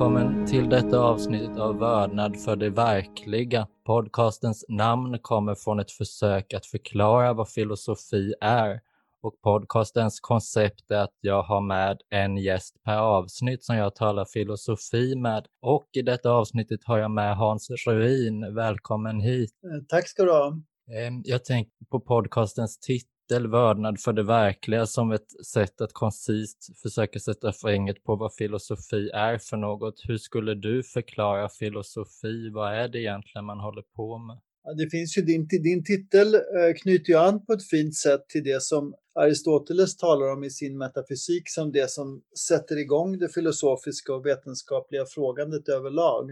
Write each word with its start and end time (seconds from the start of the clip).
Välkommen 0.00 0.46
till 0.46 0.68
detta 0.68 0.98
avsnitt 0.98 1.58
av 1.58 1.78
Vördnad 1.78 2.40
för 2.40 2.56
det 2.56 2.70
verkliga. 2.70 3.66
Podcastens 3.86 4.64
namn 4.68 5.18
kommer 5.22 5.54
från 5.54 5.80
ett 5.80 5.90
försök 5.90 6.54
att 6.54 6.66
förklara 6.66 7.32
vad 7.32 7.48
filosofi 7.48 8.34
är 8.40 8.80
och 9.22 9.40
podcastens 9.42 10.20
koncept 10.20 10.90
är 10.90 10.96
att 10.96 11.14
jag 11.20 11.42
har 11.42 11.60
med 11.60 12.00
en 12.10 12.36
gäst 12.36 12.82
per 12.84 12.96
avsnitt 12.96 13.64
som 13.64 13.76
jag 13.76 13.94
talar 13.94 14.24
filosofi 14.24 15.16
med. 15.16 15.46
Och 15.62 15.88
i 15.92 16.02
detta 16.02 16.30
avsnittet 16.30 16.80
har 16.84 16.98
jag 16.98 17.10
med 17.10 17.36
Hans 17.36 17.70
Ruin. 17.86 18.54
Välkommen 18.54 19.20
hit. 19.20 19.50
Eh, 19.64 19.84
tack 19.88 20.08
ska 20.08 20.22
du 20.22 20.32
ha. 20.32 20.48
Ehm, 20.96 21.22
jag 21.24 21.44
tänker 21.44 21.72
på 21.90 22.00
podcastens 22.00 22.78
titel 22.78 23.19
vördnad 23.38 24.00
för 24.00 24.12
det 24.12 24.22
verkliga 24.22 24.86
som 24.86 25.12
ett 25.12 25.46
sätt 25.46 25.80
att 25.80 25.92
koncist 25.92 26.80
försöka 26.82 27.18
sätta 27.18 27.52
fingret 27.52 28.04
på 28.04 28.16
vad 28.16 28.34
filosofi 28.34 29.10
är 29.14 29.38
för 29.38 29.56
något. 29.56 29.94
Hur 30.08 30.18
skulle 30.18 30.54
du 30.54 30.82
förklara 30.82 31.48
filosofi? 31.48 32.50
Vad 32.50 32.74
är 32.74 32.88
det 32.88 32.98
egentligen 32.98 33.44
man 33.44 33.60
håller 33.60 33.82
på 33.82 34.18
med? 34.18 34.38
Ja, 34.64 34.74
det 34.74 34.90
finns 34.90 35.18
ju 35.18 35.22
din, 35.22 35.48
din 35.48 35.84
titel 35.84 36.34
eh, 36.34 36.74
knyter 36.82 37.12
ju 37.12 37.18
an 37.18 37.46
på 37.46 37.52
ett 37.52 37.68
fint 37.68 37.96
sätt 37.96 38.28
till 38.28 38.44
det 38.44 38.62
som 38.62 38.94
Aristoteles 39.14 39.96
talar 39.96 40.32
om 40.32 40.44
i 40.44 40.50
sin 40.50 40.78
metafysik 40.78 41.42
som 41.46 41.72
det 41.72 41.90
som 41.90 42.22
sätter 42.48 42.78
igång 42.78 43.18
det 43.18 43.28
filosofiska 43.28 44.14
och 44.14 44.26
vetenskapliga 44.26 45.04
frågandet 45.06 45.68
överlag. 45.68 46.30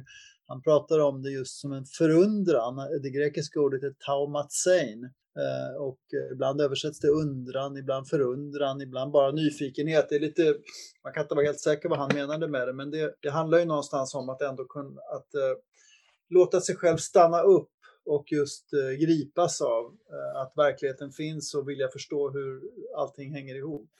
Han 0.48 0.62
pratar 0.62 0.98
om 0.98 1.22
det 1.22 1.30
just 1.30 1.60
som 1.60 1.72
en 1.72 1.84
förundran. 1.84 2.76
Det 3.02 3.10
grekiska 3.10 3.60
ordet 3.60 3.82
är 3.82 3.94
taumatsein 4.06 5.04
eh, 5.04 5.82
och 5.82 6.00
ibland 6.32 6.60
översätts 6.60 7.00
det 7.00 7.08
undran, 7.08 7.76
ibland 7.76 8.08
förundran, 8.08 8.80
ibland 8.80 9.12
bara 9.12 9.32
nyfikenhet. 9.32 10.06
Det 10.08 10.14
är 10.14 10.20
lite, 10.20 10.54
man 11.04 11.12
kan 11.12 11.22
inte 11.22 11.34
vara 11.34 11.46
helt 11.46 11.60
säker 11.60 11.88
vad 11.88 11.98
han 11.98 12.10
menade 12.14 12.48
med 12.48 12.68
det, 12.68 12.72
men 12.72 12.90
det, 12.90 13.14
det 13.20 13.30
handlar 13.30 13.58
ju 13.58 13.64
någonstans 13.64 14.14
om 14.14 14.28
att 14.28 14.42
ändå 14.42 14.64
kunna 14.64 14.88
att, 14.88 15.34
uh, 15.34 15.58
låta 16.28 16.60
sig 16.60 16.76
själv 16.76 16.96
stanna 16.96 17.40
upp 17.42 17.72
och 18.04 18.32
just 18.32 18.74
uh, 18.74 19.06
gripas 19.06 19.60
av 19.60 19.84
uh, 19.84 20.40
att 20.40 20.52
verkligheten 20.56 21.12
finns 21.12 21.54
och 21.54 21.68
vilja 21.68 21.88
förstå 21.88 22.30
hur 22.30 22.62
allting 22.96 23.34
hänger 23.34 23.54
ihop. 23.54 23.90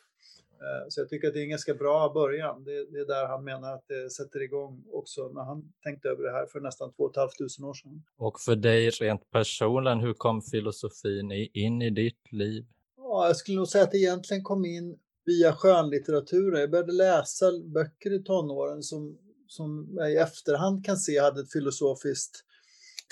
Eh, 0.60 0.88
så 0.88 1.00
jag 1.00 1.08
tycker 1.08 1.28
att 1.28 1.34
det 1.34 1.40
är 1.40 1.42
en 1.42 1.50
ganska 1.50 1.74
bra 1.74 2.12
början. 2.14 2.64
Det, 2.64 2.72
är 2.72 3.06
där 3.06 3.26
han 3.26 3.44
menar 3.44 3.74
att 3.74 3.88
det 3.88 4.10
sätter 4.10 4.42
igång 4.42 4.84
också 4.92 5.28
när 5.28 5.42
han 5.42 5.72
tänkte 5.82 6.08
över 6.08 6.22
det 6.22 6.32
här 6.32 6.46
för 6.46 6.60
nästan 6.60 6.92
2 6.92 7.10
500 7.14 7.68
år 7.68 7.74
sedan. 7.74 8.02
Och 8.16 8.40
för 8.40 8.56
dig 8.56 8.90
rent 8.90 9.30
personligen, 9.30 10.00
hur 10.00 10.14
kom 10.14 10.42
filosofin 10.42 11.32
in 11.52 11.82
i 11.82 11.90
ditt 11.90 12.32
liv? 12.32 12.66
Ja, 12.96 13.26
jag 13.26 13.36
skulle 13.36 13.56
nog 13.56 13.68
säga 13.68 13.84
att 13.84 13.90
det 13.90 13.98
egentligen 13.98 14.42
kom 14.42 14.64
in 14.64 14.98
via 15.24 15.52
skönlitteraturen. 15.52 16.60
Jag 16.60 16.70
började 16.70 16.92
läsa 16.92 17.46
böcker 17.64 18.12
i 18.12 18.22
tonåren 18.22 18.82
som, 18.82 19.18
som 19.46 19.88
jag 19.96 20.12
i 20.12 20.16
efterhand 20.16 20.84
kan 20.84 20.96
se 20.96 21.18
hade 21.18 21.40
ett 21.40 21.52
filosofiskt 21.52 22.44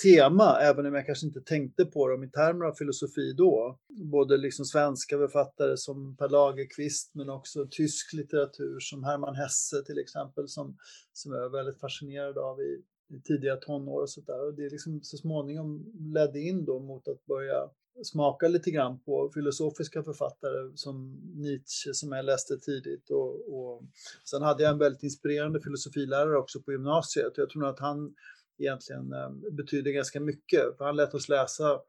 tema, 0.03 0.59
även 0.61 0.87
om 0.87 0.95
jag 0.95 1.07
kanske 1.07 1.27
inte 1.27 1.41
tänkte 1.41 1.85
på 1.85 2.09
dem 2.09 2.25
i 2.25 2.31
termer 2.31 2.65
av 2.65 2.73
filosofi 2.73 3.33
då. 3.33 3.79
Både 3.89 4.37
liksom 4.37 4.65
svenska 4.65 5.19
författare 5.19 5.77
som 5.77 6.17
Per 6.17 6.29
Lagerkvist 6.29 7.15
men 7.15 7.31
också 7.31 7.67
tysk 7.71 8.12
litteratur 8.12 8.81
som 8.81 9.05
Hermann 9.05 9.35
Hesse 9.35 9.83
till 9.83 9.99
exempel 9.99 10.49
som, 10.49 10.77
som 11.12 11.33
jag 11.33 11.45
är 11.45 11.49
väldigt 11.49 11.81
fascinerad 11.81 12.39
av 12.39 12.61
i, 12.61 12.83
i 13.15 13.21
tidiga 13.21 13.56
tonår 13.56 14.03
och 14.03 14.11
sådär. 14.11 14.47
Och 14.47 14.55
det 14.55 14.71
liksom 14.71 15.01
så 15.03 15.17
småningom 15.17 15.93
ledde 16.15 16.41
in 16.41 16.65
då 16.65 16.81
mot 16.81 17.09
att 17.09 17.27
börja 17.27 17.71
smaka 18.05 18.49
lite 18.49 18.71
grann 18.71 18.99
på 18.99 19.31
filosofiska 19.35 20.03
författare 20.03 20.77
som 20.77 21.21
Nietzsche 21.35 21.95
som 21.95 22.12
jag 22.12 22.25
läste 22.25 22.59
tidigt. 22.59 23.11
Och, 23.11 23.59
och 23.59 23.83
sen 24.31 24.43
hade 24.43 24.62
jag 24.62 24.73
en 24.73 24.79
väldigt 24.79 25.03
inspirerande 25.03 25.61
filosofilärare 25.61 26.39
också 26.39 26.62
på 26.62 26.73
gymnasiet. 26.73 27.33
Jag 27.37 27.51
tror 27.51 27.67
att 27.67 27.81
han 27.81 28.15
egentligen 28.59 29.12
eh, 29.12 29.31
betyder 29.53 29.91
ganska 29.91 30.21
mycket. 30.21 30.77
För 30.77 30.84
han 30.84 30.97
lät 30.97 31.15
oss 31.15 31.28
läsa 31.28 31.81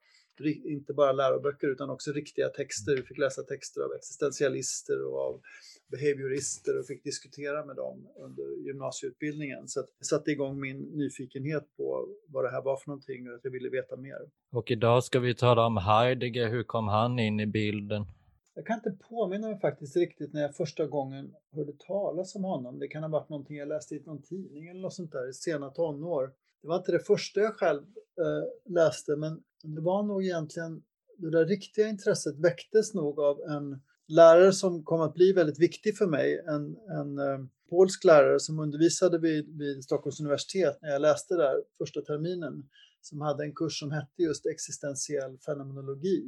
inte 0.45 0.94
bara 0.94 1.11
läroböcker 1.11 1.67
utan 1.67 1.89
också 1.89 2.11
riktiga 2.11 2.50
texter. 2.50 2.95
Vi 2.95 3.03
fick 3.03 3.17
läsa 3.17 3.44
texter 3.44 3.81
av 3.81 3.94
existentialister 3.94 5.05
och 5.05 5.19
av 5.19 5.41
behaviorister 5.91 6.79
och 6.79 6.85
fick 6.85 7.03
diskutera 7.03 7.66
med 7.66 7.75
dem 7.75 8.07
under 8.16 8.66
gymnasieutbildningen. 8.66 9.67
Så 9.67 9.81
det 9.81 10.05
satte 10.05 10.31
igång 10.31 10.59
min 10.59 10.81
nyfikenhet 10.81 11.63
på 11.78 12.07
vad 12.28 12.44
det 12.44 12.51
här 12.51 12.61
var 12.61 12.78
för 12.78 12.88
någonting 12.88 13.29
och 13.29 13.35
att 13.35 13.44
jag 13.44 13.51
ville 13.51 13.69
veta 13.69 13.95
mer. 13.95 14.19
Och 14.51 14.72
idag 14.72 15.03
ska 15.03 15.19
vi 15.19 15.35
tala 15.35 15.66
om 15.66 15.78
Heidegger. 15.78 16.47
Hur 16.47 16.63
kom 16.63 16.88
han 16.88 17.19
in 17.19 17.39
i 17.39 17.45
bilden? 17.45 18.05
Jag 18.53 18.66
kan 18.66 18.75
inte 18.75 19.03
påminna 19.09 19.47
mig 19.47 19.59
faktiskt 19.59 19.97
riktigt 19.97 20.34
när 20.34 20.41
jag 20.41 20.55
första 20.55 20.85
gången 20.85 21.34
hörde 21.51 21.73
talas 21.88 22.35
om 22.35 22.44
honom. 22.44 22.79
Det 22.79 22.88
kan 22.88 23.03
ha 23.03 23.09
varit 23.09 23.29
någonting 23.29 23.57
jag 23.57 23.67
läste 23.67 23.95
i 23.95 24.03
någon 24.05 24.22
tidning 24.22 24.67
eller 24.67 24.81
något 24.81 24.94
sånt 24.94 25.11
där 25.11 25.29
i 25.29 25.34
sena 25.34 25.69
tonår. 25.69 26.31
Det 26.62 26.68
var 26.68 26.78
inte 26.78 26.91
det 26.91 27.00
första 27.00 27.40
jag 27.40 27.53
själv 27.53 27.81
eh, 28.22 28.73
läste, 28.73 29.16
men 29.16 29.44
det 29.63 29.81
var 29.81 30.03
nog 30.03 30.23
egentligen 30.23 30.84
det 31.18 31.29
där 31.31 31.45
riktiga 31.45 31.88
intresset 31.88 32.40
väcktes 32.40 32.94
nog 32.94 33.19
av 33.19 33.41
en 33.41 33.81
lärare 34.07 34.53
som 34.53 34.84
kom 34.84 35.01
att 35.01 35.13
bli 35.13 35.34
väldigt 35.34 35.59
viktig 35.59 35.97
för 35.97 36.07
mig. 36.07 36.44
En, 36.47 36.78
en 37.00 37.17
eh, 37.17 37.40
polsk 37.69 38.03
lärare 38.03 38.40
som 38.40 38.59
undervisade 38.59 39.19
vid, 39.19 39.57
vid 39.57 39.84
Stockholms 39.84 40.19
universitet 40.19 40.78
när 40.81 40.90
jag 40.90 41.01
läste 41.01 41.35
där 41.35 41.63
första 41.78 42.01
terminen 42.01 42.63
som 43.07 43.22
hade 43.22 43.44
en 43.44 43.56
kurs 43.56 43.79
som 43.79 43.91
hette 43.91 44.23
just 44.23 44.45
existentiell 44.45 45.38
fenomenologi. 45.38 46.23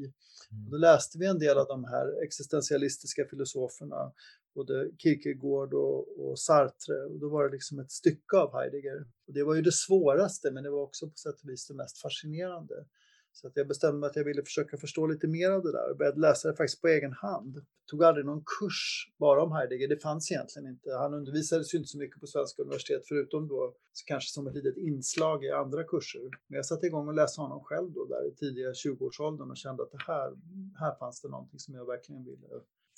Mm. 0.51 0.69
Då 0.71 0.77
läste 0.77 1.17
vi 1.17 1.25
en 1.25 1.39
del 1.39 1.57
av 1.57 1.67
de 1.67 1.83
här 1.83 2.23
existentialistiska 2.23 3.25
filosoferna 3.25 4.11
både 4.55 4.91
Kierkegaard 4.97 5.73
och, 5.73 6.29
och 6.29 6.39
Sartre. 6.39 7.05
Och 7.05 7.19
då 7.19 7.29
var 7.29 7.43
det 7.43 7.51
liksom 7.51 7.79
ett 7.79 7.91
stycke 7.91 8.37
av 8.37 8.53
Heidegger. 8.53 9.05
Och 9.27 9.33
det 9.33 9.43
var 9.43 9.55
ju 9.55 9.61
det 9.61 9.71
svåraste, 9.71 10.51
men 10.51 10.63
det 10.63 10.69
var 10.69 10.81
också 10.81 11.09
på 11.09 11.17
sätt 11.17 11.41
och 11.43 11.49
vis 11.49 11.67
det 11.67 11.73
mest 11.73 11.97
fascinerande. 11.97 12.85
Så 13.31 13.47
att 13.47 13.57
jag 13.57 13.67
bestämde 13.67 13.99
mig 13.99 14.09
att 14.09 14.15
jag 14.15 14.23
ville 14.23 14.43
försöka 14.43 14.77
förstå 14.77 15.07
lite 15.07 15.27
mer 15.27 15.51
av 15.51 15.63
det 15.63 15.71
där 15.71 15.91
och 15.91 15.97
började 15.97 16.19
läsa 16.19 16.47
det 16.47 16.55
faktiskt 16.55 16.81
på 16.81 16.87
egen 16.87 17.13
hand. 17.13 17.65
Tog 17.85 18.03
aldrig 18.03 18.25
någon 18.25 18.43
kurs 18.59 19.11
bara 19.17 19.43
om 19.43 19.51
Heidegger, 19.51 19.87
det 19.87 19.97
fanns 19.97 20.31
egentligen 20.31 20.67
inte. 20.67 20.91
Han 20.91 21.13
undervisades 21.13 21.73
ju 21.73 21.77
inte 21.77 21.87
så 21.87 21.97
mycket 21.97 22.19
på 22.19 22.27
svenska 22.27 22.61
universitet 22.61 23.01
förutom 23.07 23.47
då 23.47 23.75
kanske 24.05 24.29
som 24.29 24.47
ett 24.47 24.55
litet 24.55 24.77
inslag 24.77 25.45
i 25.45 25.51
andra 25.51 25.83
kurser. 25.83 26.21
Men 26.47 26.55
jag 26.55 26.65
satte 26.65 26.85
igång 26.85 27.07
och 27.07 27.13
läste 27.13 27.41
honom 27.41 27.63
själv 27.63 27.91
då 27.91 28.05
där 28.05 28.27
i 28.27 28.35
tidiga 28.35 28.71
20-årsåldern 28.71 29.49
och 29.51 29.57
kände 29.57 29.83
att 29.83 29.91
det 29.91 30.03
här, 30.07 30.33
här 30.79 30.95
fanns 30.99 31.21
det 31.21 31.29
någonting 31.29 31.59
som 31.59 31.73
jag 31.73 31.85
verkligen 31.85 32.25
ville 32.25 32.47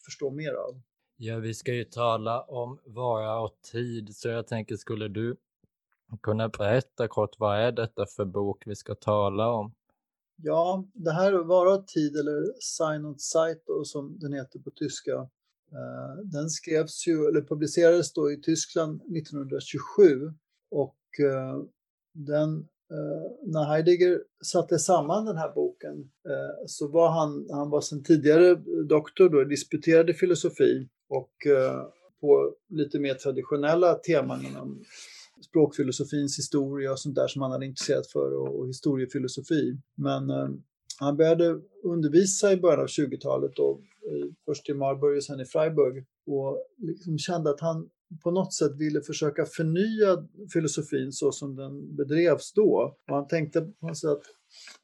förstå 0.06 0.32
mer 0.32 0.54
av. 0.54 0.82
Ja, 1.18 1.40
vi 1.40 1.54
ska 1.54 1.74
ju 1.74 1.84
tala 1.84 2.42
om 2.42 2.80
vara 2.86 3.40
och 3.40 3.62
tid, 3.72 4.16
så 4.16 4.28
jag 4.30 4.48
tänker 4.48 4.76
skulle 4.76 5.08
du 5.08 5.38
kunna 6.22 6.50
berätta 6.50 7.08
kort, 7.08 7.40
vad 7.40 7.60
är 7.60 7.72
detta 7.72 8.06
för 8.06 8.26
bok 8.26 8.64
vi 8.66 8.76
ska 8.76 8.96
tala 8.96 9.52
om? 9.52 9.74
Ja, 10.44 10.86
det 10.94 11.12
här 11.12 11.34
Vara 11.34 11.78
tid, 11.78 12.16
eller 12.16 12.54
Sign 12.60 13.06
und 13.06 13.22
Zeit 13.22 13.64
då, 13.66 13.84
som 13.84 14.20
den 14.20 14.34
heter 14.34 14.60
på 14.60 14.72
tyska, 14.72 15.12
eh, 15.72 16.24
den 16.24 16.50
skrevs 16.50 17.08
ju, 17.08 17.28
eller 17.28 17.42
publicerades 17.42 18.14
då 18.14 18.32
i 18.32 18.42
Tyskland 18.42 19.02
1927 19.18 20.34
och 20.72 21.20
eh, 21.20 21.64
den 22.14 22.60
eh, 22.92 23.32
när 23.44 23.64
Heidegger 23.66 24.24
satte 24.44 24.80
samman 24.80 25.26
den 25.26 25.38
här 25.38 25.54
boken 25.54 26.12
så 26.66 26.88
var 26.88 27.10
han, 27.10 27.48
han 27.52 27.70
var 27.70 27.82
sedan 27.82 28.04
tidigare 28.04 28.56
doktor 28.88 29.30
då, 29.30 29.44
disputerade 29.44 30.14
filosofi 30.14 30.90
och 31.10 31.32
på 32.22 32.56
lite 32.70 33.00
mer 33.00 33.14
traditionella 33.14 33.94
teman 33.94 34.46
inom 34.46 34.84
språkfilosofins 35.42 36.40
historia 36.40 36.92
och 36.92 37.00
sånt 37.00 37.16
där 37.16 37.28
som 37.28 37.42
han 37.42 37.52
hade 37.52 37.66
intresserat 37.66 38.08
för 38.08 38.34
och, 38.34 38.60
och 38.60 38.68
historiefilosofi. 38.68 39.78
Men 39.96 40.30
eh, 40.30 40.50
han 41.00 41.18
började 41.18 41.60
undervisa 41.84 42.54
i 42.54 42.58
början 42.58 42.80
av 42.80 42.88
20-talet 42.88 43.60
och 43.60 43.80
eh, 43.80 44.28
först 44.46 44.70
i 44.70 44.74
Marburg 44.74 45.18
och 45.18 45.24
sen 45.24 45.40
i 45.40 45.46
Freiburg 45.46 46.06
och 46.26 46.66
liksom 46.78 47.18
kände 47.18 47.50
att 47.50 47.62
han 47.62 47.90
på 48.24 48.32
något 48.32 48.54
sätt 48.54 48.76
ville 48.76 49.02
försöka 49.02 49.46
förnya 49.46 50.28
filosofin 50.54 51.12
så 51.12 51.32
som 51.32 51.56
den 51.56 51.96
bedrevs 51.96 52.54
då. 52.54 52.98
Och 53.10 53.16
han 53.16 53.28
tänkte 53.28 53.62
på 53.62 53.88
något 53.88 53.98
sätt 53.98 54.10
att 54.10 54.24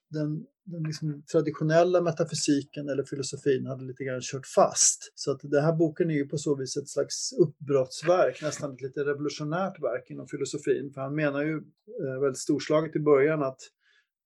den 0.10 0.46
den 0.72 0.84
liksom 0.84 1.24
traditionella 1.32 2.02
metafysiken 2.02 2.90
eller 2.90 3.04
filosofin 3.04 3.66
hade 3.66 3.86
lite 3.86 4.04
grann 4.04 4.22
kört 4.22 4.46
fast. 4.46 5.12
Så 5.16 5.32
att 5.32 5.40
den 5.44 5.64
här 5.64 5.74
boken 5.74 6.12
är 6.12 6.16
ju 6.16 6.28
på 6.28 6.38
så 6.38 6.56
vis 6.56 6.78
ett 6.78 6.90
slags 6.90 7.34
uppbrottsverk, 7.34 8.42
nästan 8.42 8.74
ett 8.74 8.82
lite 8.82 9.00
revolutionärt 9.00 9.84
verk 9.84 10.10
inom 10.10 10.28
filosofin. 10.28 10.92
För 10.94 11.02
han 11.02 11.16
menar 11.16 11.44
ju 11.44 11.56
eh, 12.04 12.22
väldigt 12.22 12.38
storslaget 12.38 12.96
i 12.96 13.00
början 13.00 13.44
att 13.44 13.60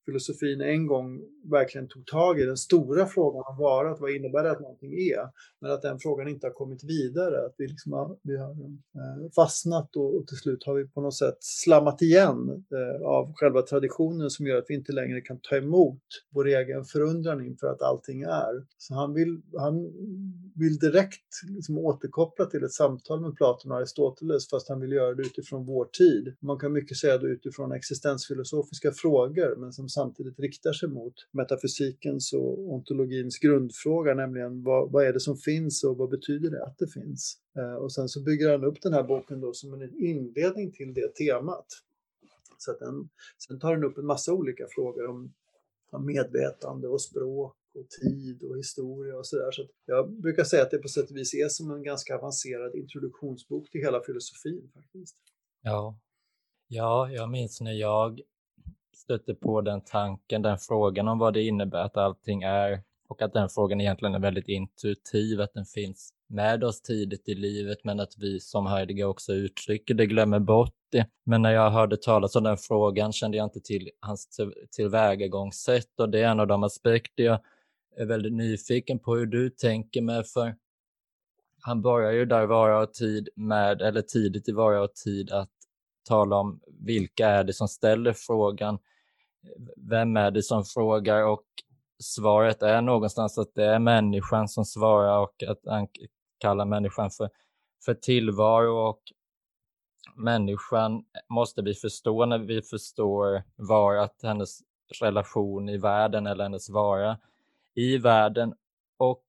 filosofin 0.06 0.60
en 0.60 0.86
gång 0.86 1.20
verkligen 1.50 1.88
tog 1.88 2.06
tag 2.06 2.40
i 2.40 2.44
den 2.44 2.56
stora 2.56 3.06
frågan 3.06 3.44
om 3.46 3.56
varat, 3.58 4.00
vad 4.00 4.10
innebär 4.10 4.42
det 4.42 4.50
att 4.50 4.60
någonting 4.60 4.92
är? 4.92 5.28
Men 5.60 5.70
att 5.70 5.82
den 5.82 5.98
frågan 5.98 6.28
inte 6.28 6.46
har 6.46 6.52
kommit 6.52 6.84
vidare, 6.84 7.46
att 7.46 7.54
vi, 7.58 7.66
liksom 7.66 7.92
har, 7.92 8.16
vi 8.22 8.36
har 8.36 8.50
eh, 8.50 9.30
fastnat 9.36 9.96
och, 9.96 10.16
och, 10.16 10.26
till 10.26 10.36
slut 10.36 10.64
har 10.66 10.74
vi 10.74 10.88
på 10.88 11.00
något 11.00 11.16
sätt 11.16 11.36
slammat 11.40 12.02
igen 12.02 12.64
eh, 12.72 13.06
av 13.06 13.32
själva 13.34 13.62
traditionen 13.62 14.30
som 14.30 14.46
gör 14.46 14.58
att 14.58 14.66
vi 14.68 14.74
inte 14.74 14.92
längre 14.92 15.20
kan 15.20 15.38
ta 15.42 15.56
emot 15.56 16.02
vår 16.30 16.46
egen 16.46 16.84
förundran 16.84 17.46
inför 17.46 17.66
att 17.66 17.82
allting 17.82 18.22
är. 18.22 18.66
Så 18.78 18.94
han, 18.94 19.14
vill, 19.14 19.42
han 19.58 19.92
vill 20.54 20.78
direkt 20.78 21.42
liksom 21.48 21.78
återkoppla 21.78 22.46
till 22.46 22.64
ett 22.64 22.72
samtal 22.72 23.20
med 23.20 23.36
Platon 23.36 23.72
och 23.72 23.78
Aristoteles 23.78 24.48
fast 24.50 24.68
han 24.68 24.80
vill 24.80 24.92
göra 24.92 25.14
det 25.14 25.22
utifrån 25.22 25.66
vår 25.66 25.84
tid. 25.84 26.36
Man 26.40 26.58
kan 26.58 26.72
mycket 26.72 26.96
säga 26.96 27.18
det 27.18 27.26
utifrån 27.26 27.72
existensfilosofiska 27.72 28.92
frågor 28.92 29.56
men 29.56 29.72
som 29.72 29.88
samtidigt 29.88 30.38
riktar 30.38 30.72
sig 30.72 30.88
mot 30.88 31.14
metafysikens 31.30 32.32
och 32.32 32.72
ontologins 32.72 33.38
grundfråga, 33.38 34.14
nämligen 34.14 34.62
vad, 34.62 34.92
vad 34.92 35.06
är 35.06 35.12
det 35.12 35.20
som 35.20 35.36
finns 35.36 35.84
och 35.84 35.96
vad 35.96 36.10
betyder 36.10 36.50
det 36.50 36.64
att 36.64 36.78
det 36.78 36.88
finns? 36.88 37.38
Eh, 37.56 37.74
och 37.74 37.92
sen 37.92 38.08
så 38.08 38.22
bygger 38.22 38.50
han 38.50 38.64
upp 38.64 38.82
den 38.82 38.92
här 38.92 39.02
boken 39.02 39.40
då 39.40 39.52
som 39.52 39.74
en 39.74 39.94
inledning 40.04 40.72
till 40.72 40.94
det 40.94 41.14
temat. 41.14 41.66
Så 42.58 42.70
att 42.70 42.78
den, 42.78 43.08
sen 43.48 43.58
tar 43.58 43.74
den 43.74 43.84
upp 43.84 43.98
en 43.98 44.06
massa 44.06 44.32
olika 44.32 44.66
frågor 44.68 45.06
om, 45.06 45.32
om 45.90 46.06
medvetande 46.06 46.88
och 46.88 47.00
språk 47.00 47.56
och 47.74 47.88
tid 47.90 48.42
och 48.42 48.58
historia 48.58 49.16
och 49.16 49.26
sådär. 49.26 49.50
Så 49.50 49.66
jag 49.86 50.12
brukar 50.12 50.44
säga 50.44 50.62
att 50.62 50.70
det 50.70 50.78
på 50.78 50.88
sätt 50.88 51.10
och 51.10 51.16
vis 51.16 51.34
är 51.34 51.48
som 51.48 51.70
en 51.70 51.82
ganska 51.82 52.18
avancerad 52.18 52.74
introduktionsbok 52.74 53.70
till 53.70 53.80
hela 53.80 54.00
filosofin 54.02 54.70
faktiskt. 54.74 55.16
Ja, 55.62 55.98
ja 56.68 57.10
jag 57.10 57.30
minns 57.30 57.60
när 57.60 57.72
jag 57.72 58.20
stötte 58.96 59.34
på 59.34 59.60
den 59.60 59.80
tanken, 59.80 60.42
den 60.42 60.58
frågan 60.58 61.08
om 61.08 61.18
vad 61.18 61.34
det 61.34 61.42
innebär 61.42 61.84
att 61.84 61.96
allting 61.96 62.42
är 62.42 62.82
och 63.08 63.22
att 63.22 63.32
den 63.32 63.48
frågan 63.48 63.80
egentligen 63.80 64.14
är 64.14 64.20
väldigt 64.20 64.48
intuitiv, 64.48 65.40
att 65.40 65.54
den 65.54 65.64
finns 65.64 66.12
med 66.26 66.64
oss 66.64 66.82
tidigt 66.82 67.28
i 67.28 67.34
livet 67.34 67.78
men 67.84 68.00
att 68.00 68.14
vi 68.18 68.40
som 68.40 68.66
Heidegger 68.66 69.04
också 69.04 69.32
uttrycker 69.32 69.94
det 69.94 70.06
glömmer 70.06 70.38
bort 70.38 70.74
det. 70.90 71.06
Men 71.24 71.42
när 71.42 71.52
jag 71.52 71.70
hörde 71.70 71.96
talas 71.96 72.36
om 72.36 72.44
den 72.44 72.56
frågan 72.56 73.12
kände 73.12 73.36
jag 73.36 73.46
inte 73.46 73.60
till 73.60 73.90
hans 74.00 74.28
tillvägagångssätt 74.76 76.00
och 76.00 76.10
det 76.10 76.20
är 76.20 76.28
en 76.28 76.40
av 76.40 76.46
de 76.46 76.62
aspekter 76.62 77.24
jag 77.24 77.40
är 77.96 78.06
väldigt 78.06 78.32
nyfiken 78.32 78.98
på 78.98 79.16
hur 79.16 79.26
du 79.26 79.50
tänker 79.50 80.02
med 80.02 80.26
för 80.26 80.54
han 81.62 81.82
börjar 81.82 82.12
ju 82.12 82.24
där 82.24 82.46
vara 82.46 82.82
och 82.82 82.94
tid 82.94 83.28
med, 83.36 83.82
eller 83.82 84.02
tidigt 84.02 84.48
i 84.48 84.52
vara 84.52 84.82
och 84.82 84.94
tid 84.94 85.30
att 85.30 85.50
tala 86.08 86.36
om 86.36 86.60
vilka 86.66 87.28
är 87.28 87.44
det 87.44 87.52
som 87.52 87.68
ställer 87.68 88.12
frågan, 88.12 88.78
vem 89.76 90.16
är 90.16 90.30
det 90.30 90.42
som 90.42 90.64
frågar 90.64 91.24
och 91.24 91.44
svaret 92.02 92.62
är 92.62 92.80
någonstans 92.80 93.38
att 93.38 93.54
det 93.54 93.64
är 93.64 93.78
människan 93.78 94.48
som 94.48 94.64
svarar 94.64 95.18
och 95.18 95.42
att 95.42 95.60
han 95.66 95.88
kallar 96.38 96.64
människan 96.64 97.10
för, 97.10 97.30
för 97.84 97.94
tillvaro 97.94 98.88
och 98.88 99.02
människan 100.16 101.04
måste 101.28 101.62
vi 101.62 101.74
förstå 101.74 102.26
när 102.26 102.38
vi 102.38 102.62
förstår 102.62 103.42
varat, 103.56 104.20
hennes 104.22 104.58
relation 105.00 105.68
i 105.68 105.78
världen 105.78 106.26
eller 106.26 106.44
hennes 106.44 106.70
vara 106.70 107.18
i 107.74 107.98
världen 107.98 108.54
och 108.98 109.24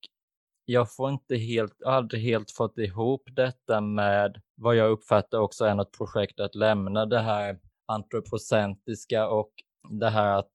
jag 0.64 0.94
får 0.94 1.10
inte 1.10 1.36
helt, 1.36 1.82
aldrig 1.82 2.22
helt 2.22 2.50
fått 2.50 2.78
ihop 2.78 3.22
detta 3.32 3.80
med 3.80 4.40
vad 4.54 4.76
jag 4.76 4.90
uppfattar 4.90 5.38
också 5.38 5.64
är 5.64 5.74
något 5.74 5.98
projekt 5.98 6.40
att 6.40 6.54
lämna 6.54 7.06
det 7.06 7.20
här 7.20 7.58
antropocentiska 7.86 9.28
och 9.28 9.50
det 9.90 10.08
här 10.08 10.38
att 10.38 10.50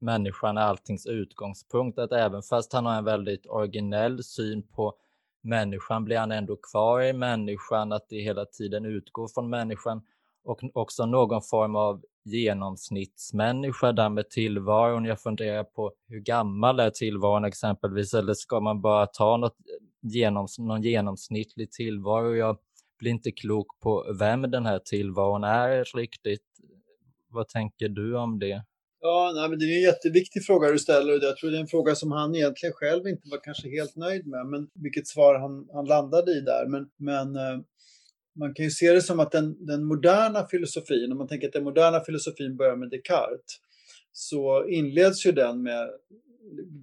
människan 0.00 0.58
är 0.58 0.62
alltings 0.62 1.06
utgångspunkt. 1.06 1.98
Att 1.98 2.12
även 2.12 2.42
fast 2.42 2.72
han 2.72 2.86
har 2.86 2.98
en 2.98 3.04
väldigt 3.04 3.46
originell 3.46 4.24
syn 4.24 4.62
på 4.68 4.94
människan 5.42 6.04
blir 6.04 6.18
han 6.18 6.32
ändå 6.32 6.56
kvar 6.56 7.02
i 7.02 7.12
människan, 7.12 7.92
att 7.92 8.08
det 8.08 8.20
hela 8.20 8.44
tiden 8.44 8.84
utgår 8.84 9.28
från 9.28 9.50
människan 9.50 10.02
och 10.44 10.60
också 10.74 11.06
någon 11.06 11.42
form 11.42 11.76
av 11.76 12.04
genomsnittsmänniska 12.24 13.92
där 13.92 14.08
med 14.08 14.30
tillvaron. 14.30 15.04
Jag 15.04 15.20
funderar 15.20 15.64
på 15.64 15.92
hur 16.08 16.20
gammal 16.20 16.80
är 16.80 16.90
tillvaron 16.90 17.44
exempelvis 17.44 18.14
eller 18.14 18.34
ska 18.34 18.60
man 18.60 18.80
bara 18.80 19.06
ta 19.06 19.36
något 19.36 19.56
genoms, 20.02 20.58
någon 20.58 20.82
genomsnittlig 20.82 21.72
tillvaro? 21.72 22.34
Jag 22.34 22.58
blir 22.98 23.10
inte 23.10 23.30
klok 23.30 23.80
på 23.80 24.14
vem 24.18 24.42
den 24.42 24.66
här 24.66 24.78
tillvaron 24.78 25.44
är 25.44 25.96
riktigt. 25.96 26.42
Vad 27.28 27.48
tänker 27.48 27.88
du 27.88 28.16
om 28.16 28.38
det? 28.38 28.64
Ja, 29.00 29.32
nej, 29.34 29.48
men 29.48 29.58
det 29.58 29.64
är 29.64 29.76
en 29.76 29.82
jätteviktig 29.82 30.44
fråga 30.44 30.70
du 30.70 30.78
ställer 30.78 31.12
och 31.12 31.24
jag 31.24 31.36
tror 31.36 31.50
det 31.50 31.56
är 31.56 31.60
en 31.60 31.66
fråga 31.66 31.94
som 31.94 32.12
han 32.12 32.34
egentligen 32.34 32.72
själv 32.72 33.06
inte 33.06 33.28
var 33.30 33.44
kanske 33.44 33.68
helt 33.68 33.96
nöjd 33.96 34.26
med, 34.26 34.46
men 34.46 34.68
vilket 34.74 35.06
svar 35.06 35.34
han, 35.34 35.68
han 35.72 35.84
landade 35.84 36.32
i 36.32 36.40
där. 36.40 36.66
Men, 36.66 36.86
men 36.96 37.36
eh, 37.36 37.58
man 38.38 38.54
kan 38.54 38.64
ju 38.64 38.70
se 38.70 38.92
det 38.92 39.02
som 39.02 39.20
att 39.20 39.32
den, 39.32 39.66
den 39.66 39.84
moderna 39.84 40.46
filosofin, 40.46 41.12
om 41.12 41.18
man 41.18 41.28
tänker 41.28 41.46
att 41.46 41.52
den 41.52 41.64
moderna 41.64 42.00
filosofin 42.00 42.56
börjar 42.56 42.76
med 42.76 42.90
Descartes, 42.90 43.60
så 44.12 44.68
inleds 44.68 45.26
ju 45.26 45.32
den 45.32 45.62
med 45.62 45.90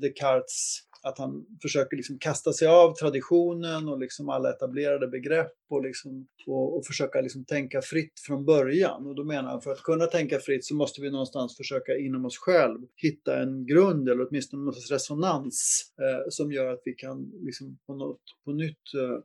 Descartes 0.01 0.81
att 1.03 1.18
han 1.18 1.45
försöker 1.62 1.98
liksom 1.98 2.19
kasta 2.19 2.53
sig 2.53 2.68
av 2.68 2.94
traditionen 2.94 3.89
och 3.89 4.00
liksom 4.00 4.30
alla 4.30 4.50
etablerade 4.50 5.07
begrepp 5.07 5.53
och, 5.69 5.83
liksom, 5.83 6.27
och, 6.48 6.77
och 6.77 6.86
försöka 6.86 7.21
liksom 7.21 7.45
tänka 7.45 7.81
fritt 7.81 8.19
från 8.27 8.45
början. 8.45 9.07
Och 9.07 9.15
då 9.15 9.24
menar 9.24 9.50
han 9.50 9.62
för 9.62 9.71
att 9.71 9.83
kunna 9.83 10.06
tänka 10.06 10.39
fritt 10.39 10.65
så 10.65 10.75
måste 10.75 11.01
vi 11.01 11.12
någonstans 11.12 11.57
försöka 11.57 11.98
inom 11.98 12.25
oss 12.25 12.38
själv 12.38 12.80
hitta 12.95 13.42
en 13.42 13.65
grund 13.65 14.09
eller 14.09 14.27
åtminstone 14.30 14.63
någon 14.63 14.74
resonans 14.92 15.83
eh, 16.01 16.25
som 16.30 16.51
gör 16.51 16.74
att 16.74 16.81
vi 16.86 16.94
kan 16.94 17.31
liksom 17.45 17.77
på, 17.88 17.95
något, 17.95 18.21
på 18.45 18.51
nytt 18.51 18.94
eh, 18.98 19.18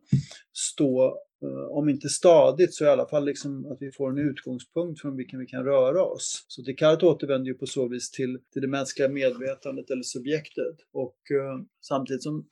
stå 0.52 1.18
Eh, 1.42 1.78
om 1.78 1.88
inte 1.88 2.08
stadigt 2.08 2.74
så 2.74 2.84
i 2.84 2.88
alla 2.88 3.08
fall 3.08 3.24
liksom 3.24 3.66
att 3.72 3.78
vi 3.80 3.92
får 3.92 4.10
en 4.10 4.30
utgångspunkt 4.30 5.00
från 5.00 5.16
vilken 5.16 5.40
vi 5.40 5.46
kan 5.46 5.64
röra 5.64 6.04
oss. 6.04 6.44
Så 6.48 6.62
Descartes 6.62 7.02
återvänder 7.02 7.48
ju 7.48 7.54
på 7.54 7.66
så 7.66 7.88
vis 7.88 8.10
till, 8.10 8.38
till 8.52 8.62
det 8.62 8.68
mänskliga 8.68 9.08
medvetandet 9.08 9.90
eller 9.90 10.02
subjektet. 10.02 10.76
Och 10.92 11.18
eh, 11.30 11.60
samtidigt 11.80 12.22
som 12.22 12.46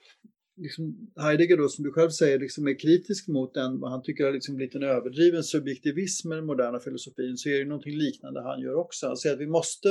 liksom 0.57 1.11
Heidegger 1.17 1.57
då, 1.57 1.69
som 1.69 1.85
du 1.85 1.93
själv 1.93 2.11
säger, 2.11 2.39
liksom 2.39 2.69
är 2.69 2.79
kritisk 2.79 3.29
mot 3.29 3.55
den, 3.55 3.81
vad 3.81 3.91
han 3.91 4.03
tycker 4.03 4.25
har 4.25 4.33
liksom 4.33 4.57
blivit 4.57 4.75
en 4.75 4.83
överdriven 4.83 5.43
subjektivism 5.43 6.33
i 6.33 6.37
den 6.37 6.47
moderna 6.47 6.81
filosofin, 6.81 7.37
så 7.37 7.49
är 7.49 7.59
det 7.59 7.65
någonting 7.65 7.97
liknande 7.97 8.43
han 8.43 8.61
gör 8.61 8.75
också. 8.75 9.07
Han 9.07 9.17
säger 9.17 9.35
att 9.35 9.41
vi 9.41 9.47
måste 9.47 9.89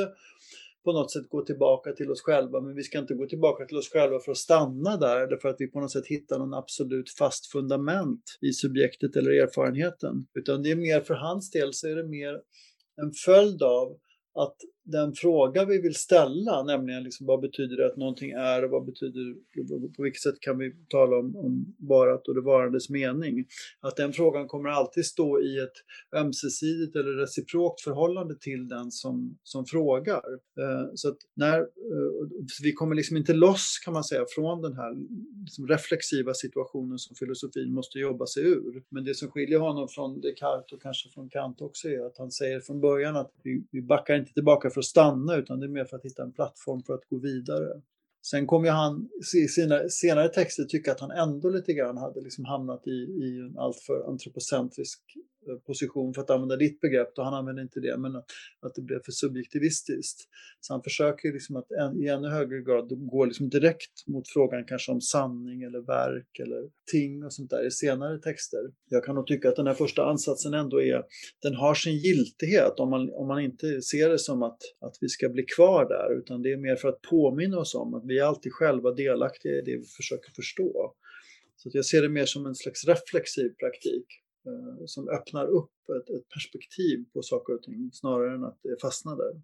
på 0.83 0.91
något 0.93 1.11
sätt 1.11 1.29
gå 1.29 1.45
tillbaka 1.45 1.91
till 1.91 2.11
oss 2.11 2.21
själva, 2.21 2.61
men 2.61 2.75
vi 2.75 2.83
ska 2.83 2.99
inte 2.99 3.13
gå 3.13 3.25
tillbaka 3.27 3.65
till 3.65 3.77
oss 3.77 3.89
själva 3.89 4.19
för 4.19 4.31
att 4.31 4.37
stanna 4.37 4.97
där, 4.97 5.27
eller 5.27 5.37
för 5.37 5.49
att 5.49 5.55
vi 5.59 5.67
på 5.67 5.79
något 5.79 5.91
sätt 5.91 6.07
hittar 6.07 6.39
någon 6.39 6.53
absolut 6.53 7.09
fast 7.09 7.51
fundament 7.51 8.23
i 8.41 8.53
subjektet 8.53 9.15
eller 9.15 9.31
erfarenheten. 9.31 10.27
Utan 10.33 10.63
det 10.63 10.71
är 10.71 10.75
mer 10.75 11.01
för 11.01 11.13
hans 11.13 11.51
del 11.51 11.73
så 11.73 11.87
är 11.87 11.95
det 11.95 12.07
mer 12.07 12.33
en 13.01 13.11
följd 13.25 13.63
av 13.63 13.87
att 14.33 14.55
den 14.85 15.13
fråga 15.13 15.65
vi 15.65 15.81
vill 15.81 15.95
ställa, 15.95 16.63
nämligen 16.63 17.03
liksom 17.03 17.27
vad 17.27 17.41
betyder 17.41 17.77
det 17.77 17.85
att 17.85 17.97
någonting 17.97 18.31
är 18.31 18.63
och 18.63 18.69
vad 18.69 18.85
betyder, 18.85 19.33
på 19.95 20.03
vilket 20.03 20.21
sätt 20.21 20.39
kan 20.39 20.57
vi 20.57 20.71
tala 20.89 21.17
om, 21.17 21.35
om 21.35 21.75
varat 21.77 22.27
och 22.27 22.35
det 22.35 22.41
varandes 22.41 22.89
mening, 22.89 23.45
att 23.79 23.95
den 23.95 24.13
frågan 24.13 24.47
kommer 24.47 24.69
alltid 24.69 25.05
stå 25.05 25.41
i 25.41 25.59
ett 25.59 25.73
ömsesidigt 26.15 26.95
eller 26.95 27.13
reciprokt 27.13 27.81
förhållande 27.81 28.35
till 28.35 28.67
den 28.67 28.91
som, 28.91 29.37
som 29.43 29.65
frågar. 29.65 30.23
Eh, 30.59 30.91
så 30.95 31.09
att 31.09 31.17
när, 31.35 31.59
eh, 31.59 31.67
vi 32.63 32.73
kommer 32.73 32.95
liksom 32.95 33.17
inte 33.17 33.33
loss 33.33 33.81
kan 33.85 33.93
man 33.93 34.03
säga 34.03 34.25
från 34.35 34.61
den 34.61 34.73
här 34.73 34.95
liksom 35.41 35.67
reflexiva 35.67 36.33
situationen 36.33 36.99
som 36.99 37.15
filosofin 37.15 37.73
måste 37.73 37.99
jobba 37.99 38.25
sig 38.25 38.43
ur. 38.43 38.83
Men 38.89 39.03
det 39.03 39.15
som 39.15 39.31
skiljer 39.31 39.59
honom 39.59 39.87
från 39.87 40.21
Descartes 40.21 40.71
och 40.73 40.81
kanske 40.81 41.09
från 41.09 41.29
Kant 41.29 41.61
också 41.61 41.87
är 41.87 42.05
att 42.05 42.17
han 42.17 42.31
säger 42.31 42.59
från 42.59 42.81
början 42.81 43.15
att 43.15 43.31
vi, 43.43 43.63
vi 43.71 43.81
backar 43.81 44.15
inte 44.15 44.33
tillbaka 44.33 44.69
för 44.73 44.79
att 44.79 44.85
stanna 44.85 45.35
utan 45.35 45.59
det 45.59 45.65
är 45.65 45.69
mer 45.69 45.85
för 45.85 45.97
att 45.97 46.05
hitta 46.05 46.23
en 46.23 46.31
plattform 46.31 46.83
för 46.83 46.93
att 46.93 47.09
gå 47.09 47.17
vidare. 47.17 47.81
Sen 48.25 48.47
kommer 48.47 48.69
han 48.69 49.09
i 49.35 49.47
sina 49.47 49.89
senare 49.89 50.29
texter 50.29 50.63
tycka 50.63 50.91
att 50.91 50.99
han 50.99 51.11
ändå 51.11 51.49
lite 51.49 51.73
grann 51.73 51.97
hade 51.97 52.21
liksom 52.21 52.45
hamnat 52.45 52.87
i, 52.87 52.91
i 52.91 53.39
en 53.39 53.57
alltför 53.57 54.09
antropocentrisk 54.09 55.01
Eh, 55.47 55.57
position 55.65 56.13
för 56.13 56.21
att 56.21 56.29
använda 56.29 56.55
ditt 56.55 56.81
begrepp, 56.81 57.17
och 57.17 57.25
han 57.25 57.33
använder 57.33 57.63
inte 57.63 57.79
det, 57.79 57.97
men 57.97 58.15
att, 58.15 58.75
det 58.75 58.81
blev 58.81 58.99
för 59.05 59.11
subjektivistiskt. 59.11 60.29
Så 60.59 60.73
han 60.73 60.83
försöker 60.83 61.33
liksom 61.33 61.55
att 61.55 61.71
en, 61.71 62.03
i 62.03 62.07
ännu 62.07 62.27
högre 62.27 62.61
grad 62.61 62.87
gå 62.89 63.25
liksom 63.25 63.49
direkt 63.49 64.07
mot 64.07 64.27
frågan 64.27 64.65
kanske 64.65 64.91
om 64.91 65.01
sanning 65.01 65.63
eller 65.63 65.79
verk 65.79 66.39
eller 66.39 66.69
ting 66.91 67.23
och 67.23 67.33
sånt 67.33 67.49
där 67.49 67.67
i 67.67 67.71
senare 67.71 68.19
texter. 68.19 68.59
Jag 68.89 69.03
kan 69.03 69.15
nog 69.15 69.27
tycka 69.27 69.49
att 69.49 69.55
den 69.55 69.67
här 69.67 69.73
första 69.73 70.05
ansatsen 70.05 70.53
ändå 70.53 70.81
är, 70.81 71.03
den 71.41 71.55
har 71.55 71.75
sin 71.75 71.97
giltighet 71.97 72.79
om 72.79 72.89
man, 72.89 73.13
om 73.13 73.27
man 73.27 73.41
inte 73.41 73.81
ser 73.81 74.09
det 74.09 74.19
som 74.19 74.43
att, 74.43 74.57
att 74.79 74.97
vi 75.01 75.09
ska 75.09 75.29
bli 75.29 75.43
kvar 75.43 75.85
där, 75.89 76.17
utan 76.19 76.41
det 76.41 76.51
är 76.51 76.57
mer 76.57 76.75
för 76.75 76.87
att 76.89 77.01
påminna 77.01 77.59
oss 77.59 77.75
om 77.75 77.93
att 77.93 78.05
vi 78.05 78.19
är 78.19 78.23
alltid 78.23 78.53
själva 78.53 78.91
delaktiga 78.91 79.51
i 79.51 79.61
det 79.61 79.77
vi 79.77 79.85
försöker 79.97 80.31
förstå. 80.31 80.95
Så 81.55 81.69
jag 81.73 81.85
ser 81.85 82.01
det 82.01 82.09
mer 82.09 82.25
som 82.25 82.45
en 82.45 82.55
slags 82.55 82.87
reflexiv 82.87 83.49
praktik. 83.49 84.22
Eh, 84.45 84.85
som 84.85 85.09
öppnar 85.09 85.45
upp 85.45 85.71
ett, 85.89 86.09
ett, 86.09 86.29
perspektiv 86.29 87.05
på 87.13 87.21
saker 87.21 87.55
och 87.55 87.63
ting 87.63 87.89
snarare 87.93 88.35
än 88.35 88.43
att 88.43 88.59
det 88.63 88.81
fastnar 88.81 89.15
där. 89.15 89.41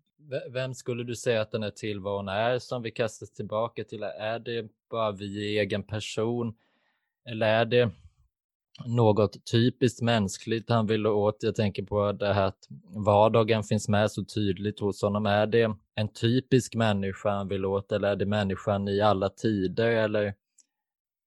Vem 0.51 0.73
skulle 0.73 1.03
du 1.03 1.15
säga 1.15 1.41
att 1.41 1.51
den 1.51 1.63
här 1.63 1.71
tillvaron 1.71 2.27
är 2.27 2.59
som 2.59 2.81
vi 2.81 2.91
kastas 2.91 3.31
tillbaka 3.31 3.83
till? 3.83 4.03
Är 4.03 4.39
det 4.39 4.69
bara 4.89 5.11
vi 5.11 5.25
i 5.25 5.59
egen 5.59 5.83
person? 5.83 6.53
Eller 7.25 7.47
är 7.47 7.65
det 7.65 7.91
något 8.85 9.45
typiskt 9.51 10.01
mänskligt 10.01 10.69
han 10.69 10.87
vill 10.87 11.07
åt? 11.07 11.43
Jag 11.43 11.55
tänker 11.55 11.83
på 11.83 12.11
det 12.11 12.33
här 12.33 12.47
att 12.47 12.67
vardagen 13.05 13.63
finns 13.63 13.89
med 13.89 14.11
så 14.11 14.25
tydligt 14.25 14.79
hos 14.79 15.01
honom. 15.01 15.25
Är 15.25 15.47
det 15.47 15.75
en 15.95 16.07
typisk 16.07 16.75
människa 16.75 17.29
han 17.29 17.47
vill 17.47 17.65
åt 17.65 17.91
eller 17.91 18.07
är 18.07 18.15
det 18.15 18.25
människan 18.25 18.87
i 18.87 19.01
alla 19.01 19.29
tider? 19.29 19.91
Eller 19.91 20.33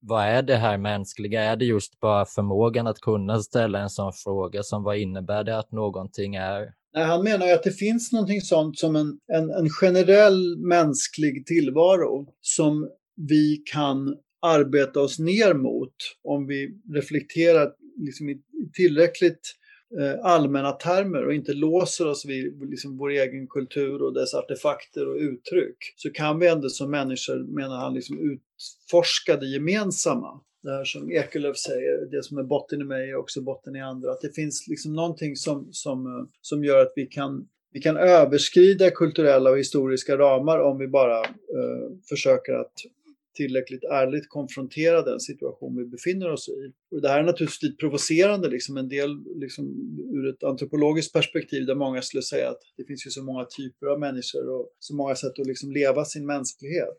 vad 0.03 0.25
är 0.25 0.43
det 0.43 0.57
här 0.57 0.79
mänskliga? 0.79 1.43
Är 1.43 1.57
det 1.57 1.65
just 1.65 2.01
bara 2.01 2.25
förmågan 2.25 2.87
att 2.87 3.01
kunna 3.01 3.39
ställa 3.39 3.79
en 3.79 3.91
sån 3.91 4.13
fråga 4.13 4.63
som 4.63 4.83
vad 4.83 4.99
innebär 4.99 5.45
det 5.45 5.59
att 5.59 5.73
någonting 5.73 6.35
är? 6.35 6.73
Nej, 6.95 7.05
han 7.05 7.25
menar 7.25 7.53
att 7.53 7.63
det 7.63 7.73
finns 7.73 8.13
någonting 8.13 8.41
sånt 8.41 8.79
som 8.79 8.97
en, 8.97 9.19
en, 9.33 9.51
en 9.51 9.71
generell 9.71 10.59
mänsklig 10.59 11.47
tillvaro 11.47 12.27
som 12.41 12.89
vi 13.29 13.63
kan 13.73 14.17
arbeta 14.43 15.01
oss 15.01 15.19
ner 15.19 15.55
mot 15.55 15.95
om 16.29 16.47
vi 16.47 16.69
reflekterar 16.95 17.73
liksom 17.97 18.29
i 18.29 18.43
tillräckligt 18.73 19.55
Eh, 20.01 20.25
allmänna 20.27 20.73
termer 20.73 21.27
och 21.27 21.35
inte 21.35 21.53
låser 21.53 22.07
oss 22.07 22.25
vid 22.27 22.71
liksom 22.71 22.99
vår 22.99 23.11
egen 23.11 23.47
kultur 23.47 24.03
och 24.03 24.13
dess 24.13 24.35
artefakter 24.35 25.09
och 25.09 25.17
uttryck 25.17 25.95
så 25.97 26.11
kan 26.11 26.39
vi 26.39 26.47
ändå 26.47 26.69
som 26.69 26.91
människor, 26.91 27.55
menar 27.55 27.77
han, 27.77 27.95
liksom 27.95 28.19
utforska 28.19 29.37
det 29.37 29.47
gemensamma. 29.47 30.41
Det 30.63 30.71
här 30.71 30.85
som 30.85 31.11
Ekelöf 31.11 31.57
säger, 31.57 32.11
det 32.11 32.23
som 32.23 32.39
är 32.39 32.43
botten 32.43 32.81
i 32.81 32.85
mig 32.85 33.11
är 33.11 33.17
också 33.17 33.41
botten 33.41 33.77
i 33.77 33.81
andra. 33.81 34.13
Att 34.13 34.21
det 34.21 34.35
finns 34.35 34.69
liksom 34.69 34.95
någonting 34.95 35.37
som, 35.37 35.69
som, 35.73 36.07
eh, 36.07 36.29
som 36.41 36.65
gör 36.65 36.83
att 36.83 36.93
vi 36.97 37.07
kan 37.07 37.49
vi 37.73 37.81
kan 37.81 37.97
överskrida 37.97 38.91
kulturella 38.91 39.51
och 39.51 39.59
historiska 39.59 40.19
ramar 40.19 40.59
om 40.59 40.79
vi 40.79 40.89
bara 40.89 41.19
eh, 41.19 41.93
försöker 42.09 42.53
att 42.53 42.73
tillräckligt 43.35 43.85
ärligt 43.85 44.29
konfrontera 44.29 45.03
den 45.03 45.21
situation 45.21 45.77
vi 45.77 45.85
befinner 45.85 46.31
oss 46.31 46.49
i. 46.49 46.73
Och 46.91 47.03
det 47.03 47.09
här 47.09 47.19
är 47.19 47.23
naturligtvis 47.23 47.63
lite 47.63 47.77
provocerande, 47.77 48.49
liksom 48.49 48.77
en 48.77 48.89
del 48.89 49.25
liksom, 49.37 49.65
ur 50.13 50.29
ett 50.29 50.43
antropologiskt 50.43 51.13
perspektiv 51.13 51.67
där 51.67 51.75
många 51.75 52.03
skulle 52.03 52.23
säga 52.23 52.51
att 52.51 52.61
det 52.77 52.85
finns 52.85 53.07
ju 53.07 53.11
så 53.11 53.23
många 53.23 53.45
typer 53.45 53.87
av 53.87 54.01
människor 54.01 54.49
och 54.49 54.77
så 54.79 54.95
många 54.95 55.15
sätt 55.15 55.39
att 55.39 55.47
liksom 55.47 55.73
leva 55.73 56.05
sin 56.05 56.27
mänsklighet. 56.27 56.97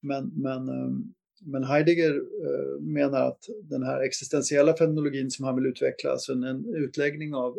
Men, 0.00 0.32
men, 0.36 0.68
ehm, 0.68 1.14
men 1.44 1.64
Heidegger 1.64 2.14
eh, 2.14 2.80
menar 2.80 3.28
att 3.28 3.44
den 3.62 3.82
här 3.82 4.00
existentiella 4.00 4.76
fenomenologin 4.76 5.30
som 5.30 5.44
han 5.44 5.56
vill 5.56 5.66
utveckla, 5.66 6.10
alltså 6.10 6.32
en, 6.32 6.44
en 6.44 6.74
utläggning 6.74 7.34
av 7.34 7.58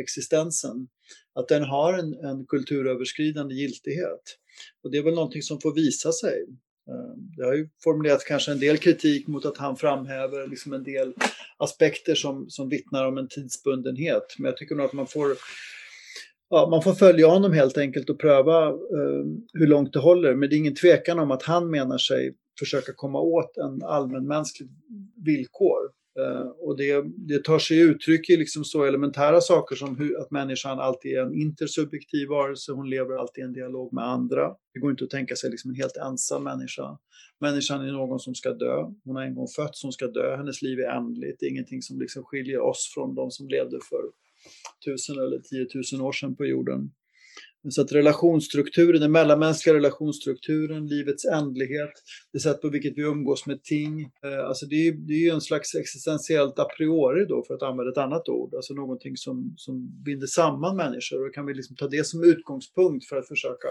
existensen, 0.00 0.88
att 1.34 1.48
den 1.48 1.62
har 1.62 1.98
en, 1.98 2.14
en 2.14 2.46
kulturöverskridande 2.46 3.54
giltighet. 3.54 4.22
Och 4.82 4.90
det 4.90 4.98
är 4.98 5.02
väl 5.02 5.14
någonting 5.14 5.42
som 5.42 5.60
får 5.60 5.74
visa 5.74 6.12
sig. 6.12 6.46
Eh, 6.88 7.14
det 7.36 7.44
har 7.44 7.54
ju 7.54 7.68
formulerats 7.84 8.24
kanske 8.24 8.52
en 8.52 8.60
del 8.60 8.78
kritik 8.78 9.26
mot 9.26 9.46
att 9.46 9.56
han 9.56 9.76
framhäver 9.76 10.46
liksom 10.46 10.72
en 10.72 10.84
del 10.84 11.12
aspekter 11.56 12.14
som, 12.14 12.50
som 12.50 12.68
vittnar 12.68 13.06
om 13.06 13.18
en 13.18 13.28
tidsbundenhet. 13.28 14.34
Men 14.38 14.46
jag 14.46 14.56
tycker 14.56 14.74
nog 14.74 14.86
att 14.86 14.92
man 14.92 15.06
får, 15.06 15.36
ja, 16.50 16.68
man 16.70 16.82
får 16.82 16.94
följa 16.94 17.26
honom 17.26 17.52
helt 17.52 17.78
enkelt 17.78 18.10
och 18.10 18.20
pröva 18.20 18.66
eh, 18.68 19.24
hur 19.52 19.66
långt 19.66 19.92
det 19.92 19.98
håller. 19.98 20.34
Men 20.34 20.48
det 20.48 20.56
är 20.56 20.58
ingen 20.58 20.74
tvekan 20.74 21.18
om 21.18 21.30
att 21.30 21.42
han 21.42 21.70
menar 21.70 21.98
sig 21.98 22.34
försöka 22.58 22.92
komma 22.96 23.20
åt 23.20 23.56
en 23.56 23.82
allmänmänsklig 23.82 24.68
villkor. 25.24 25.97
Eh, 26.18 26.46
och 26.58 26.76
det, 26.76 27.04
det 27.16 27.44
tar 27.44 27.58
sig 27.58 27.80
uttryck 27.80 28.30
i 28.30 28.36
liksom 28.36 28.64
så 28.64 28.84
elementära 28.84 29.40
saker 29.40 29.76
som 29.76 29.96
hur, 29.96 30.20
att 30.20 30.30
människan 30.30 30.78
alltid 30.78 31.16
är 31.16 31.22
en 31.22 31.34
intersubjektiv 31.34 32.28
varelse, 32.28 32.72
hon 32.72 32.90
lever 32.90 33.16
alltid 33.16 33.42
i 33.42 33.44
en 33.44 33.52
dialog 33.52 33.92
med 33.92 34.04
andra. 34.04 34.54
Det 34.74 34.80
går 34.80 34.90
inte 34.90 35.04
att 35.04 35.10
tänka 35.10 35.36
sig 35.36 35.50
liksom 35.50 35.70
en 35.70 35.76
helt 35.76 35.96
ensam 35.96 36.44
människa. 36.44 36.98
Människan 37.40 37.88
är 37.88 37.92
någon 37.92 38.20
som 38.20 38.34
ska 38.34 38.52
dö, 38.52 38.82
hon 39.04 39.16
har 39.16 39.22
en 39.22 39.34
gång 39.34 39.48
fötts, 39.56 39.82
hon 39.82 39.92
ska 39.92 40.06
dö, 40.06 40.36
hennes 40.36 40.62
liv 40.62 40.78
är 40.78 40.96
ändligt, 40.96 41.40
det 41.40 41.46
är 41.46 41.50
ingenting 41.50 41.82
som 41.82 42.00
liksom 42.00 42.24
skiljer 42.24 42.60
oss 42.60 42.92
från 42.94 43.14
de 43.14 43.30
som 43.30 43.48
levde 43.48 43.78
för 43.88 44.02
tusen 44.84 45.18
eller 45.18 45.38
tiotusen 45.38 46.00
år 46.00 46.12
sedan 46.12 46.36
på 46.36 46.46
jorden. 46.46 46.90
Så 47.70 47.82
att 47.82 47.92
relationsstrukturen, 47.92 49.00
den 49.00 49.12
mellanmänskliga 49.12 49.74
relationsstrukturen, 49.74 50.86
livets 50.86 51.24
ändlighet, 51.24 51.90
det 52.32 52.40
sätt 52.40 52.60
på 52.60 52.68
vilket 52.68 52.98
vi 52.98 53.02
umgås 53.02 53.46
med 53.46 53.62
ting, 53.62 54.00
eh, 54.24 54.46
alltså 54.48 54.66
det 54.66 54.88
är, 54.88 54.92
det 54.92 55.12
är 55.12 55.24
ju 55.24 55.30
en 55.30 55.40
slags 55.40 55.74
existentiellt 55.74 56.58
a 56.58 56.64
priori 56.76 57.26
då, 57.28 57.44
för 57.46 57.54
att 57.54 57.62
använda 57.62 57.92
ett 57.92 57.98
annat 57.98 58.28
ord, 58.28 58.54
alltså 58.54 58.74
någonting 58.74 59.16
som, 59.16 59.54
som 59.56 60.02
binder 60.04 60.26
samman 60.26 60.76
människor. 60.76 61.26
Och 61.26 61.34
kan 61.34 61.46
vi 61.46 61.54
liksom 61.54 61.76
ta 61.76 61.88
det 61.88 62.06
som 62.06 62.24
utgångspunkt 62.24 63.08
för 63.08 63.16
att 63.16 63.28
försöka 63.28 63.68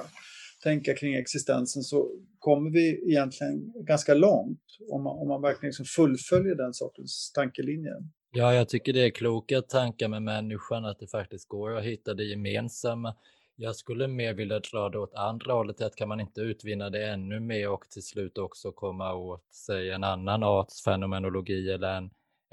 tänka 0.63 0.95
kring 0.95 1.15
existensen 1.15 1.83
så 1.83 2.11
kommer 2.39 2.69
vi 2.69 3.11
egentligen 3.11 3.73
ganska 3.75 4.13
långt 4.13 4.61
om 4.89 5.03
man, 5.03 5.17
om 5.17 5.27
man 5.27 5.41
verkligen 5.41 5.69
liksom 5.69 5.85
fullföljer 5.85 6.55
den 6.55 6.73
sortens 6.73 7.31
tankelinje. 7.35 7.91
Ja, 8.31 8.53
jag 8.53 8.69
tycker 8.69 8.93
det 8.93 9.05
är 9.05 9.09
kloka 9.09 9.61
tankar 9.61 10.07
med 10.07 10.23
människan, 10.23 10.85
att 10.85 10.99
det 10.99 11.07
faktiskt 11.07 11.47
går 11.47 11.77
att 11.77 11.83
hitta 11.83 12.13
det 12.13 12.23
gemensamma 12.23 13.15
jag 13.59 13.75
skulle 13.75 14.07
mer 14.07 14.33
vilja 14.33 14.59
dra 14.59 14.89
det 14.89 14.99
åt 14.99 15.13
andra 15.13 15.53
hållet, 15.53 15.81
att 15.81 15.95
kan 15.95 16.07
man 16.07 16.19
inte 16.19 16.41
utvinna 16.41 16.89
det 16.89 17.07
ännu 17.07 17.39
mer 17.39 17.69
och 17.69 17.89
till 17.89 18.03
slut 18.03 18.37
också 18.37 18.71
komma 18.71 19.13
åt, 19.13 19.45
säg 19.65 19.89
en 19.91 20.03
annan 20.03 20.43
arts 20.43 20.83
fenomenologi 20.83 21.71
eller 21.71 21.97
en, 21.97 22.05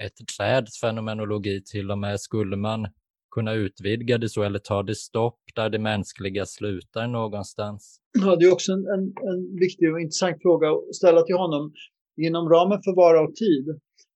ett 0.03 0.27
träds 0.37 0.79
fenomenologi 0.79 1.63
till 1.71 1.91
och 1.91 1.97
med, 1.97 2.19
skulle 2.19 2.55
man 2.55 2.87
kunna 3.31 3.53
utvidga 3.53 4.17
det 4.17 4.29
så 4.29 4.43
eller 4.43 4.59
ta 4.59 4.83
det 4.83 4.95
stopp 4.95 5.39
där 5.55 5.69
det 5.69 5.79
mänskliga 5.79 6.45
slutar 6.45 7.07
någonstans? 7.07 7.99
Ja, 8.21 8.35
det 8.35 8.45
är 8.45 8.53
också 8.53 8.71
en, 8.71 8.85
en, 8.87 9.13
en 9.29 9.59
viktig 9.59 9.93
och 9.93 10.01
intressant 10.01 10.41
fråga 10.41 10.69
att 10.71 10.95
ställa 10.95 11.21
till 11.21 11.35
honom. 11.35 11.73
Inom 12.17 12.49
ramen 12.49 12.81
för 12.83 12.95
Vara 12.95 13.21
och 13.21 13.35
tid 13.35 13.65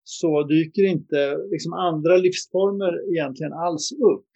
så 0.04 0.42
dyker 0.42 0.82
inte 0.82 1.36
liksom 1.50 1.72
andra 1.72 2.16
livsformer 2.16 3.12
egentligen 3.12 3.52
alls 3.52 3.92
upp. 3.92 4.30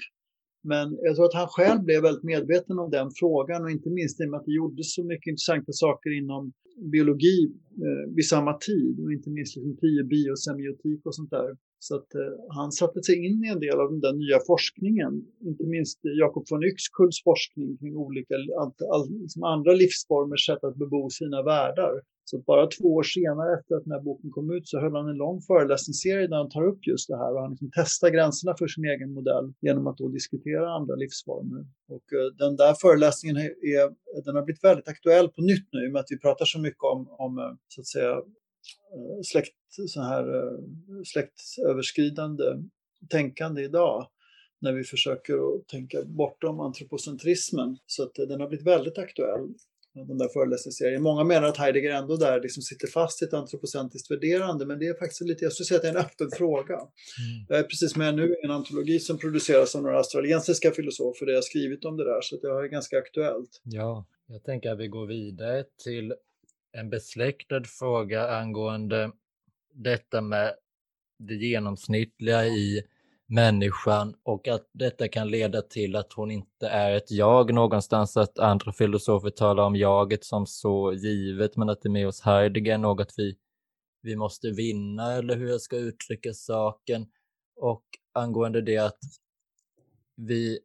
Men 0.63 0.99
jag 1.03 1.17
tror 1.17 1.27
att 1.27 1.35
han 1.35 1.49
själv 1.49 1.83
blev 1.85 2.03
väldigt 2.03 2.25
medveten 2.25 2.79
om 2.79 2.91
den 2.91 3.11
frågan 3.21 3.65
och 3.65 3.71
inte 3.71 3.91
minst 3.91 4.21
i 4.21 4.25
och 4.25 4.31
med 4.31 4.39
att 4.41 4.47
det 4.47 4.53
gjordes 4.53 4.95
så 4.95 5.05
mycket 5.05 5.31
intressanta 5.31 5.73
saker 5.73 6.11
inom 6.19 6.53
biologi 6.93 7.53
eh, 7.87 8.15
vid 8.17 8.27
samma 8.27 8.53
tid 8.59 9.01
och 9.01 9.13
inte 9.13 9.31
minst 9.31 9.57
liksom 9.57 10.09
biosemiotik 10.09 11.01
och 11.07 11.15
sånt 11.15 11.31
där. 11.31 11.57
Så 11.79 11.97
att 11.97 12.15
eh, 12.15 12.35
han 12.57 12.73
satte 12.73 13.03
sig 13.03 13.27
in 13.27 13.45
i 13.45 13.49
en 13.49 13.61
del 13.61 13.81
av 13.81 13.91
den 13.91 14.01
där 14.01 14.13
nya 14.13 14.39
forskningen, 14.47 15.13
inte 15.51 15.65
minst 15.67 15.99
Jakob 16.03 16.45
von 16.51 16.65
Yxkulls 16.65 17.19
forskning 17.25 17.77
kring 17.79 17.97
olika 17.97 18.35
all, 18.61 18.73
all, 18.95 19.07
liksom 19.23 19.43
andra 19.43 19.73
livsformers 19.73 20.47
sätt 20.47 20.65
att 20.65 20.77
bebo 20.77 21.11
sina 21.11 21.43
världar. 21.43 21.95
Så 22.31 22.39
bara 22.39 22.67
två 22.67 22.89
år 22.95 23.03
senare 23.03 23.59
efter 23.59 23.75
att 23.75 23.85
den 23.85 23.93
här 23.93 24.01
boken 24.01 24.31
kom 24.31 24.51
ut 24.57 24.69
så 24.69 24.81
höll 24.81 24.97
han 24.97 25.09
en 25.09 25.17
lång 25.17 25.41
föreläsningsserie 25.41 26.27
där 26.27 26.37
han 26.37 26.51
tar 26.51 26.67
upp 26.71 26.87
just 26.87 27.09
det 27.09 27.17
här 27.17 27.33
och 27.35 27.41
han 27.41 27.51
liksom 27.51 27.71
testar 27.75 28.11
gränserna 28.11 28.55
för 28.59 28.69
sin 28.69 28.85
egen 28.85 29.13
modell 29.13 29.53
genom 29.61 29.87
att 29.87 29.99
då 29.99 30.09
diskutera 30.09 30.75
andra 30.75 30.95
livsformer. 30.95 31.63
Och 31.89 32.07
eh, 32.19 32.27
den 32.39 32.57
där 32.57 32.75
föreläsningen 32.83 33.37
är, 33.37 33.85
den 34.25 34.37
har 34.37 34.43
blivit 34.43 34.65
väldigt 34.65 34.89
aktuell 34.89 35.29
på 35.29 35.43
nytt 35.43 35.69
nu 35.73 35.85
i 35.85 35.89
och 35.89 35.93
med 35.93 36.01
att 36.01 36.11
vi 36.11 36.19
pratar 36.19 36.45
så 36.45 36.59
mycket 36.59 36.85
om, 36.95 37.01
om 37.11 37.39
eh, 37.39 37.53
så 37.69 37.81
att 37.81 37.87
säga 37.87 38.13
eh, 38.97 39.21
släkt, 39.25 39.57
så 39.89 40.01
här, 40.01 40.25
släktöverskridande 41.05 42.45
tänkande 43.09 43.63
idag 43.63 44.07
när 44.61 44.73
vi 44.73 44.85
försöker 44.85 45.35
att 45.35 45.69
tänka 45.69 45.99
bortom 46.05 46.61
antropocentrismen. 46.61 47.77
Så 47.87 48.03
att 48.03 48.15
den 48.15 48.41
har 48.41 48.49
blivit 48.49 48.67
väldigt 48.67 48.99
aktuell 48.99 49.55
den 49.95 50.19
där 50.19 50.29
föreläsningsserien. 50.29 51.03
Många 51.03 51.25
menar 51.25 51.49
att 51.49 51.57
Heidegger 51.57 51.91
ändå 51.91 52.17
där 52.17 52.41
liksom 52.41 52.63
sitter 52.63 52.87
fast 52.87 53.23
i 53.23 53.25
ett 53.25 53.35
antropocentriskt 53.35 54.11
värderande, 54.11 54.67
men 54.67 54.79
det 54.79 54.87
är 54.87 54.95
faktiskt 54.95 55.21
lite, 55.21 55.45
jag 55.45 55.53
skulle 55.53 55.67
säga 55.67 55.77
att 55.77 55.83
det 55.83 55.89
är 55.89 55.95
en 55.95 56.01
öppen 56.01 56.31
fråga. 56.37 56.75
Mm. 56.75 57.47
Jag 57.49 57.59
är 57.59 57.63
precis 57.63 57.97
med 57.97 58.15
nu 58.15 58.35
i 58.35 58.45
en 58.45 58.51
antologi 58.51 59.01
som 59.01 59.19
produceras 59.19 59.75
av 59.75 59.83
några 59.83 59.97
australiensiska 59.97 60.71
filosofer 60.71 61.27
där 61.27 61.33
jag 61.33 61.45
skrivit 61.45 61.85
om 61.85 61.97
det 61.97 62.05
där, 62.05 62.21
så 62.23 62.37
det 62.37 62.49
är 62.49 62.69
ganska 62.69 62.99
aktuellt. 62.99 63.61
Ja, 63.65 64.07
jag 64.27 64.45
tänker 64.45 64.71
att 64.71 64.79
vi 64.79 64.89
går 64.89 65.07
vidare 65.07 65.65
till 65.85 66.15
en 66.73 66.91
besläktad 66.91 67.65
fråga 67.65 68.29
angående 68.29 69.11
detta 69.75 70.21
med 70.21 70.55
det 71.19 71.35
genomsnittliga 71.35 72.47
i 72.47 72.83
människan 73.31 74.15
och 74.23 74.49
att 74.49 74.71
detta 74.73 75.09
kan 75.09 75.29
leda 75.29 75.63
till 75.63 75.97
att 75.97 76.13
hon 76.13 76.31
inte 76.31 76.69
är 76.69 76.95
ett 76.95 77.11
jag 77.11 77.55
någonstans, 77.55 78.17
att 78.17 78.39
andra 78.39 78.73
filosofer 78.73 79.31
talar 79.31 79.63
om 79.63 79.77
jaget 79.77 80.25
som 80.25 80.47
så 80.47 80.93
givet, 80.93 81.57
men 81.57 81.69
att 81.69 81.83
det 81.83 81.89
med 81.89 82.09
oss 82.09 82.21
Heidegger 82.21 82.75
är 82.75 82.79
något 82.79 83.15
vi, 83.17 83.37
vi 84.03 84.17
måste 84.17 84.51
vinna, 84.51 85.13
eller 85.13 85.37
hur 85.37 85.49
jag 85.49 85.61
ska 85.61 85.77
uttrycka 85.77 86.33
saken. 86.33 87.07
Och 87.57 87.85
angående 88.15 88.61
det 88.61 88.79
att 88.79 88.99
vi 90.17 90.59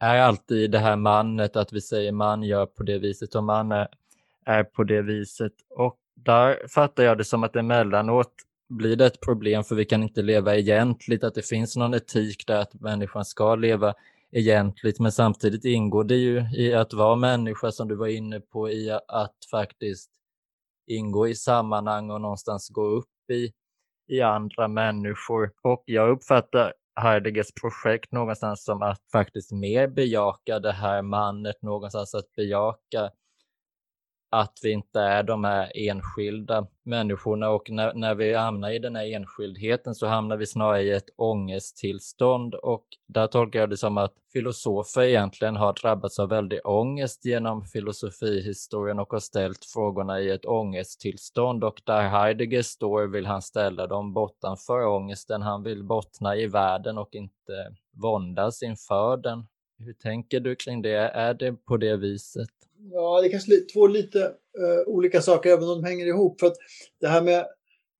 är 0.00 0.18
alltid 0.18 0.70
det 0.70 0.78
här 0.78 0.96
mannet, 0.96 1.56
att 1.56 1.72
vi 1.72 1.80
säger 1.80 2.12
man 2.12 2.42
gör 2.42 2.66
på 2.66 2.82
det 2.82 2.98
viset 2.98 3.34
och 3.34 3.44
man 3.44 3.72
är, 3.72 3.88
är 4.44 4.64
på 4.64 4.84
det 4.84 5.02
viset. 5.02 5.52
Och 5.70 5.98
där 6.14 6.68
fattar 6.68 7.04
jag 7.04 7.18
det 7.18 7.24
som 7.24 7.44
att 7.44 7.56
emellanåt 7.56 8.32
blir 8.68 8.96
det 8.96 9.06
ett 9.06 9.20
problem 9.20 9.64
för 9.64 9.74
vi 9.74 9.84
kan 9.84 10.02
inte 10.02 10.22
leva 10.22 10.56
egentligt, 10.56 11.24
att 11.24 11.34
det 11.34 11.42
finns 11.42 11.76
någon 11.76 11.94
etik 11.94 12.46
där 12.46 12.60
att 12.60 12.74
människan 12.74 13.24
ska 13.24 13.54
leva 13.54 13.94
egentligt, 14.32 15.00
men 15.00 15.12
samtidigt 15.12 15.64
ingår 15.64 16.04
det 16.04 16.16
ju 16.16 16.44
i 16.56 16.74
att 16.74 16.92
vara 16.92 17.16
människa 17.16 17.72
som 17.72 17.88
du 17.88 17.94
var 17.94 18.06
inne 18.06 18.40
på, 18.40 18.70
i 18.70 18.90
att 19.08 19.36
faktiskt 19.50 20.10
ingå 20.86 21.28
i 21.28 21.34
sammanhang 21.34 22.10
och 22.10 22.20
någonstans 22.20 22.68
gå 22.68 22.84
upp 22.84 23.30
i, 23.32 23.52
i 24.08 24.20
andra 24.20 24.68
människor. 24.68 25.52
Och 25.62 25.82
jag 25.86 26.10
uppfattar 26.10 26.72
Heideggers 27.00 27.52
projekt 27.60 28.12
någonstans 28.12 28.64
som 28.64 28.82
att 28.82 29.00
faktiskt 29.12 29.52
mer 29.52 29.88
bejaka 29.88 30.58
det 30.58 30.72
här 30.72 31.02
mannet, 31.02 31.62
någonstans 31.62 32.14
att 32.14 32.32
bejaka 32.36 33.10
att 34.40 34.58
vi 34.62 34.70
inte 34.70 35.00
är 35.00 35.22
de 35.22 35.44
här 35.44 35.72
enskilda 35.74 36.66
människorna 36.84 37.50
och 37.50 37.70
när, 37.70 37.94
när 37.94 38.14
vi 38.14 38.34
hamnar 38.34 38.70
i 38.70 38.78
den 38.78 38.96
här 38.96 39.14
enskildheten 39.14 39.94
så 39.94 40.06
hamnar 40.06 40.36
vi 40.36 40.46
snarare 40.46 40.82
i 40.82 40.90
ett 40.90 41.08
ångesttillstånd 41.16 42.54
och 42.54 42.84
där 43.08 43.26
tolkar 43.26 43.60
jag 43.60 43.70
det 43.70 43.76
som 43.76 43.98
att 43.98 44.14
filosofer 44.32 45.02
egentligen 45.02 45.56
har 45.56 45.72
drabbats 45.72 46.18
av 46.18 46.28
väldig 46.28 46.60
ångest 46.64 47.24
genom 47.24 47.64
filosofihistorien 47.64 48.98
och 48.98 49.12
har 49.12 49.20
ställt 49.20 49.64
frågorna 49.74 50.20
i 50.20 50.30
ett 50.30 50.46
ångesttillstånd 50.46 51.64
och 51.64 51.82
där 51.84 52.08
Heidegger 52.08 52.62
står 52.62 53.06
vill 53.06 53.26
han 53.26 53.42
ställa 53.42 53.86
dem 53.86 54.12
bortanför 54.12 54.86
ångesten. 54.86 55.42
Han 55.42 55.62
vill 55.62 55.84
bottna 55.84 56.36
i 56.36 56.46
världen 56.46 56.98
och 56.98 57.14
inte 57.14 57.74
våndas 58.02 58.62
inför 58.62 59.16
den. 59.16 59.46
Hur 59.78 59.92
tänker 59.92 60.40
du 60.40 60.56
kring 60.56 60.82
det? 60.82 60.96
Är 60.96 61.34
det 61.34 61.52
på 61.52 61.76
det 61.76 61.96
viset? 61.96 62.55
Ja, 62.92 63.20
det 63.20 63.28
är 63.28 63.30
kanske 63.30 63.60
två 63.72 63.86
lite 63.86 64.18
uh, 64.18 64.82
olika 64.86 65.20
saker, 65.20 65.50
även 65.50 65.68
om 65.68 65.82
de 65.82 65.84
hänger 65.84 66.06
ihop. 66.06 66.40
För 66.40 66.46
att 66.46 66.56
det 67.00 67.06
här 67.08 67.22
med, 67.22 67.46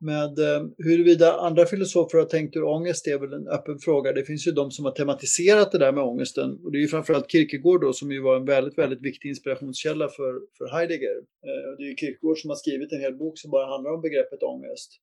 med 0.01 0.39
uh, 0.39 0.69
huruvida 0.79 1.33
andra 1.33 1.67
filosofer 1.67 2.19
har 2.19 2.25
tänkt 2.25 2.57
ur 2.57 2.65
ångest 2.65 3.07
är 3.07 3.19
väl 3.19 3.33
en 3.33 3.49
öppen 3.49 3.79
fråga. 3.79 4.13
Det 4.13 4.25
finns 4.25 4.47
ju 4.47 4.53
de 4.53 4.71
som 4.71 4.85
har 4.85 4.93
tematiserat 4.93 5.73
det 5.73 5.79
där 5.79 5.93
med 5.93 6.05
ångesten. 6.05 6.51
Och 6.65 6.73
det 6.73 6.79
är 6.79 6.81
ju 6.81 6.89
framförallt 6.89 7.31
Kierkegaard 7.31 7.81
då, 7.81 7.93
som 7.93 8.13
ju 8.13 8.23
var 8.23 8.37
en 8.37 8.45
väldigt, 8.45 8.79
väldigt 8.79 9.03
viktig 9.03 9.29
inspirationskälla 9.29 10.09
för, 10.09 10.33
för 10.59 10.77
Heidegger. 10.77 11.17
Uh, 11.17 11.77
det 11.79 11.85
är 11.85 11.89
ju 11.89 11.97
Kierkegaard 11.97 12.39
som 12.39 12.51
har 12.51 12.57
skrivit 12.57 12.93
en 12.93 13.01
hel 13.01 13.15
bok 13.15 13.39
som 13.39 13.51
bara 13.51 13.67
handlar 13.67 13.91
om 13.91 14.01
begreppet 14.01 14.43
ångest. 14.43 15.01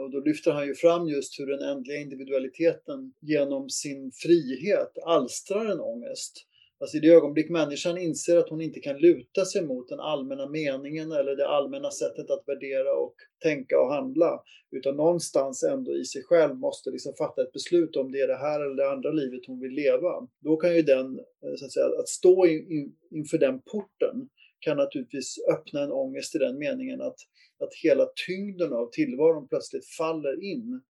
Och 0.00 0.10
då 0.10 0.20
lyfter 0.20 0.52
han 0.52 0.66
ju 0.66 0.74
fram 0.74 1.08
just 1.08 1.40
hur 1.40 1.46
den 1.46 1.68
ändliga 1.68 1.96
individualiteten 1.96 3.12
genom 3.20 3.70
sin 3.70 4.10
frihet 4.22 4.92
alstrar 5.06 5.64
en 5.64 5.80
ångest. 5.80 6.46
Alltså 6.82 6.96
i 6.96 7.00
det 7.00 7.08
ögonblick 7.08 7.50
människan 7.50 7.98
inser 7.98 8.36
att 8.36 8.48
hon 8.48 8.60
inte 8.60 8.80
kan 8.80 8.98
luta 8.98 9.44
sig 9.44 9.66
mot 9.66 9.88
den 9.88 10.00
allmänna 10.00 10.48
meningen 10.48 11.12
eller 11.12 11.36
det 11.36 11.48
allmänna 11.48 11.90
sättet 11.90 12.30
att 12.30 12.44
värdera 12.46 12.94
och 12.94 13.14
tänka 13.42 13.80
och 13.80 13.92
handla, 13.92 14.42
utan 14.70 14.96
någonstans 14.96 15.62
ändå 15.62 15.96
i 15.96 16.04
sig 16.04 16.22
själv 16.22 16.56
måste 16.56 16.90
liksom 16.90 17.14
fatta 17.18 17.42
ett 17.42 17.52
beslut 17.52 17.96
om 17.96 18.12
det 18.12 18.20
är 18.20 18.28
det 18.28 18.36
här 18.36 18.60
eller 18.60 18.74
det 18.74 18.90
andra 18.90 19.10
livet 19.10 19.40
hon 19.46 19.60
vill 19.60 19.72
leva. 19.72 20.28
Då 20.40 20.56
kan 20.56 20.76
ju 20.76 20.82
den, 20.82 21.18
eh, 21.18 21.54
så 21.56 21.64
att, 21.64 21.72
säga, 21.72 21.86
att 21.86 22.08
stå 22.08 22.46
in, 22.46 22.72
in, 22.72 22.94
inför 23.10 23.38
den 23.38 23.62
porten 23.62 24.28
kan 24.60 24.76
naturligtvis 24.76 25.36
öppna 25.52 25.82
en 25.82 25.92
ångest 25.92 26.34
i 26.34 26.38
den 26.38 26.58
meningen 26.58 27.00
att, 27.00 27.16
att 27.60 27.74
hela 27.82 28.06
tyngden 28.26 28.72
av 28.72 28.90
tillvaron 28.92 29.48
plötsligt 29.48 29.86
faller 29.86 30.44
in 30.44 30.82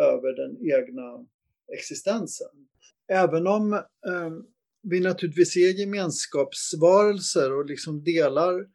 över 0.00 0.32
den 0.32 0.72
egna 0.72 1.26
existensen. 1.72 2.66
Även 3.08 3.46
om 3.46 3.72
eh, 3.72 4.30
vi 4.82 5.00
naturligtvis 5.00 5.56
är 5.56 5.80
gemenskapsvarelser 5.80 7.58
och 7.58 7.66
liksom 7.66 8.04
delar 8.04 8.66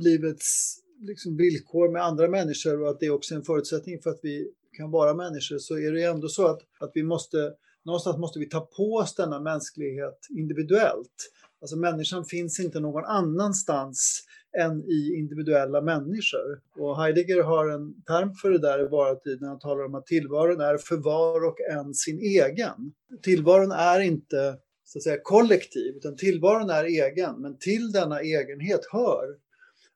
livets 0.00 0.76
liksom 1.00 1.36
villkor 1.36 1.92
med 1.92 2.04
andra 2.04 2.28
människor 2.28 2.82
och 2.82 2.90
att 2.90 3.00
det 3.00 3.06
är 3.06 3.10
också 3.10 3.34
en 3.34 3.42
förutsättning 3.42 4.02
för 4.02 4.10
att 4.10 4.20
vi 4.22 4.50
kan 4.76 4.90
vara 4.90 5.14
människor 5.14 5.58
så 5.58 5.78
är 5.78 5.92
det 5.92 6.02
ändå 6.02 6.28
så 6.28 6.46
att, 6.46 6.60
att 6.80 6.90
vi 6.94 7.02
måste 7.02 7.52
någonstans 7.84 8.18
måste 8.18 8.38
vi 8.38 8.48
ta 8.48 8.60
på 8.60 8.94
oss 8.94 9.14
denna 9.14 9.40
mänsklighet 9.40 10.18
individuellt. 10.36 11.32
Alltså 11.60 11.76
människan 11.76 12.24
finns 12.24 12.60
inte 12.60 12.80
någon 12.80 13.04
annanstans 13.04 14.22
än 14.58 14.84
i 14.84 15.14
individuella 15.18 15.80
människor. 15.80 16.60
Och 16.78 17.02
Heidegger 17.02 17.42
har 17.42 17.68
en 17.68 18.02
term 18.02 18.34
för 18.34 18.50
det 18.50 18.58
där 18.58 18.84
i 18.84 18.88
varatid 18.88 19.40
när 19.40 19.48
han 19.48 19.58
talar 19.58 19.84
om 19.84 19.94
att 19.94 20.06
tillvaron 20.06 20.60
är 20.60 20.76
för 20.76 20.96
var 20.96 21.44
och 21.44 21.60
en 21.60 21.94
sin 21.94 22.18
egen. 22.18 22.92
Tillvaron 23.22 23.72
är 23.72 24.00
inte 24.00 24.58
så 24.86 24.98
att 24.98 25.02
säga 25.02 25.18
kollektiv, 25.22 25.96
utan 25.96 26.16
tillvaron 26.16 26.70
är 26.70 26.84
egen. 26.84 27.40
Men 27.40 27.58
till 27.58 27.92
denna 27.92 28.20
egenhet 28.20 28.80
hör 28.92 29.36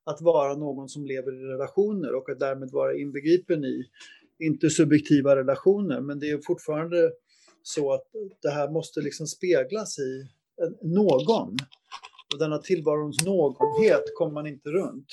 att 0.04 0.20
vara 0.20 0.56
någon 0.56 0.88
som 0.88 1.04
lever 1.04 1.32
i 1.32 1.44
relationer 1.44 2.14
och 2.14 2.30
att 2.30 2.40
därmed 2.40 2.70
vara 2.70 2.96
inbegripen 2.96 3.64
i, 3.64 3.84
inte 4.38 4.70
subjektiva 4.70 5.36
relationer, 5.36 6.00
men 6.00 6.18
det 6.18 6.30
är 6.30 6.40
fortfarande 6.46 7.12
så 7.62 7.92
att 7.92 8.04
det 8.42 8.50
här 8.50 8.70
måste 8.70 9.00
liksom 9.00 9.26
speglas 9.26 9.98
i 9.98 10.28
någon. 10.82 11.56
Och 12.32 12.38
denna 12.38 12.58
tillvarons 12.58 13.24
någonhet 13.24 14.04
kommer 14.14 14.32
man 14.32 14.46
inte 14.46 14.68
runt. 14.68 15.08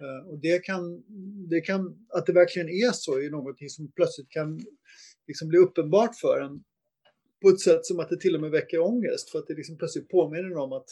Eh, 0.00 0.28
och 0.30 0.38
det 0.38 0.64
kan, 0.64 1.02
det 1.48 1.60
kan, 1.60 2.06
att 2.08 2.26
det 2.26 2.32
verkligen 2.32 2.68
är 2.68 2.92
så 2.92 3.18
är 3.18 3.30
någonting 3.30 3.68
som 3.68 3.92
plötsligt 3.92 4.30
kan 4.30 4.60
liksom 5.26 5.48
bli 5.48 5.58
uppenbart 5.58 6.16
för 6.16 6.40
en 6.40 6.64
på 7.42 7.48
ett 7.48 7.60
sätt 7.60 7.86
som 7.86 8.00
att 8.00 8.08
det 8.08 8.20
till 8.20 8.34
och 8.34 8.40
med 8.40 8.50
väcker 8.50 8.80
ångest 8.80 9.30
för 9.30 9.38
att 9.38 9.46
det 9.46 9.54
liksom 9.54 9.76
plötsligt 9.76 10.08
påminner 10.08 10.56
om 10.56 10.72
att 10.72 10.88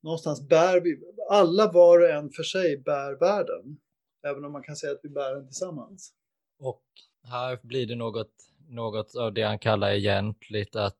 någonstans 0.00 0.48
bär 0.48 0.80
vi, 0.80 1.00
alla 1.30 1.72
var 1.72 2.00
och 2.00 2.10
en 2.10 2.30
för 2.30 2.42
sig 2.42 2.76
bär 2.76 3.12
världen. 3.20 3.80
Även 4.26 4.44
om 4.44 4.52
man 4.52 4.62
kan 4.62 4.76
säga 4.76 4.92
att 4.92 5.00
vi 5.02 5.08
bär 5.08 5.34
den 5.34 5.46
tillsammans. 5.46 6.12
Och 6.58 6.84
här 7.22 7.58
blir 7.62 7.86
det 7.86 7.94
något, 7.94 8.32
något 8.68 9.16
av 9.16 9.32
det 9.32 9.42
han 9.42 9.58
kallar 9.58 9.90
egentligt, 9.90 10.76
att 10.76 10.98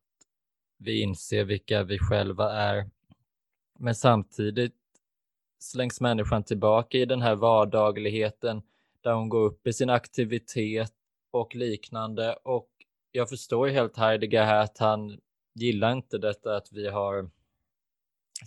vi 0.77 1.01
inser 1.01 1.43
vilka 1.43 1.83
vi 1.83 1.99
själva 1.99 2.51
är. 2.51 2.89
Men 3.79 3.95
samtidigt 3.95 4.75
slängs 5.59 6.01
människan 6.01 6.43
tillbaka 6.43 6.97
i 6.97 7.05
den 7.05 7.21
här 7.21 7.35
vardagligheten 7.35 8.61
där 9.01 9.13
hon 9.13 9.29
går 9.29 9.45
upp 9.45 9.67
i 9.67 9.73
sin 9.73 9.89
aktivitet 9.89 10.93
och 11.31 11.55
liknande 11.55 12.33
och 12.43 12.69
jag 13.15 13.29
förstår 13.29 13.67
helt 13.67 13.97
Heidegger 13.97 14.43
här 14.43 14.63
att 14.63 14.77
han 14.77 15.19
gillar 15.53 15.91
inte 15.91 16.17
detta 16.17 16.55
att 16.55 16.71
vi 16.71 16.87
har 16.87 17.29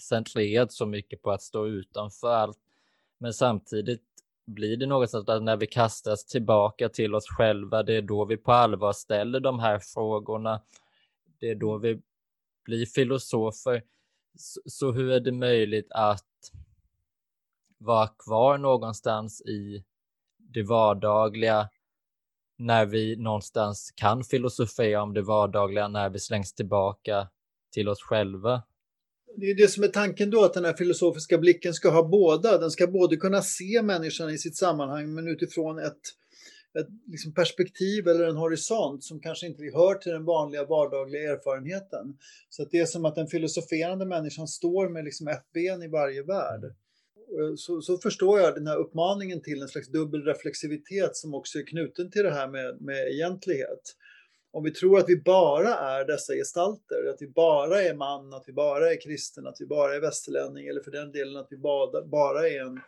centrerat 0.00 0.72
så 0.72 0.86
mycket 0.86 1.22
på 1.22 1.30
att 1.30 1.42
stå 1.42 1.66
utanför 1.66 2.28
allt. 2.28 2.58
Men 3.18 3.32
samtidigt 3.32 4.02
blir 4.46 4.76
det 4.76 4.86
något 4.86 5.10
sånt 5.10 5.28
att 5.28 5.42
när 5.42 5.56
vi 5.56 5.66
kastas 5.66 6.24
tillbaka 6.24 6.88
till 6.88 7.14
oss 7.14 7.28
själva, 7.28 7.82
det 7.82 7.96
är 7.96 8.02
då 8.02 8.24
vi 8.24 8.36
på 8.36 8.52
allvar 8.52 8.92
ställer 8.92 9.40
de 9.40 9.58
här 9.58 9.78
frågorna. 9.78 10.62
Det 11.38 11.50
är 11.50 11.54
då 11.54 11.78
vi 11.78 12.00
blir 12.64 12.86
filosofer. 12.86 13.82
Så 14.66 14.92
hur 14.92 15.10
är 15.10 15.20
det 15.20 15.32
möjligt 15.32 15.88
att 15.90 16.52
vara 17.78 18.08
kvar 18.08 18.58
någonstans 18.58 19.40
i 19.40 19.84
det 20.36 20.62
vardagliga 20.62 21.68
när 22.58 22.86
vi 22.86 23.16
någonstans 23.16 23.92
kan 23.96 24.24
filosofera 24.24 25.02
om 25.02 25.14
det 25.14 25.22
vardagliga 25.22 25.88
när 25.88 26.10
vi 26.10 26.18
slängs 26.18 26.54
tillbaka 26.54 27.28
till 27.72 27.88
oss 27.88 28.02
själva. 28.02 28.62
Det 29.36 29.46
är 29.46 29.54
det 29.54 29.68
som 29.68 29.84
är 29.84 29.88
tanken 29.88 30.30
då, 30.30 30.44
att 30.44 30.54
den 30.54 30.64
här 30.64 30.72
filosofiska 30.72 31.38
blicken 31.38 31.74
ska 31.74 31.90
ha 31.90 32.08
båda. 32.08 32.58
Den 32.58 32.70
ska 32.70 32.86
både 32.86 33.16
kunna 33.16 33.42
se 33.42 33.82
människan 33.82 34.30
i 34.30 34.38
sitt 34.38 34.56
sammanhang 34.56 35.14
men 35.14 35.28
utifrån 35.28 35.78
ett, 35.78 36.00
ett 36.78 36.88
liksom 37.06 37.34
perspektiv 37.34 38.08
eller 38.08 38.24
en 38.24 38.36
horisont 38.36 39.04
som 39.04 39.20
kanske 39.20 39.46
inte 39.46 39.62
hör 39.62 39.94
till 39.94 40.12
den 40.12 40.24
vanliga 40.24 40.64
vardagliga 40.64 41.32
erfarenheten. 41.32 42.18
Så 42.48 42.62
att 42.62 42.70
det 42.70 42.78
är 42.78 42.86
som 42.86 43.04
att 43.04 43.14
den 43.14 43.26
filosoferande 43.26 44.06
människan 44.06 44.48
står 44.48 44.88
med 44.88 45.04
liksom 45.04 45.28
ett 45.28 45.52
ben 45.54 45.82
i 45.82 45.88
varje 45.88 46.22
värld. 46.22 46.74
Eh, 47.36 47.54
så, 47.56 47.80
så, 47.80 47.98
förstår 47.98 48.40
jag 48.40 48.54
den 48.54 48.66
här 48.66 48.76
uppmaningen 48.76 49.42
till 49.42 49.62
en 49.62 49.68
slags 49.68 49.88
dubbel 49.88 50.24
reflexivitet 50.24 51.16
som 51.16 51.34
också 51.34 51.58
är 51.58 51.66
knuten 51.66 52.10
till 52.10 52.22
det 52.22 52.30
här 52.30 52.48
med, 52.48 52.80
med 52.80 53.08
egentlighet. 53.08 53.94
Om 54.50 54.64
vi 54.64 54.70
tror 54.70 54.98
att 54.98 55.08
vi 55.08 55.16
bara 55.16 55.74
är 55.74 56.04
dessa 56.04 56.32
gestalter, 56.32 57.10
att 57.10 57.22
vi 57.22 57.28
bara 57.28 57.82
är 57.82 57.94
man, 57.94 58.34
att 58.34 58.44
vi 58.46 58.52
bara 58.52 58.92
är 58.92 59.00
kristen, 59.00 59.46
att 59.46 59.56
vi 59.60 59.66
bara 59.66 59.94
är 59.94 60.00
västerlänning 60.00 60.66
eller 60.66 60.80
för 60.80 60.90
den 60.90 61.12
delen 61.12 61.36
att 61.36 61.48
vi 61.50 61.56
bara, 61.56 62.04
bara 62.04 62.48
är 62.48 62.60
en 62.60 62.80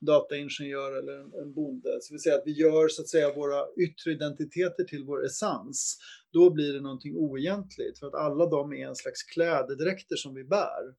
dataingenjör 0.00 0.98
eller 0.98 1.12
en, 1.12 1.32
en 1.34 1.54
bonde. 1.54 1.98
Så 2.00 2.14
vi 2.14 2.18
säger 2.18 2.36
att 2.36 2.46
vi 2.46 2.52
gör 2.52 2.88
så 2.88 3.02
att 3.02 3.08
säga 3.08 3.34
våra 3.34 3.66
yttre 3.76 4.12
identiteter 4.12 4.84
till 4.84 5.04
vår 5.04 5.24
essens. 5.24 5.98
Då 6.32 6.50
blir 6.50 6.72
det 6.72 6.80
någonting 6.80 7.16
oegentligt 7.16 7.98
för 7.98 8.06
att 8.06 8.14
alla 8.14 8.46
de 8.46 8.72
är 8.72 8.88
en 8.88 8.96
slags 8.96 9.22
klädedräkter 9.22 10.16
som 10.16 10.34
vi 10.34 10.44
bär 10.44 10.94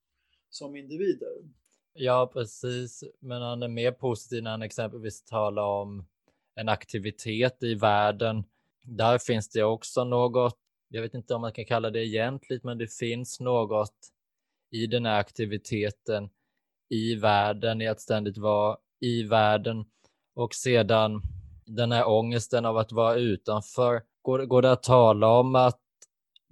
som 0.49 0.75
individer. 0.75 1.33
Ja, 1.93 2.29
precis. 2.33 3.03
Men 3.19 3.41
han 3.41 3.63
är 3.63 3.67
mer 3.67 3.91
positiv 3.91 4.43
när 4.43 4.51
han 4.51 4.61
exempelvis 4.61 5.23
talar 5.23 5.63
om 5.63 6.05
en 6.55 6.69
aktivitet 6.69 7.63
i 7.63 7.75
världen. 7.75 8.43
Där 8.83 9.17
finns 9.17 9.49
det 9.49 9.63
också 9.63 10.03
något, 10.03 10.57
jag 10.89 11.01
vet 11.01 11.13
inte 11.13 11.35
om 11.35 11.41
man 11.41 11.51
kan 11.51 11.65
kalla 11.65 11.89
det 11.89 12.05
egentligt, 12.05 12.63
men 12.63 12.77
det 12.77 12.93
finns 12.93 13.39
något 13.39 13.95
i 14.71 14.87
den 14.87 15.05
här 15.05 15.19
aktiviteten 15.19 16.29
i 16.89 17.15
världen, 17.15 17.81
i 17.81 17.87
att 17.87 18.01
ständigt 18.01 18.37
vara 18.37 18.77
i 18.99 19.23
världen 19.23 19.85
och 20.35 20.55
sedan 20.55 21.21
den 21.65 21.91
här 21.91 22.07
ångesten 22.07 22.65
av 22.65 22.77
att 22.77 22.91
vara 22.91 23.15
utanför. 23.15 24.01
Går, 24.21 24.45
går 24.45 24.61
det 24.61 24.71
att 24.71 24.83
tala 24.83 25.27
om 25.27 25.55
att 25.55 25.79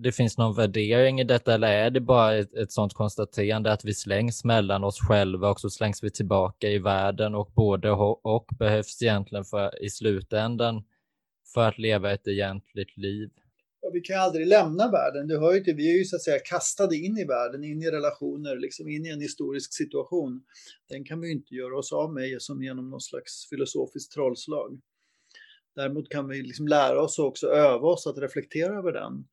det 0.03 0.11
finns 0.11 0.37
någon 0.37 0.55
värdering 0.55 1.19
i 1.19 1.23
detta 1.23 1.53
eller 1.53 1.67
är 1.67 1.89
det 1.89 2.01
bara 2.01 2.35
ett, 2.35 2.53
ett 2.53 2.71
sånt 2.71 2.93
konstaterande 2.93 3.71
att 3.71 3.85
vi 3.85 3.93
slängs 3.93 4.43
mellan 4.43 4.83
oss 4.83 4.99
själva 4.99 5.49
och 5.49 5.59
så 5.59 5.69
slängs 5.69 6.03
vi 6.03 6.11
tillbaka 6.11 6.67
i 6.67 6.79
världen 6.79 7.35
och 7.35 7.51
både 7.55 7.91
och 7.91 8.45
behövs 8.59 9.01
egentligen 9.01 9.45
för, 9.45 9.83
i 9.83 9.89
slutändan 9.89 10.83
för 11.53 11.67
att 11.67 11.77
leva 11.77 12.11
ett 12.11 12.27
egentligt 12.27 12.97
liv? 12.97 13.29
ja, 13.81 13.89
vi 13.93 14.01
kan 14.01 14.19
aldrig 14.19 14.47
lämna 14.47 14.91
världen. 14.91 15.27
Du 15.27 15.39
hör 15.39 15.53
ju 15.53 15.59
till, 15.59 15.75
vi 15.75 15.93
är 15.93 15.97
ju 15.97 16.05
så 16.05 16.15
att 16.15 16.21
säga 16.21 16.39
kastade 16.39 16.95
in 16.95 17.17
i 17.17 17.25
världen, 17.25 17.63
in 17.63 17.81
i 17.81 17.91
relationer, 17.91 18.55
liksom 18.55 18.89
in 18.89 19.05
i 19.05 19.09
en 19.09 19.21
historisk 19.21 19.73
situation. 19.73 20.41
Den 20.89 21.03
kan 21.03 21.21
vi 21.21 21.27
ju 21.27 21.33
inte 21.33 21.55
göra 21.55 21.77
oss 21.77 21.93
av 21.93 22.13
med 22.13 22.41
som 22.41 22.63
genom 22.63 22.89
någon 22.89 23.01
slags 23.01 23.49
filosofiskt 23.49 24.13
trollslag. 24.13 24.79
Däremot 25.75 26.09
kan 26.09 26.27
vi 26.27 26.41
liksom 26.41 26.67
lära 26.67 27.01
oss 27.01 27.19
och 27.19 27.25
också 27.25 27.47
öva 27.47 27.87
oss 27.87 28.07
att 28.07 28.17
reflektera 28.17 28.77
över 28.77 28.91
den 28.91 29.25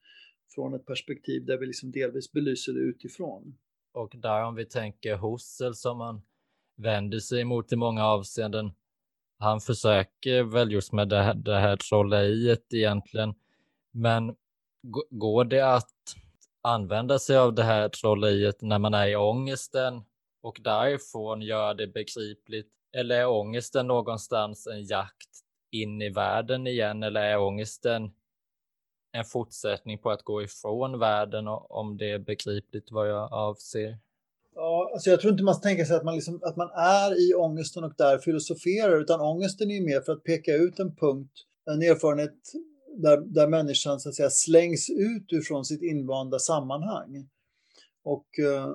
från 0.55 0.75
ett 0.75 0.87
perspektiv 0.87 1.47
där 1.47 1.59
vi 1.59 1.67
liksom 1.67 1.93
delvis 1.93 2.33
belyser 2.33 2.73
det 2.73 2.81
utifrån. 2.81 3.59
Och 3.93 4.15
där 4.17 4.45
om 4.45 4.55
vi 4.55 4.65
tänker 4.65 5.17
Husserl 5.17 5.73
som 5.73 5.99
man 5.99 6.23
vänder 6.77 7.19
sig 7.19 7.41
emot 7.41 7.73
i 7.73 7.77
många 7.77 8.07
avseenden. 8.07 8.73
Han 9.39 9.61
försöker 9.61 10.43
väl 10.43 10.73
just 10.73 10.93
med 10.93 11.09
det 11.09 11.23
här, 11.23 11.35
det 11.35 11.59
här 11.59 11.77
trolleriet 11.77 12.75
egentligen. 12.75 13.35
Men 13.91 14.37
går 15.11 15.45
det 15.45 15.75
att 15.75 16.15
använda 16.63 17.19
sig 17.19 17.37
av 17.37 17.55
det 17.55 17.63
här 17.63 17.89
trolleriet 17.89 18.63
när 18.63 18.79
man 18.79 18.95
är 18.95 19.09
i 19.09 19.17
ångesten 19.17 20.03
och 20.43 20.61
därifrån 20.65 21.43
göra 21.43 21.75
det 21.75 21.87
begripligt? 21.87 22.73
Eller 22.93 23.21
är 23.21 23.29
ångesten 23.29 23.87
någonstans 23.87 24.67
en 24.67 24.85
jakt 24.85 25.31
in 25.71 26.03
i 26.03 26.11
världen 26.11 26.67
igen? 26.67 27.03
Eller 27.03 27.21
är 27.21 27.39
ångesten 27.39 28.11
en 29.19 29.25
fortsättning 29.25 29.99
på 29.99 30.11
att 30.11 30.23
gå 30.23 30.43
ifrån 30.43 30.99
världen 30.99 31.45
om 31.69 31.97
det 31.97 32.11
är 32.13 32.19
begripligt 32.19 32.89
vad 32.91 33.09
jag 33.11 33.33
avser? 33.33 33.99
Ja, 34.55 34.91
alltså 34.93 35.11
jag 35.11 35.21
tror 35.21 35.33
inte 35.33 35.45
man 35.45 35.55
ska 35.55 35.63
tänka 35.63 35.85
sig 35.85 35.97
att 35.97 36.05
man, 36.05 36.15
liksom, 36.15 36.41
att 36.43 36.57
man 36.57 36.71
är 36.71 37.31
i 37.31 37.35
ångesten 37.35 37.85
och 37.85 37.93
där 37.99 38.19
filosoferar, 38.19 39.01
utan 39.01 39.21
ångesten 39.21 39.71
är 39.71 39.75
ju 39.75 39.85
mer 39.85 40.01
för 40.01 40.13
att 40.13 40.25
peka 40.25 40.55
ut 40.55 40.79
en 40.79 40.97
punkt, 40.97 41.33
en 41.71 41.83
erfarenhet 41.83 42.35
där, 42.97 43.21
där 43.21 43.49
människan 43.49 44.01
så 44.01 44.09
att 44.09 44.15
säga 44.15 44.31
slängs 44.31 44.91
ut 44.91 45.33
ur 45.33 45.63
sitt 45.63 45.83
invanda 45.83 46.39
sammanhang. 46.39 47.29
Och 48.05 48.39
eh, 48.39 48.69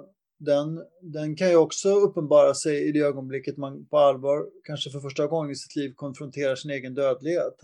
den, 0.46 0.86
den 1.02 1.36
kan 1.36 1.50
ju 1.50 1.56
också 1.56 1.90
uppenbara 1.90 2.54
sig 2.54 2.88
i 2.88 2.92
det 2.92 3.00
ögonblicket 3.00 3.58
man 3.58 3.86
på 3.86 3.98
allvar, 3.98 4.46
kanske 4.64 4.90
för 4.90 5.00
första 5.00 5.28
gången 5.28 5.52
i 5.52 5.56
sitt 5.56 5.76
liv, 5.76 5.94
konfronterar 5.96 6.56
sin 6.56 6.72
egen 6.72 6.94
dödlighet. 6.94 7.58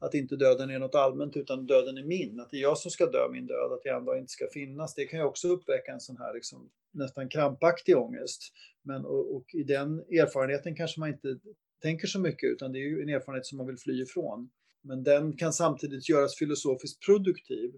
Att 0.00 0.14
inte 0.14 0.36
döden 0.36 0.70
är 0.70 0.78
något 0.78 0.94
allmänt 0.94 1.36
utan 1.36 1.66
döden 1.66 1.98
är 1.98 2.04
min, 2.04 2.40
att 2.40 2.50
det 2.50 2.56
är 2.56 2.60
jag 2.60 2.78
som 2.78 2.90
ska 2.90 3.06
dö 3.06 3.28
min 3.32 3.46
död, 3.46 3.72
att 3.72 3.84
jag 3.84 3.96
ändå 3.96 4.16
inte 4.16 4.32
ska 4.32 4.46
finnas. 4.52 4.94
Det 4.94 5.04
kan 5.04 5.18
ju 5.20 5.24
också 5.24 5.48
uppväcka 5.48 5.92
en 5.92 6.00
sån 6.00 6.16
här 6.16 6.34
liksom, 6.34 6.70
nästan 6.92 7.28
krampaktig 7.28 7.96
ångest. 7.96 8.42
Men, 8.82 9.04
och, 9.04 9.36
och, 9.36 9.54
i 9.54 9.62
den 9.62 9.98
erfarenheten 9.98 10.76
kanske 10.76 11.00
man 11.00 11.08
inte 11.08 11.38
tänker 11.82 12.06
så 12.06 12.20
mycket 12.20 12.50
utan 12.50 12.72
det 12.72 12.78
är 12.78 12.88
ju 12.88 13.02
en 13.02 13.08
erfarenhet 13.08 13.46
som 13.46 13.58
man 13.58 13.66
vill 13.66 13.78
fly 13.78 14.02
ifrån. 14.02 14.50
Men 14.82 15.02
den 15.02 15.36
kan 15.36 15.52
samtidigt 15.52 16.08
göras 16.08 16.36
filosofiskt 16.36 17.06
produktiv 17.06 17.70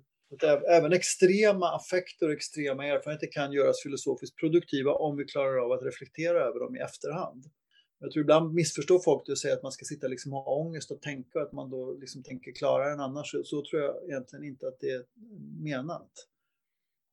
även 0.70 0.92
extrema 0.92 1.74
affekter 1.74 2.26
och 2.26 2.32
extrema 2.32 2.86
erfarenheter 2.86 3.28
kan 3.32 3.52
göras 3.52 3.82
filosofiskt 3.82 4.36
produktiva 4.36 4.92
om 4.92 5.16
vi 5.16 5.24
klarar 5.24 5.64
av 5.64 5.72
att 5.72 5.82
reflektera 5.82 6.40
över 6.44 6.60
dem 6.60 6.76
i 6.76 6.78
efterhand. 6.78 7.44
Jag 8.00 8.10
tror 8.10 8.22
ibland 8.22 8.54
missförstår 8.54 8.98
folk 8.98 9.26
det 9.26 9.32
och 9.32 9.38
säger 9.38 9.56
att 9.56 9.62
man 9.62 9.72
ska 9.72 9.84
sitta 9.84 10.08
liksom 10.08 10.32
och 10.32 10.42
ha 10.42 10.56
ångest 10.56 10.90
och 10.90 11.02
tänka 11.02 11.40
att 11.40 11.52
man 11.52 11.70
då 11.70 11.92
liksom 11.92 12.22
tänker 12.22 12.52
klarare 12.52 12.92
än 12.92 13.00
annars. 13.00 13.34
Så 13.44 13.64
tror 13.64 13.82
jag 13.82 14.04
egentligen 14.04 14.44
inte 14.44 14.68
att 14.68 14.80
det 14.80 14.90
är 14.90 15.04
menat. 15.62 16.10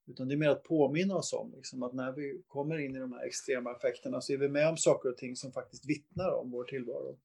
Utan 0.07 0.27
det 0.27 0.33
är 0.33 0.37
mer 0.37 0.49
att 0.49 0.63
påminna 0.63 1.15
oss 1.15 1.33
om 1.33 1.53
liksom, 1.55 1.83
att 1.83 1.93
när 1.93 2.11
vi 2.11 2.41
kommer 2.47 2.77
in 2.77 2.95
i 2.95 2.99
de 2.99 3.13
här 3.13 3.25
extrema 3.25 3.75
effekterna 3.75 4.21
så 4.21 4.33
är 4.33 4.37
vi 4.37 4.49
med 4.49 4.69
om 4.69 4.77
saker 4.77 5.09
och 5.09 5.17
ting 5.17 5.35
som 5.35 5.51
faktiskt 5.51 5.89
vittnar 5.89 6.31
om 6.31 6.51
vår 6.51 6.63
tillvaro. 6.63 7.19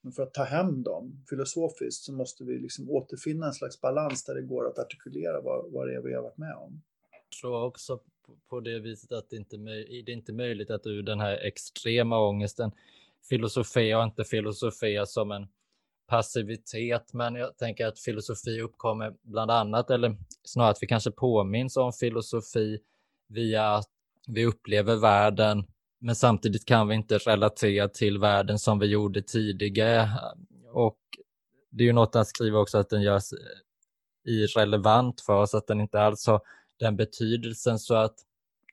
Men 0.00 0.12
för 0.12 0.22
att 0.22 0.34
ta 0.34 0.44
hem 0.44 0.82
dem 0.82 1.24
filosofiskt 1.28 2.04
så 2.04 2.12
måste 2.12 2.44
vi 2.44 2.58
liksom 2.58 2.90
återfinna 2.90 3.46
en 3.46 3.52
slags 3.52 3.80
balans 3.80 4.24
där 4.24 4.34
det 4.34 4.42
går 4.42 4.66
att 4.66 4.78
artikulera 4.78 5.40
vad, 5.40 5.72
vad 5.72 5.88
det 5.88 5.94
är 5.94 6.00
vi 6.00 6.14
har 6.14 6.22
varit 6.22 6.38
med 6.38 6.54
om. 6.54 6.82
Jag 7.10 7.38
tror 7.40 7.64
också 7.64 8.00
på 8.48 8.60
det 8.60 8.80
viset 8.80 9.12
att 9.12 9.30
det 9.30 9.36
inte, 9.36 9.56
det 9.56 10.10
är 10.10 10.10
inte 10.10 10.32
möjligt 10.32 10.70
att 10.70 10.86
ur 10.86 11.02
den 11.02 11.20
här 11.20 11.36
extrema 11.36 12.18
ångesten 12.18 12.72
filosofera 13.28 13.98
och 13.98 14.04
inte 14.04 14.24
filosofera 14.24 15.06
som 15.06 15.32
en 15.32 15.46
passivitet, 16.06 17.12
men 17.12 17.34
jag 17.34 17.56
tänker 17.56 17.86
att 17.86 17.98
filosofi 17.98 18.60
uppkommer 18.60 19.14
bland 19.22 19.50
annat, 19.50 19.90
eller 19.90 20.16
snarare 20.44 20.70
att 20.70 20.82
vi 20.82 20.86
kanske 20.86 21.10
påminns 21.10 21.76
om 21.76 21.92
filosofi 21.92 22.78
via 23.28 23.74
att 23.74 23.90
vi 24.26 24.46
upplever 24.46 24.96
världen 24.96 25.64
men 26.00 26.14
samtidigt 26.14 26.64
kan 26.64 26.88
vi 26.88 26.94
inte 26.94 27.18
relatera 27.18 27.88
till 27.88 28.18
världen 28.18 28.58
som 28.58 28.78
vi 28.78 28.86
gjorde 28.86 29.22
tidigare. 29.22 30.10
Och 30.72 30.98
det 31.70 31.84
är 31.84 31.86
ju 31.86 31.92
något 31.92 32.14
han 32.14 32.26
skriver 32.26 32.58
också 32.58 32.78
att 32.78 32.90
den 32.90 33.02
görs 33.02 33.32
eh, 33.32 34.32
irrelevant 34.32 35.20
för 35.20 35.32
oss, 35.32 35.54
att 35.54 35.66
den 35.66 35.80
inte 35.80 36.00
alls 36.00 36.26
har 36.26 36.40
den 36.78 36.96
betydelsen 36.96 37.78
så 37.78 37.94
att 37.94 38.14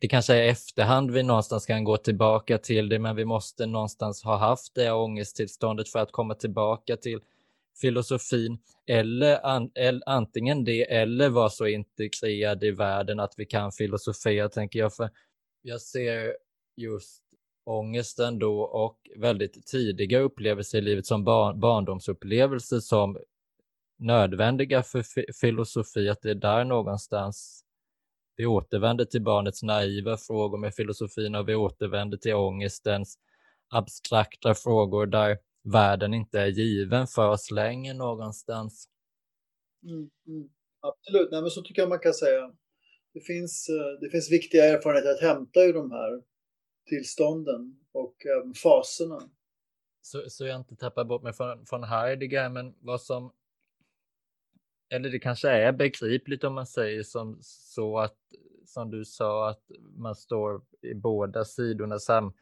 det 0.01 0.07
kanske 0.07 0.35
är 0.35 0.47
efterhand 0.47 1.11
vi 1.11 1.23
någonstans 1.23 1.65
kan 1.65 1.83
gå 1.83 1.97
tillbaka 1.97 2.57
till 2.57 2.89
det, 2.89 2.99
men 2.99 3.15
vi 3.15 3.25
måste 3.25 3.65
någonstans 3.65 4.23
ha 4.23 4.37
haft 4.37 4.75
det 4.75 4.91
ångesttillståndet 4.91 5.89
för 5.89 5.99
att 5.99 6.11
komma 6.11 6.35
tillbaka 6.35 6.97
till 6.97 7.19
filosofin 7.81 8.57
eller 8.87 9.45
an, 9.45 9.71
el, 9.75 10.03
antingen 10.05 10.63
det 10.63 10.93
eller 10.93 11.29
vara 11.29 11.49
så 11.49 11.67
integrerad 11.67 12.63
i 12.63 12.71
världen 12.71 13.19
att 13.19 13.33
vi 13.37 13.45
kan 13.45 13.71
filosofera, 13.71 14.49
tänker 14.49 14.79
jag. 14.79 14.95
För 14.95 15.09
jag 15.61 15.81
ser 15.81 16.35
just 16.77 17.23
ångesten 17.63 18.39
då 18.39 18.61
och 18.61 19.09
väldigt 19.15 19.67
tidiga 19.67 20.19
upplevelser 20.19 20.77
i 20.77 20.81
livet 20.81 21.05
som 21.05 21.23
barn, 21.23 21.59
barndomsupplevelser 21.59 22.79
som 22.79 23.17
nödvändiga 23.99 24.83
för 24.83 25.03
filosofi, 25.33 26.09
att 26.09 26.21
det 26.21 26.31
är 26.31 26.35
där 26.35 26.63
någonstans 26.63 27.63
vi 28.37 28.45
återvänder 28.45 29.05
till 29.05 29.21
barnets 29.21 29.63
naiva 29.63 30.17
frågor 30.17 30.57
med 30.57 30.75
filosofin 30.75 31.35
och 31.35 31.49
vi 31.49 31.55
återvänder 31.55 32.17
till 32.17 32.33
ångestens 32.33 33.19
abstrakta 33.69 34.55
frågor 34.55 35.05
där 35.05 35.37
världen 35.63 36.13
inte 36.13 36.39
är 36.39 36.47
given 36.47 37.07
för 37.07 37.29
oss 37.29 37.51
längre 37.51 37.93
någonstans. 37.93 38.89
Mm, 39.83 40.09
mm. 40.27 40.49
Absolut, 40.79 41.31
Nej, 41.31 41.41
men 41.41 41.51
så 41.51 41.61
tycker 41.61 41.81
jag 41.81 41.89
man 41.89 41.99
kan 41.99 42.13
säga. 42.13 42.51
Det 43.13 43.21
finns, 43.21 43.69
eh, 43.69 43.99
det 44.01 44.09
finns 44.09 44.31
viktiga 44.31 44.65
erfarenheter 44.65 45.11
att 45.11 45.21
hämta 45.21 45.63
ur 45.63 45.73
de 45.73 45.91
här 45.91 46.21
tillstånden 46.87 47.79
och 47.91 48.25
även 48.25 48.53
faserna. 48.53 49.21
Så, 50.01 50.23
så 50.29 50.45
jag 50.45 50.59
inte 50.59 50.75
tappar 50.75 51.03
bort 51.03 51.23
mig 51.23 51.33
från, 51.33 51.65
från 51.65 51.83
Heidegger, 51.83 52.49
men 52.49 52.75
vad 52.79 53.01
som 53.01 53.31
eller 54.89 55.09
det 55.09 55.19
kanske 55.19 55.49
är 55.49 55.71
begripligt 55.71 56.43
om 56.43 56.53
man 56.53 56.67
säger 56.67 57.03
som 57.03 57.37
så 57.41 57.99
att 57.99 58.17
som 58.65 58.91
du 58.91 59.05
sa 59.05 59.49
att 59.49 59.71
man 59.95 60.15
står 60.15 60.61
i 60.81 60.93
båda 60.93 61.45
sidorna 61.45 61.99
sam, 61.99 62.33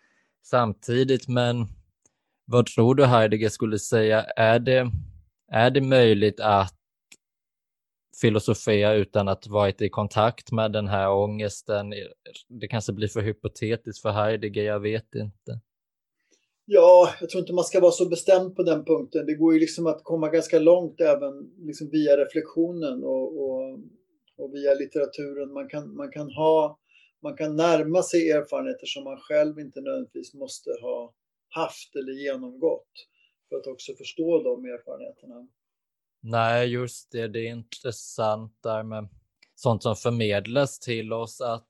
samtidigt. 0.43 1.27
Men 1.27 1.67
vad 2.45 2.65
tror 2.65 2.95
du 2.95 3.05
Heidegger 3.05 3.49
skulle 3.49 3.79
säga? 3.79 4.21
Är 4.23 4.60
det, 4.60 4.91
är 5.51 5.69
det 5.69 5.81
möjligt 5.81 6.39
att 6.39 6.75
filosofera 8.21 8.93
utan 8.93 9.28
att 9.28 9.47
varit 9.47 9.82
i 9.82 9.89
kontakt 9.89 10.51
med 10.51 10.71
den 10.71 10.88
här 10.88 11.12
ångesten. 11.12 11.93
Det 12.47 12.67
kanske 12.67 12.93
blir 12.93 13.08
för 13.08 13.21
hypotetiskt 13.21 14.01
för 14.01 14.10
Heidegger, 14.10 14.63
jag 14.63 14.80
vet 14.80 15.15
inte. 15.15 15.60
Ja, 16.65 17.10
jag 17.19 17.30
tror 17.30 17.39
inte 17.39 17.54
man 17.54 17.63
ska 17.63 17.80
vara 17.80 17.91
så 17.91 18.10
bestämd 18.10 18.56
på 18.56 18.63
den 18.63 18.86
punkten. 18.86 19.25
Det 19.25 19.36
går 19.36 19.54
ju 19.54 19.60
liksom 19.60 19.88
att 19.88 20.04
komma 20.04 20.30
ganska 20.30 20.60
långt 20.60 21.01
även 21.01 21.51
liksom 21.58 21.89
via 21.89 22.17
reflektionen 22.17 23.04
och, 23.04 23.43
och, 23.43 23.80
och 24.38 24.54
via 24.54 24.73
litteraturen. 24.73 25.54
Man 25.54 25.69
kan, 25.69 25.95
man, 25.95 26.12
kan 26.12 26.32
ha, 26.32 26.80
man 27.21 27.38
kan 27.38 27.56
närma 27.56 28.04
sig 28.04 28.32
erfarenheter 28.32 28.86
som 28.86 29.04
man 29.04 29.17
själv 29.17 29.60
inte 29.60 29.82
nödvändigtvis 29.82 30.34
måste 30.34 30.69
ha 30.82 31.13
haft 31.49 31.95
eller 31.95 32.13
genomgått 32.13 32.91
för 33.49 33.56
att 33.56 33.67
också 33.67 33.93
förstå 33.95 34.43
de 34.43 34.65
erfarenheterna. 34.65 35.47
Nej, 36.28 36.68
just 36.68 37.12
det. 37.12 37.28
Det 37.28 37.40
är 37.40 37.52
intressant 37.52 38.58
där 38.64 38.84
med 38.84 39.08
sånt 39.56 39.84
som 39.84 39.96
förmedlas 39.96 40.80
till 40.80 41.14
oss 41.14 41.42
att 41.42 41.68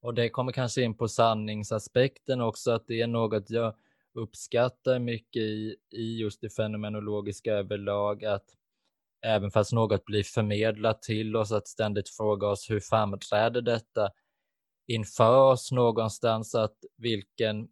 och 0.00 0.14
det 0.14 0.28
kommer 0.28 0.52
kanske 0.52 0.82
in 0.82 0.94
på 0.94 1.08
sanningsaspekten 1.08 2.40
också, 2.40 2.70
att 2.70 2.86
det 2.86 3.00
är 3.00 3.06
något 3.06 3.50
jag 3.50 3.74
uppskattar 4.14 4.98
mycket 4.98 5.42
i, 5.42 5.76
i 5.90 6.18
just 6.18 6.40
det 6.40 6.50
fenomenologiska 6.50 7.52
överlag, 7.52 8.24
att 8.24 8.44
även 9.22 9.50
fast 9.50 9.72
något 9.72 10.04
blir 10.04 10.22
förmedlat 10.22 11.02
till 11.02 11.36
oss, 11.36 11.52
att 11.52 11.68
ständigt 11.68 12.08
fråga 12.08 12.46
oss 12.46 12.70
hur 12.70 12.80
framträder 12.80 13.62
detta 13.62 14.10
inför 14.86 15.52
oss 15.52 15.72
någonstans, 15.72 16.54
att 16.54 16.76
vilken 16.96 17.68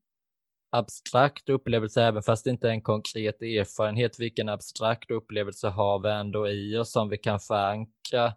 abstrakt 0.71 1.49
upplevelse, 1.49 2.03
även 2.03 2.23
fast 2.23 2.45
det 2.45 2.51
inte 2.51 2.69
är 2.69 2.73
en 2.73 2.83
konkret 2.83 3.43
erfarenhet, 3.43 4.21
vilken 4.21 4.49
abstrakt 4.49 5.11
upplevelse 5.11 5.69
har 5.69 5.99
vi 5.99 6.11
ändå 6.11 6.49
i 6.49 6.77
oss 6.77 6.93
som 6.93 7.09
vi 7.09 7.19
kan 7.19 7.41
förankra 7.41 8.35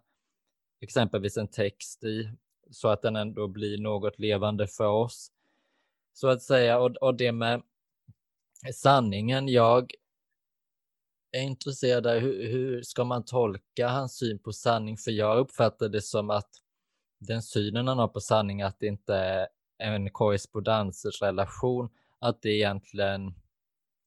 exempelvis 0.80 1.36
en 1.36 1.48
text 1.48 2.04
i, 2.04 2.30
så 2.70 2.88
att 2.88 3.02
den 3.02 3.16
ändå 3.16 3.48
blir 3.48 3.78
något 3.78 4.18
levande 4.18 4.66
för 4.66 4.86
oss. 4.86 5.30
Så 6.12 6.28
att 6.28 6.42
säga, 6.42 6.78
och, 6.78 6.90
och 6.96 7.14
det 7.14 7.32
med 7.32 7.62
sanningen, 8.74 9.48
jag 9.48 9.92
är 11.32 11.42
intresserad 11.42 12.06
av 12.06 12.18
hur, 12.18 12.48
hur 12.48 12.82
ska 12.82 13.04
man 13.04 13.24
tolka 13.24 13.88
hans 13.88 14.18
syn 14.18 14.38
på 14.38 14.52
sanning? 14.52 14.96
För 14.96 15.10
jag 15.10 15.38
uppfattar 15.38 15.88
det 15.88 16.02
som 16.02 16.30
att 16.30 16.50
den 17.18 17.42
synen 17.42 17.88
han 17.88 17.98
har 17.98 18.08
på 18.08 18.20
sanning, 18.20 18.62
att 18.62 18.80
det 18.80 18.86
inte 18.86 19.14
är 19.14 19.48
en 19.78 20.10
korrespondensrelation, 20.10 21.88
att 22.24 22.42
det 22.42 22.50
egentligen 22.50 23.34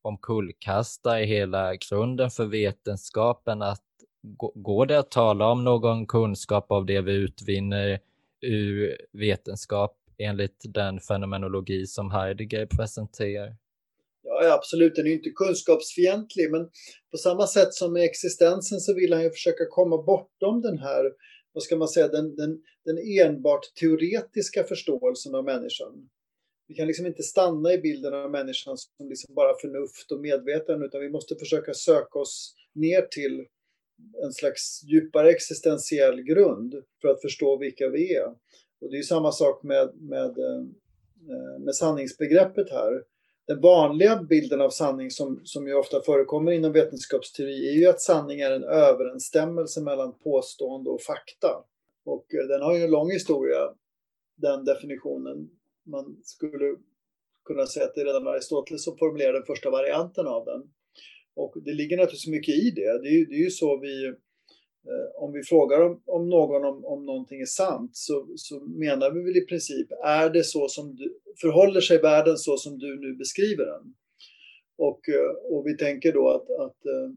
omkullkastar 0.01 1.19
hela 1.19 1.75
grunden 1.75 2.29
för 2.29 2.45
vetenskapen, 2.45 3.61
att 3.61 3.83
går 4.55 4.85
det 4.85 4.99
att 4.99 5.11
tala 5.11 5.47
om 5.47 5.63
någon 5.63 6.07
kunskap 6.07 6.71
av 6.71 6.85
det 6.85 7.01
vi 7.01 7.13
utvinner 7.13 7.99
ur 8.41 8.97
vetenskap 9.13 9.97
enligt 10.17 10.61
den 10.63 10.99
fenomenologi 10.99 11.87
som 11.87 12.11
Heidegger 12.11 12.65
presenterar? 12.65 13.55
Ja, 14.23 14.53
absolut, 14.53 14.95
den 14.95 15.07
är 15.07 15.11
inte 15.11 15.29
kunskapsfientlig, 15.29 16.51
men 16.51 16.69
på 17.11 17.17
samma 17.17 17.47
sätt 17.47 17.73
som 17.73 17.93
med 17.93 18.03
existensen 18.03 18.79
så 18.79 18.93
vill 18.93 19.13
han 19.13 19.23
ju 19.23 19.29
försöka 19.29 19.65
komma 19.69 20.03
bortom 20.03 20.61
den 20.61 20.79
här, 20.79 21.03
vad 21.53 21.63
ska 21.63 21.75
man 21.75 21.87
säga, 21.87 22.07
den, 22.07 22.35
den, 22.35 22.61
den 22.85 22.97
enbart 23.21 23.61
teoretiska 23.79 24.63
förståelsen 24.63 25.35
av 25.35 25.43
människan. 25.43 26.09
Vi 26.67 26.75
kan 26.75 26.87
liksom 26.87 27.05
inte 27.05 27.23
stanna 27.23 27.73
i 27.73 27.77
bilden 27.77 28.13
av 28.13 28.31
människan 28.31 28.77
som 28.77 29.09
liksom 29.09 29.35
bara 29.35 29.57
förnuft 29.61 30.11
och 30.11 30.19
medveten 30.19 30.83
utan 30.83 31.01
vi 31.01 31.09
måste 31.09 31.35
försöka 31.35 31.73
söka 31.73 32.19
oss 32.19 32.55
ner 32.75 33.01
till 33.01 33.45
en 34.23 34.33
slags 34.33 34.83
djupare 34.83 35.31
existentiell 35.31 36.21
grund 36.21 36.75
för 37.01 37.07
att 37.07 37.21
förstå 37.21 37.57
vilka 37.57 37.89
vi 37.89 38.15
är. 38.15 38.27
Och 38.81 38.91
det 38.91 38.97
är 38.97 39.01
samma 39.01 39.31
sak 39.31 39.63
med, 39.63 39.95
med, 39.95 40.37
eh, 40.37 41.59
med 41.59 41.75
sanningsbegreppet 41.75 42.69
här. 42.69 43.03
Den 43.47 43.61
vanliga 43.61 44.23
bilden 44.23 44.61
av 44.61 44.69
sanning 44.69 45.11
som, 45.11 45.41
som 45.43 45.67
ju 45.67 45.73
ofta 45.73 46.01
förekommer 46.01 46.51
inom 46.51 46.71
vetenskapsteori 46.71 47.69
är 47.69 47.73
ju 47.73 47.87
att 47.87 48.01
sanning 48.01 48.39
är 48.39 48.51
en 48.51 48.63
överensstämmelse 48.63 49.81
mellan 49.81 50.17
påstående 50.19 50.89
och 50.89 51.01
fakta. 51.01 51.63
Och 52.05 52.33
eh, 52.33 52.47
den 52.47 52.61
har 52.61 52.77
ju 52.77 52.83
en 52.83 52.91
lång 52.91 53.11
historia, 53.11 53.73
den 54.35 54.65
definitionen. 54.65 55.49
Man 55.87 56.17
skulle 56.23 56.75
kunna 57.45 57.65
säga 57.65 57.85
att 57.85 57.95
det 57.95 58.01
är 58.01 58.05
redan 58.05 58.27
Aristoteles 58.27 58.83
som 58.83 58.97
formulerade 58.97 59.37
den 59.37 59.45
första 59.45 59.69
varianten 59.69 60.27
av 60.27 60.45
den. 60.45 60.61
Och 61.35 61.53
det 61.65 61.73
ligger 61.73 61.97
naturligtvis 61.97 62.27
mycket 62.27 62.55
i 62.55 62.71
det. 62.71 63.01
Det 63.01 63.09
är, 63.09 63.25
det 63.25 63.35
är 63.35 63.43
ju 63.43 63.49
så 63.49 63.79
vi, 63.79 64.05
eh, 64.05 65.07
om 65.15 65.33
vi 65.33 65.43
frågar 65.43 65.81
om, 65.81 66.01
om 66.05 66.29
någon 66.29 66.65
om, 66.65 66.85
om 66.85 67.05
någonting 67.05 67.41
är 67.41 67.45
sant 67.45 67.91
så, 67.93 68.27
så 68.35 68.59
menar 68.59 69.11
vi 69.11 69.23
väl 69.23 69.37
i 69.37 69.45
princip, 69.45 69.87
är 70.03 70.29
det 70.29 70.43
så 70.43 70.67
som 70.67 70.95
du, 70.95 71.19
förhåller 71.41 71.81
sig 71.81 72.01
världen 72.01 72.37
så 72.37 72.57
som 72.57 72.79
du 72.79 72.99
nu 72.99 73.15
beskriver 73.15 73.65
den? 73.65 73.93
Och, 74.77 75.09
eh, 75.09 75.53
och 75.53 75.67
vi 75.67 75.77
tänker 75.77 76.13
då 76.13 76.29
att, 76.29 76.49
att 76.49 76.85
Eh, 76.85 77.09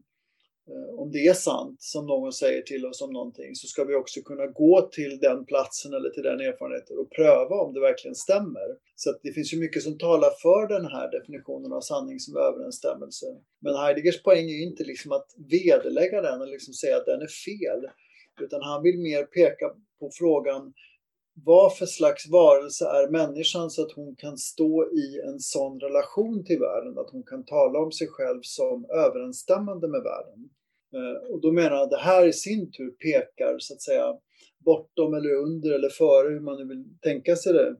Eh, 0.69 0.99
om 0.99 1.11
det 1.11 1.27
är 1.27 1.33
sant 1.33 1.81
som 1.81 2.07
någon 2.07 2.33
säger 2.33 2.61
till 2.61 2.85
oss 2.85 3.01
om 3.01 3.13
någonting 3.13 3.55
så 3.55 3.67
ska 3.67 3.83
vi 3.83 3.95
också 3.95 4.21
kunna 4.21 4.47
gå 4.47 4.81
till 4.81 5.19
den 5.19 5.45
platsen 5.45 5.93
eller 5.93 6.09
till 6.09 6.23
den 6.23 6.39
erfarenheten 6.39 6.97
och 6.97 7.09
pröva 7.11 7.55
om 7.55 7.73
det 7.73 7.79
verkligen 7.79 8.15
stämmer. 8.15 8.67
Så 8.95 9.13
det 9.23 9.33
finns 9.33 9.53
ju 9.53 9.57
mycket 9.59 9.83
som 9.83 9.97
talar 9.97 10.29
för 10.41 10.67
den 10.67 10.85
här 10.85 11.11
definitionen 11.11 11.73
av 11.73 11.81
sanning 11.81 12.19
som 12.19 12.37
överensstämmelse. 12.37 13.25
Men 13.59 13.75
Heideggers 13.75 14.23
poäng 14.23 14.45
är 14.49 14.57
ju 14.57 14.63
inte 14.63 14.83
liksom 14.83 15.11
att 15.11 15.27
vederlägga 15.49 16.21
den 16.21 16.41
och 16.41 16.47
liksom 16.47 16.73
säga 16.73 16.97
att 16.97 17.05
den 17.05 17.21
är 17.21 17.33
fel. 17.47 17.81
Utan 18.41 18.61
han 18.61 18.83
vill 18.83 18.99
mer 18.99 19.23
peka 19.23 19.65
på 19.99 20.09
frågan 20.13 20.73
vad 21.33 21.77
för 21.77 21.85
slags 21.85 22.29
varelse 22.29 22.85
är 22.85 23.09
människan 23.09 23.69
så 23.69 23.81
att 23.81 23.91
hon 23.91 24.15
kan 24.15 24.37
stå 24.37 24.91
i 24.91 25.21
en 25.27 25.39
sån 25.39 25.79
relation 25.79 26.45
till 26.45 26.59
världen, 26.59 26.97
att 26.97 27.09
hon 27.11 27.23
kan 27.23 27.45
tala 27.45 27.79
om 27.79 27.91
sig 27.91 28.07
själv 28.07 28.39
som 28.41 28.85
överensstämmande 28.85 29.87
med 29.87 30.01
världen. 30.01 30.49
Eh, 30.95 31.31
och 31.31 31.41
då 31.41 31.51
menar 31.51 31.69
han 31.69 31.83
att 31.83 31.89
det 31.89 31.97
här 31.97 32.27
i 32.27 32.33
sin 32.33 32.71
tur 32.71 32.91
pekar 32.91 33.55
så 33.59 33.73
att 33.73 33.81
säga 33.81 34.17
bortom 34.65 35.13
eller 35.13 35.33
under 35.33 35.71
eller 35.71 35.89
före, 35.89 36.33
hur 36.33 36.39
man 36.39 36.57
nu 36.57 36.75
vill 36.75 36.85
tänka 37.01 37.35
sig 37.35 37.53
det, 37.53 37.75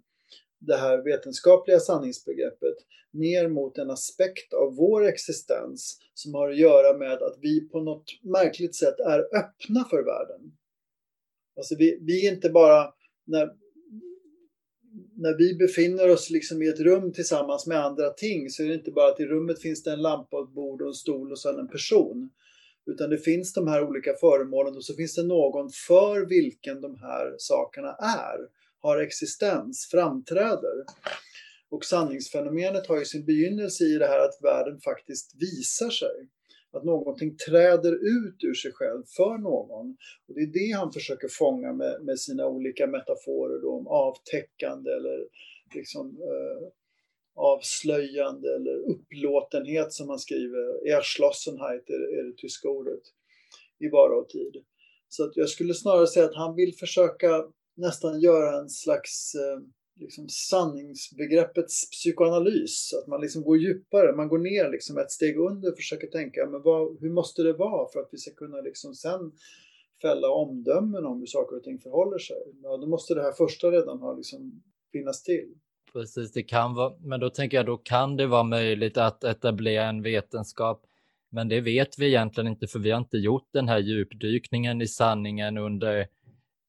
det 0.59 0.75
här 0.75 0.97
vetenskapliga 0.97 1.79
sanningsbegreppet 1.79 2.75
ner 3.13 3.47
mot 3.47 3.77
en 3.77 3.89
aspekt 3.89 4.53
av 4.53 4.75
vår 4.75 5.07
existens 5.07 5.99
som 6.13 6.33
har 6.33 6.49
att 6.49 6.57
göra 6.57 6.97
med 6.97 7.21
att 7.21 7.37
vi 7.41 7.69
på 7.69 7.81
något 7.81 8.05
märkligt 8.23 8.75
sätt 8.75 8.99
är 8.99 9.19
öppna 9.19 9.85
för 9.89 10.03
världen. 10.03 10.51
Alltså 11.57 11.75
vi, 11.77 11.99
vi 12.01 12.27
är 12.27 12.31
inte 12.31 12.49
bara 12.49 12.93
när, 13.25 13.49
när 15.17 15.37
vi 15.37 15.55
befinner 15.55 16.09
oss 16.09 16.29
liksom 16.29 16.61
i 16.61 16.67
ett 16.67 16.79
rum 16.79 17.13
tillsammans 17.13 17.67
med 17.67 17.85
andra 17.85 18.09
ting 18.09 18.49
så 18.49 18.63
är 18.63 18.67
det 18.67 18.73
inte 18.73 18.91
bara 18.91 19.11
att 19.11 19.19
i 19.19 19.25
rummet 19.25 19.61
finns 19.61 19.83
det 19.83 19.91
en 19.91 20.01
lampa, 20.01 20.41
ett 20.41 20.55
bord 20.55 20.81
och 20.81 20.87
en 20.87 20.93
stol 20.93 21.31
och 21.31 21.39
sen 21.39 21.59
en 21.59 21.67
person. 21.67 22.29
Utan 22.85 23.09
det 23.09 23.17
finns 23.17 23.53
de 23.53 23.67
här 23.67 23.83
olika 23.83 24.13
föremålen 24.19 24.75
och 24.75 24.85
så 24.85 24.93
finns 24.93 25.15
det 25.15 25.23
någon 25.23 25.69
för 25.87 26.25
vilken 26.25 26.81
de 26.81 26.95
här 26.95 27.35
sakerna 27.37 27.95
är, 27.99 28.37
har 28.81 28.97
existens, 28.97 29.87
framträder. 29.91 30.85
Och 31.69 31.85
sanningsfenomenet 31.85 32.87
har 32.87 32.99
ju 32.99 33.05
sin 33.05 33.25
begynnelse 33.25 33.83
i 33.83 33.97
det 33.97 34.07
här 34.07 34.19
att 34.19 34.39
världen 34.43 34.79
faktiskt 34.79 35.35
visar 35.39 35.89
sig. 35.89 36.27
Att 36.73 36.83
någonting 36.83 37.37
träder 37.37 37.93
ut 37.93 38.43
ur 38.43 38.53
sig 38.53 38.71
själv 38.71 39.03
för 39.17 39.37
någon. 39.37 39.97
Och 40.27 40.33
det 40.35 40.41
är 40.41 40.47
det 40.47 40.77
han 40.77 40.91
försöker 40.91 41.27
fånga 41.27 41.73
med, 41.73 42.03
med 42.03 42.19
sina 42.19 42.47
olika 42.47 42.87
metaforer 42.87 43.61
då, 43.61 43.71
om 43.71 43.87
avtäckande 43.87 44.91
eller 44.91 45.27
liksom, 45.75 46.07
eh, 46.07 46.67
avslöjande 47.35 48.55
eller 48.55 48.75
upplåtenhet 48.75 49.93
som 49.93 50.09
han 50.09 50.19
skriver. 50.19 50.87
Erschlossenheit 50.87 51.89
är, 51.89 52.19
är 52.19 52.23
det 52.23 52.37
tyska 52.37 52.69
ordet 52.69 53.01
i 53.79 53.89
vara 53.89 54.15
och 54.15 54.29
tid. 54.29 54.63
Så 55.09 55.23
att 55.23 55.37
jag 55.37 55.49
skulle 55.49 55.73
snarare 55.73 56.07
säga 56.07 56.25
att 56.25 56.35
han 56.35 56.55
vill 56.55 56.73
försöka 56.75 57.47
nästan 57.75 58.19
göra 58.19 58.59
en 58.59 58.69
slags 58.69 59.35
eh, 59.35 59.59
liksom 60.01 60.29
sanningsbegreppets 60.29 61.89
psykoanalys. 61.89 62.93
Att 62.93 63.07
man 63.07 63.21
liksom 63.21 63.43
går 63.43 63.57
djupare, 63.57 64.15
man 64.15 64.27
går 64.27 64.39
ner 64.39 64.71
liksom 64.71 64.97
ett 64.97 65.11
steg 65.11 65.37
under 65.37 65.71
och 65.71 65.77
försöker 65.77 66.07
tänka 66.07 66.45
men 66.51 66.61
vad, 66.61 67.01
hur 67.01 67.09
måste 67.09 67.43
det 67.43 67.53
vara 67.53 67.87
för 67.93 67.99
att 67.99 68.09
vi 68.11 68.17
ska 68.17 68.31
kunna 68.31 68.61
liksom 68.61 68.95
sen 68.95 69.31
fälla 70.01 70.29
omdömen 70.29 71.05
om 71.05 71.19
hur 71.19 71.25
saker 71.25 71.55
och 71.57 71.63
ting 71.63 71.79
förhåller 71.79 72.17
sig. 72.17 72.37
Ja, 72.63 72.77
då 72.77 72.87
måste 72.87 73.13
det 73.13 73.21
här 73.21 73.31
första 73.31 73.71
redan 73.71 73.99
ha 73.99 74.13
liksom 74.13 74.61
finnas 74.91 75.23
till. 75.23 75.53
Precis, 75.93 76.31
det 76.31 76.43
kan 76.43 76.73
vara, 76.73 76.93
men 76.99 77.19
då 77.19 77.29
tänker 77.29 77.57
jag 77.57 77.65
då 77.65 77.77
kan 77.77 78.17
det 78.17 78.27
vara 78.27 78.43
möjligt 78.43 78.97
att 78.97 79.23
etablera 79.23 79.85
en 79.85 80.01
vetenskap. 80.01 80.85
Men 81.29 81.49
det 81.49 81.61
vet 81.61 81.99
vi 81.99 82.07
egentligen 82.07 82.47
inte 82.47 82.67
för 82.67 82.79
vi 82.79 82.91
har 82.91 82.99
inte 82.99 83.17
gjort 83.17 83.49
den 83.53 83.67
här 83.67 83.79
djupdykningen 83.79 84.81
i 84.81 84.87
sanningen 84.87 85.57
under 85.57 86.07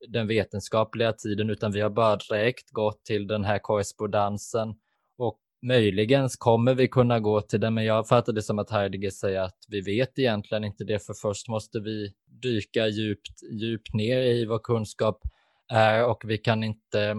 den 0.08 0.26
vetenskapliga 0.26 1.12
tiden 1.12 1.50
utan 1.50 1.72
vi 1.72 1.80
har 1.80 1.90
bara 1.90 2.16
direkt 2.16 2.70
gått 2.70 3.04
till 3.04 3.26
den 3.26 3.44
här 3.44 3.58
korrespondensen 3.58 4.74
och 5.18 5.38
möjligen 5.62 6.28
kommer 6.38 6.74
vi 6.74 6.88
kunna 6.88 7.20
gå 7.20 7.40
till 7.40 7.60
den 7.60 7.74
men 7.74 7.84
jag 7.84 8.08
fattar 8.08 8.32
det 8.32 8.42
som 8.42 8.58
att 8.58 8.70
Heidegger 8.70 9.10
säger 9.10 9.40
att 9.40 9.58
vi 9.68 9.80
vet 9.80 10.18
egentligen 10.18 10.64
inte 10.64 10.84
det 10.84 10.98
för 10.98 11.14
först 11.14 11.48
måste 11.48 11.80
vi 11.80 12.12
dyka 12.26 12.86
djupt, 12.86 13.42
djupt 13.52 13.94
ner 13.94 14.22
i 14.22 14.44
vad 14.44 14.62
kunskap 14.62 15.22
är 15.68 16.06
och 16.06 16.22
vi 16.24 16.38
kan 16.38 16.64
inte 16.64 17.16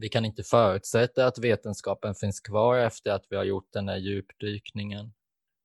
vi 0.00 0.08
kan 0.08 0.24
inte 0.24 0.42
förutsätta 0.42 1.26
att 1.26 1.38
vetenskapen 1.38 2.14
finns 2.14 2.40
kvar 2.40 2.78
efter 2.78 3.10
att 3.10 3.24
vi 3.30 3.36
har 3.36 3.44
gjort 3.44 3.72
den 3.72 3.88
här 3.88 3.96
djupdykningen. 3.96 5.12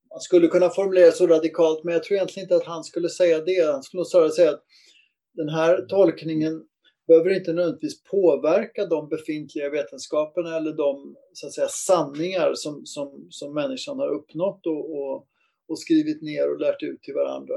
Man 0.10 0.21
skulle 0.21 0.47
kunna 0.47 0.69
formulera 0.69 1.12
så 1.12 1.27
radikalt, 1.27 1.84
men 1.84 1.93
jag 1.93 2.03
tror 2.03 2.15
egentligen 2.15 2.45
inte 2.45 2.55
att 2.55 2.65
han 2.65 2.84
skulle 2.84 3.10
säga 3.10 3.39
det. 3.39 3.71
Han 3.73 3.84
skulle 3.84 4.05
snarare 4.05 4.31
säga 4.31 4.49
att 4.49 4.63
den 5.35 5.49
här 5.49 5.81
tolkningen 5.81 6.63
behöver 7.07 7.29
inte 7.29 7.53
nödvändigtvis 7.53 8.03
påverka 8.03 8.85
de 8.85 9.09
befintliga 9.09 9.69
vetenskaperna 9.69 10.57
eller 10.57 10.73
de 10.73 11.15
så 11.33 11.47
att 11.47 11.53
säga, 11.53 11.67
sanningar 11.67 12.53
som, 12.53 12.85
som, 12.85 13.27
som 13.29 13.53
människan 13.53 13.99
har 13.99 14.07
uppnått 14.07 14.65
och, 14.65 14.97
och, 14.97 15.27
och 15.67 15.79
skrivit 15.79 16.21
ner 16.21 16.51
och 16.51 16.59
lärt 16.59 16.83
ut 16.83 17.01
till 17.01 17.13
varandra. 17.13 17.55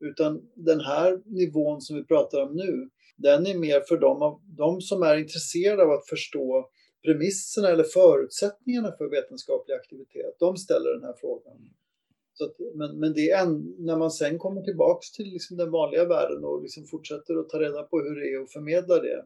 Utan 0.00 0.42
den 0.54 0.80
här 0.80 1.22
nivån 1.24 1.80
som 1.80 1.96
vi 1.96 2.04
pratar 2.04 2.42
om 2.42 2.56
nu, 2.56 2.90
den 3.16 3.46
är 3.46 3.58
mer 3.58 3.80
för 3.80 3.96
dem, 3.96 4.40
de 4.56 4.80
som 4.80 5.02
är 5.02 5.16
intresserade 5.16 5.82
av 5.82 5.90
att 5.90 6.08
förstå 6.08 6.70
premisserna 7.04 7.68
eller 7.68 7.84
förutsättningarna 7.84 8.92
för 8.98 9.10
vetenskaplig 9.10 9.74
aktivitet. 9.74 10.36
De 10.38 10.56
ställer 10.56 10.90
den 10.90 11.04
här 11.04 11.14
frågan. 11.20 11.56
Att, 12.40 12.74
men 12.74 13.00
men 13.00 13.12
det 13.12 13.30
är 13.30 13.42
en, 13.42 13.74
när 13.78 13.96
man 13.96 14.10
sen 14.10 14.38
kommer 14.38 14.62
tillbaks 14.62 15.12
till 15.12 15.26
liksom 15.26 15.56
den 15.56 15.70
vanliga 15.70 16.04
världen 16.04 16.44
och 16.44 16.62
liksom 16.62 16.86
fortsätter 16.86 17.36
att 17.40 17.48
ta 17.48 17.60
reda 17.60 17.82
på 17.82 18.00
hur 18.00 18.20
det 18.20 18.32
är 18.32 18.42
och 18.42 18.50
förmedla 18.50 19.00
det 19.00 19.24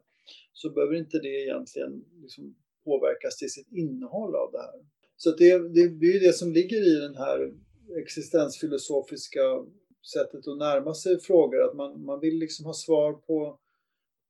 så 0.53 0.69
behöver 0.69 0.95
inte 0.95 1.19
det 1.19 1.43
egentligen 1.43 2.05
liksom 2.21 2.55
påverkas 2.83 3.37
till 3.37 3.51
sitt 3.51 3.71
innehåll 3.71 4.35
av 4.35 4.51
det 4.51 4.61
här. 4.61 4.85
Så 5.17 5.31
det, 5.31 5.57
det, 5.57 5.87
det 5.87 6.05
är 6.05 6.19
det 6.19 6.33
som 6.35 6.51
ligger 6.51 6.97
i 6.97 6.99
den 6.99 7.15
här 7.15 7.53
existensfilosofiska 7.97 9.65
sättet 10.13 10.47
att 10.47 10.57
närma 10.57 10.93
sig 10.93 11.19
frågor, 11.19 11.63
att 11.63 11.75
man, 11.75 12.05
man 12.05 12.19
vill 12.19 12.37
liksom 12.37 12.65
ha 12.65 12.73
svar 12.73 13.13
på, 13.13 13.59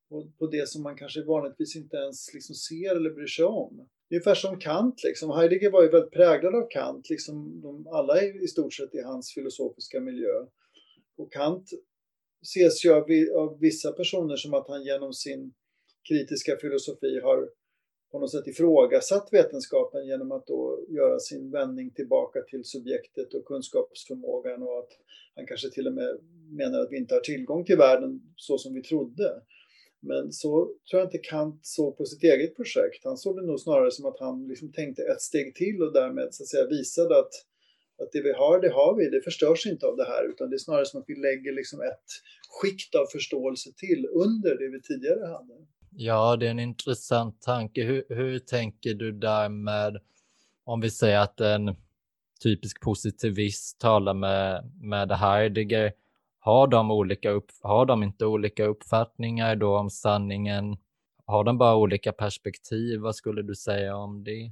på, 0.09 0.31
på 0.39 0.47
det 0.47 0.69
som 0.69 0.83
man 0.83 0.97
kanske 0.97 1.23
vanligtvis 1.23 1.75
inte 1.75 1.97
ens 1.97 2.33
liksom 2.33 2.55
ser 2.55 2.95
eller 2.95 3.09
bryr 3.09 3.27
sig 3.27 3.45
om 3.45 3.87
ungefär 4.11 4.35
som 4.35 4.59
Kant. 4.59 5.03
Liksom. 5.03 5.31
Heidegger 5.31 5.71
var 5.71 5.83
ju 5.83 5.89
väldigt 5.89 6.11
präglad 6.11 6.55
av 6.55 6.67
Kant, 6.69 7.09
liksom 7.09 7.61
de, 7.61 7.87
alla 7.87 8.23
i, 8.23 8.43
i 8.43 8.47
stort 8.47 8.73
sett 8.73 8.95
i 8.95 9.01
hans 9.01 9.33
filosofiska 9.33 9.99
miljö. 9.99 10.45
Och 11.17 11.31
Kant 11.31 11.69
ses 12.41 12.85
ju 12.85 12.93
av, 12.93 13.05
av 13.35 13.59
vissa 13.59 13.91
personer 13.91 14.35
som 14.35 14.53
att 14.53 14.67
han 14.67 14.83
genom 14.83 15.13
sin 15.13 15.53
kritiska 16.09 16.57
filosofi 16.57 17.19
har 17.23 17.49
på 18.11 18.19
något 18.19 18.31
sätt 18.31 18.47
ifrågasatt 18.47 19.29
vetenskapen 19.31 20.07
genom 20.07 20.31
att 20.31 20.47
då 20.47 20.85
göra 20.89 21.19
sin 21.19 21.51
vändning 21.51 21.91
tillbaka 21.91 22.41
till 22.41 22.65
subjektet 22.65 23.33
och 23.33 23.45
kunskapsförmågan 23.45 24.63
och 24.63 24.79
att 24.79 24.91
han 25.35 25.45
kanske 25.45 25.69
till 25.69 25.87
och 25.87 25.93
med 25.93 26.17
menar 26.49 26.79
att 26.79 26.91
vi 26.91 26.97
inte 26.97 27.13
har 27.13 27.21
tillgång 27.21 27.65
till 27.65 27.77
världen 27.77 28.21
så 28.35 28.57
som 28.57 28.73
vi 28.73 28.81
trodde. 28.81 29.41
Men 30.01 30.31
så 30.31 30.49
tror 30.89 31.01
jag 31.01 31.07
inte 31.07 31.17
Kant 31.17 31.65
såg 31.65 31.97
på 31.97 32.05
sitt 32.05 32.23
eget 32.23 32.55
projekt. 32.55 33.03
Han 33.03 33.17
såg 33.17 33.35
det 33.35 33.45
nog 33.45 33.59
snarare 33.59 33.91
som 33.91 34.05
att 34.05 34.19
han 34.19 34.47
liksom 34.47 34.71
tänkte 34.71 35.01
ett 35.01 35.21
steg 35.21 35.55
till 35.55 35.81
och 35.81 35.93
därmed 35.93 36.27
så 36.31 36.43
att 36.43 36.47
säga 36.47 36.67
visade 36.67 37.19
att, 37.19 37.33
att 38.01 38.11
det 38.11 38.21
vi 38.21 38.33
har, 38.33 38.61
det 38.61 38.69
har 38.69 38.95
vi, 38.95 39.09
det 39.09 39.21
förstörs 39.21 39.65
inte 39.65 39.85
av 39.85 39.97
det 39.97 40.05
här 40.05 40.29
utan 40.29 40.49
det 40.49 40.55
är 40.55 40.57
snarare 40.57 40.85
som 40.85 40.99
att 41.01 41.05
vi 41.07 41.15
lägger 41.15 41.53
liksom 41.53 41.81
ett 41.81 42.09
skikt 42.49 42.95
av 42.95 43.05
förståelse 43.05 43.69
till 43.77 44.07
under 44.11 44.57
det 44.57 44.69
vi 44.69 44.81
tidigare 44.81 45.25
hade. 45.25 45.53
Ja, 45.95 46.35
det 46.35 46.45
är 46.45 46.51
en 46.51 46.59
intressant 46.59 47.41
tanke. 47.41 47.83
Hur, 47.83 48.05
hur 48.09 48.39
tänker 48.39 48.93
du 48.93 49.11
där 49.11 49.49
med, 49.49 49.97
om 50.63 50.81
vi 50.81 50.89
säger 50.89 51.19
att 51.19 51.39
en 51.39 51.75
typisk 52.43 52.81
positivist 52.81 53.79
talar 53.79 54.13
med, 54.13 54.71
med 54.81 55.11
Heidegger, 55.11 55.93
har 56.43 56.67
de, 56.67 56.91
olika 56.91 57.29
upp, 57.29 57.51
har 57.61 57.85
de 57.85 58.03
inte 58.03 58.25
olika 58.25 58.65
uppfattningar 58.65 59.55
då 59.55 59.77
om 59.77 59.89
sanningen? 59.89 60.77
Har 61.25 61.43
de 61.43 61.57
bara 61.57 61.75
olika 61.75 62.11
perspektiv? 62.11 62.99
Vad 62.99 63.15
skulle 63.15 63.41
du 63.41 63.55
säga 63.55 63.95
om 63.95 64.23
det? 64.23 64.51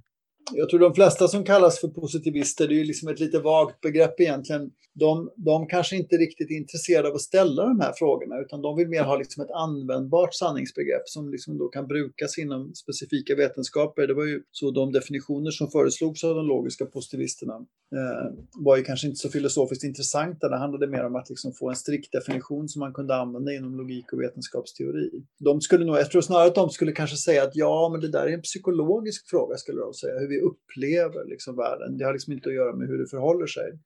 Jag 0.53 0.69
tror 0.69 0.79
de 0.79 0.93
flesta 0.93 1.27
som 1.27 1.43
kallas 1.43 1.79
för 1.79 1.87
positivister, 1.87 2.67
det 2.67 2.73
är 2.73 2.77
ju 2.77 2.83
liksom 2.83 3.09
ett 3.09 3.19
lite 3.19 3.39
vagt 3.39 3.81
begrepp 3.81 4.19
egentligen. 4.19 4.71
De, 4.93 5.31
de 5.35 5.67
kanske 5.67 5.95
inte 5.95 6.15
är 6.15 6.19
riktigt 6.19 6.49
intresserade 6.49 7.09
av 7.09 7.15
att 7.15 7.21
ställa 7.21 7.65
de 7.65 7.79
här 7.79 7.93
frågorna 7.95 8.39
utan 8.39 8.61
de 8.61 8.77
vill 8.77 8.87
mer 8.87 9.03
ha 9.03 9.17
liksom 9.17 9.43
ett 9.43 9.51
användbart 9.51 10.33
sanningsbegrepp 10.33 11.01
som 11.05 11.31
liksom 11.31 11.57
då 11.57 11.67
kan 11.67 11.87
brukas 11.87 12.37
inom 12.37 12.73
specifika 12.75 13.35
vetenskaper. 13.35 14.07
Det 14.07 14.13
var 14.13 14.25
ju 14.25 14.41
så 14.51 14.71
de 14.71 14.91
definitioner 14.91 15.51
som 15.51 15.71
föreslogs 15.71 16.23
av 16.23 16.35
de 16.35 16.47
logiska 16.47 16.85
positivisterna 16.85 17.53
eh, 17.95 18.33
var 18.53 18.77
ju 18.77 18.83
kanske 18.83 19.07
inte 19.07 19.19
så 19.19 19.29
filosofiskt 19.29 19.83
intressanta. 19.83 20.49
Det 20.49 20.57
handlade 20.57 20.87
mer 20.87 21.05
om 21.05 21.15
att 21.15 21.29
liksom 21.29 21.53
få 21.53 21.69
en 21.69 21.75
strikt 21.75 22.11
definition 22.11 22.69
som 22.69 22.79
man 22.79 22.93
kunde 22.93 23.15
använda 23.15 23.53
inom 23.53 23.77
logik 23.77 24.13
och 24.13 24.21
vetenskapsteori. 24.21 25.09
De 25.39 25.61
skulle 25.61 25.85
nog, 25.85 25.97
jag 25.97 26.11
tror 26.11 26.21
snarare 26.21 26.47
att 26.47 26.55
de 26.55 26.69
skulle 26.69 26.91
kanske 26.91 27.17
säga 27.17 27.43
att 27.43 27.55
ja, 27.55 27.89
men 27.91 28.01
det 28.01 28.07
där 28.07 28.27
är 28.27 28.33
en 28.33 28.41
psykologisk 28.41 29.29
fråga 29.29 29.57
skulle 29.57 29.81
de 29.81 29.93
säga, 29.93 30.19
hur 30.19 30.27
vi 30.27 30.38
upplever 30.39 31.25
liksom 31.25 31.55
världen. 31.55 31.97
Det 31.97 32.05
har 32.05 32.13
liksom 32.13 32.33
inte 32.33 32.49
att 32.49 32.55
göra 32.55 32.75
med 32.75 32.87
hur 32.87 32.97
det 32.97 33.07
förhåller 33.07 33.47
sig. 33.47 33.79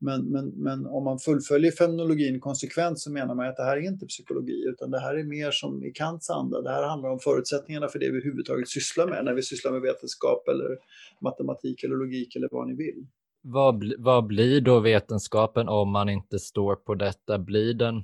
Men, 0.00 0.24
men, 0.24 0.48
men 0.48 0.86
om 0.86 1.04
man 1.04 1.18
fullföljer 1.18 1.70
fenomenologin 1.70 2.40
konsekvent 2.40 3.00
så 3.00 3.12
menar 3.12 3.34
man 3.34 3.48
att 3.48 3.56
det 3.56 3.64
här 3.64 3.76
är 3.76 3.80
inte 3.80 4.06
psykologi 4.06 4.64
utan 4.68 4.90
det 4.90 5.00
här 5.00 5.14
är 5.14 5.24
mer 5.24 5.50
som 5.50 5.84
i 5.84 5.90
Kants 5.90 6.30
anda. 6.30 6.62
Det 6.62 6.70
här 6.70 6.88
handlar 6.88 7.10
om 7.10 7.18
förutsättningarna 7.18 7.88
för 7.88 7.98
det 7.98 8.10
vi 8.10 8.18
överhuvudtaget 8.18 8.68
sysslar 8.68 9.06
med 9.06 9.24
när 9.24 9.34
vi 9.34 9.42
sysslar 9.42 9.72
med 9.72 9.80
vetenskap 9.80 10.48
eller 10.48 10.78
matematik 11.20 11.84
eller 11.84 11.96
logik 11.96 12.36
eller 12.36 12.48
vad 12.50 12.68
ni 12.68 12.74
vill. 12.74 13.06
Vad, 13.42 13.92
vad 13.98 14.26
blir 14.26 14.60
då 14.60 14.80
vetenskapen 14.80 15.68
om 15.68 15.90
man 15.90 16.08
inte 16.08 16.38
står 16.38 16.76
på 16.76 16.94
detta? 16.94 17.38
Blir 17.38 17.74
den 17.74 18.02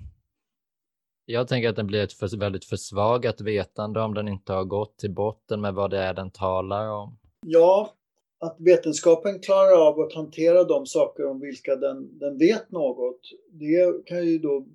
jag 1.26 1.48
tänker 1.48 1.68
att 1.68 1.76
den 1.76 1.86
blir 1.86 2.04
ett 2.04 2.12
för, 2.12 2.36
väldigt 2.36 2.64
försvagat 2.64 3.40
vetande 3.40 4.00
om 4.00 4.14
den 4.14 4.28
inte 4.28 4.52
har 4.52 4.64
gått 4.64 4.98
till 4.98 5.14
botten 5.14 5.60
med 5.60 5.74
vad 5.74 5.90
det 5.90 5.98
är 5.98 6.14
den 6.14 6.30
talar 6.30 6.88
om. 6.90 7.18
Ja, 7.46 7.94
att 8.40 8.56
vetenskapen 8.58 9.40
klarar 9.40 9.88
av 9.88 10.00
att 10.00 10.12
hantera 10.12 10.64
de 10.64 10.86
saker 10.86 11.26
om 11.26 11.40
vilka 11.40 11.76
den, 11.76 12.18
den 12.18 12.38
vet 12.38 12.70
något, 12.70 13.20
det 13.50 14.06
kan 14.06 14.26
ju 14.26 14.38
då 14.38 14.66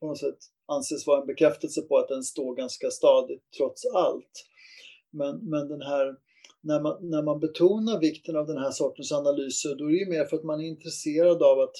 på 0.00 0.06
något 0.06 0.18
sätt 0.18 0.38
anses 0.66 1.06
vara 1.06 1.20
en 1.20 1.26
bekräftelse 1.26 1.82
på 1.82 1.98
att 1.98 2.08
den 2.08 2.22
står 2.22 2.54
ganska 2.54 2.90
stadigt 2.90 3.42
trots 3.56 3.84
allt. 3.94 4.44
Men, 5.10 5.50
men 5.50 5.68
den 5.68 5.82
här, 5.82 6.16
när, 6.60 6.80
man, 6.80 7.10
när 7.10 7.22
man 7.22 7.40
betonar 7.40 8.00
vikten 8.00 8.36
av 8.36 8.46
den 8.46 8.58
här 8.58 8.70
sortens 8.70 9.12
analyser, 9.12 9.74
då 9.74 9.84
är 9.84 9.90
det 9.90 9.98
ju 9.98 10.10
mer 10.10 10.24
för 10.24 10.36
att 10.36 10.44
man 10.44 10.60
är 10.60 10.68
intresserad 10.68 11.42
av 11.42 11.60
att, 11.60 11.76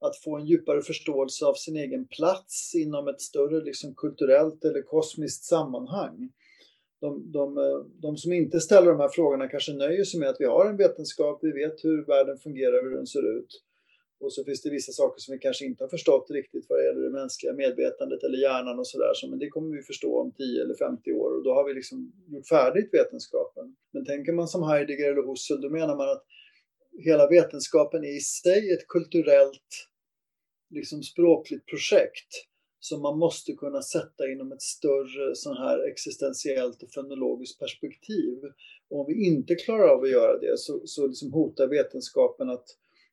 att 0.00 0.16
få 0.16 0.36
en 0.36 0.46
djupare 0.46 0.82
förståelse 0.82 1.44
av 1.44 1.54
sin 1.54 1.76
egen 1.76 2.06
plats 2.06 2.74
inom 2.74 3.08
ett 3.08 3.20
större 3.20 3.64
liksom, 3.64 3.94
kulturellt 3.94 4.64
eller 4.64 4.82
kosmiskt 4.82 5.44
sammanhang 5.44 6.32
de, 7.06 7.32
de, 7.32 7.58
eh, 7.58 7.78
de 8.02 8.16
som 8.16 8.32
inte 8.32 8.60
ställer 8.60 8.90
de 8.90 9.00
här 9.00 9.08
frågorna 9.08 9.48
kanske 9.48 9.72
nöjer 9.72 10.04
sig 10.04 10.20
med 10.20 10.28
att 10.28 10.40
vi 10.40 10.44
har 10.44 10.66
en 10.66 10.76
vetenskap, 10.76 11.38
vi 11.42 11.52
vet 11.52 11.84
hur 11.84 12.04
världen 12.04 12.38
fungerar, 12.38 12.82
hur 12.82 12.96
den 12.96 13.06
ser 13.06 13.38
ut. 13.38 13.62
Och 14.20 14.32
så 14.32 14.44
finns 14.44 14.62
det 14.62 14.70
vissa 14.70 14.92
saker 14.92 15.20
som 15.20 15.32
vi 15.32 15.38
kanske 15.38 15.64
inte 15.64 15.84
har 15.84 15.88
förstått 15.88 16.30
riktigt 16.30 16.66
vad 16.68 16.78
det 16.78 16.86
gäller 16.86 17.00
det 17.00 17.10
mänskliga 17.10 17.52
medvetandet 17.52 18.22
eller 18.22 18.38
hjärnan 18.38 18.78
och 18.78 18.86
sådär. 18.86 19.10
Så, 19.14 19.28
men 19.30 19.38
det 19.38 19.48
kommer 19.48 19.76
vi 19.76 19.82
förstå 19.82 20.20
om 20.20 20.32
10 20.32 20.62
eller 20.62 20.74
50 20.74 21.12
år 21.12 21.36
och 21.36 21.42
då 21.44 21.54
har 21.54 21.64
vi 21.68 21.74
liksom 21.74 22.12
gjort 22.26 22.48
färdigt 22.48 22.88
vetenskapen. 22.92 23.76
Men 23.92 24.04
tänker 24.04 24.32
man 24.32 24.48
som 24.48 24.62
Heidegger 24.62 25.12
eller 25.12 25.28
Husserl, 25.28 25.60
då 25.60 25.70
menar 25.70 25.96
man 25.96 26.08
att 26.08 26.24
hela 26.98 27.28
vetenskapen 27.28 28.04
är 28.04 28.16
i 28.16 28.20
sig 28.20 28.72
ett 28.72 28.88
kulturellt, 28.88 29.88
liksom 30.70 31.02
språkligt 31.02 31.66
projekt 31.66 32.30
som 32.80 33.02
man 33.02 33.18
måste 33.18 33.52
kunna 33.52 33.82
sätta 33.82 34.28
inom 34.28 34.52
ett 34.52 34.62
större 34.62 35.34
sån 35.34 35.56
här 35.56 35.88
existentiellt 35.88 36.82
och 36.82 36.90
fenologiskt 36.90 37.58
perspektiv. 37.58 38.38
Och 38.90 39.00
om 39.00 39.06
vi 39.08 39.26
inte 39.26 39.54
klarar 39.54 39.88
av 39.88 40.02
att 40.02 40.10
göra 40.10 40.38
det 40.38 40.58
så, 40.58 40.80
så 40.84 41.06
liksom 41.06 41.32
hotar 41.32 41.66
vetenskapen 41.66 42.50
att 42.50 42.66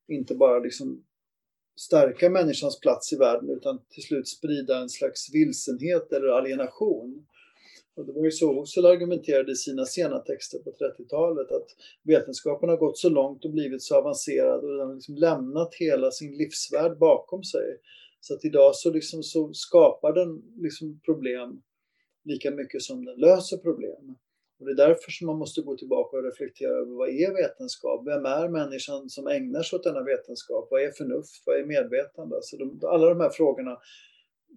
inte 0.08 0.36
bara 0.36 0.60
liksom 0.60 1.04
stärka 1.76 2.30
människans 2.30 2.80
plats 2.80 3.14
i 3.14 3.18
världen 3.18 3.50
utan 3.50 3.82
till 3.90 4.04
slut 4.04 4.28
sprida 4.28 4.78
en 4.78 4.90
slags 4.90 5.34
vilsenhet 5.34 6.12
eller 6.12 6.28
alienation. 6.28 7.26
Och 7.96 8.06
det 8.06 8.12
var 8.14 8.24
ju 8.24 8.32
så 8.32 8.60
Husserl 8.60 8.86
argumenterade 8.86 9.52
i 9.52 9.56
sina 9.56 9.86
sena 9.86 10.20
texter 10.20 10.60
på 10.60 10.72
30-talet 10.72 11.52
att 11.52 11.68
vetenskapen 12.04 12.70
har 12.70 12.78
gått 12.78 12.98
så 12.98 13.10
långt 13.10 13.46
och 13.46 13.52
blivit 13.52 13.82
så 13.82 13.96
avancerad 13.96 14.64
och 14.64 14.78
den 14.78 14.88
har 14.88 14.94
liksom 14.94 15.16
lämnat 15.16 15.76
hela 15.76 16.12
sin 16.12 16.38
livsvärld 16.38 16.98
bakom 16.98 17.44
sig 17.44 17.78
så 18.26 18.34
att 18.34 18.46
idag 18.46 18.76
så, 18.76 18.92
liksom 18.92 19.24
så 19.24 19.54
skapar 19.54 20.14
den 20.14 20.42
liksom 20.58 21.00
problem 21.06 21.62
lika 22.24 22.52
mycket 22.52 22.82
som 22.82 23.06
den 23.06 23.20
löser 23.20 23.58
problem. 23.58 24.16
Och 24.60 24.66
det 24.66 24.72
är 24.72 24.88
därför 24.88 25.12
som 25.12 25.28
man 25.28 25.38
måste 25.38 25.62
gå 25.62 25.78
tillbaka 25.78 26.18
och 26.18 26.24
reflektera 26.24 26.72
över 26.72 26.92
vad 26.92 27.10
är 27.10 27.34
vetenskap? 27.34 28.08
Vem 28.08 28.26
är 28.26 28.50
människan 28.50 29.10
som 29.10 29.28
ägnar 29.28 29.64
sig 29.64 29.78
åt 29.78 29.84
denna 29.84 30.04
vetenskap? 30.04 30.68
Vad 30.72 30.82
är 30.82 30.92
förnuft? 30.92 31.44
Vad 31.46 31.60
är 31.60 31.66
medvetande? 31.66 32.36
Så 32.42 32.58
de, 32.58 32.80
alla 32.88 33.10
de 33.10 33.20
här 33.20 33.30
frågorna, 33.30 33.78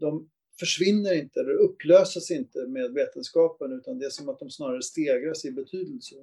de 0.00 0.30
försvinner 0.60 1.14
inte 1.14 1.40
eller 1.40 1.54
upplöses 1.54 2.30
inte 2.30 2.58
med 2.66 2.92
vetenskapen 2.92 3.72
utan 3.72 3.98
det 3.98 4.06
är 4.06 4.10
som 4.10 4.28
att 4.28 4.38
de 4.38 4.50
snarare 4.50 4.82
stegras 4.82 5.44
i 5.44 5.52
betydelse. 5.52 6.14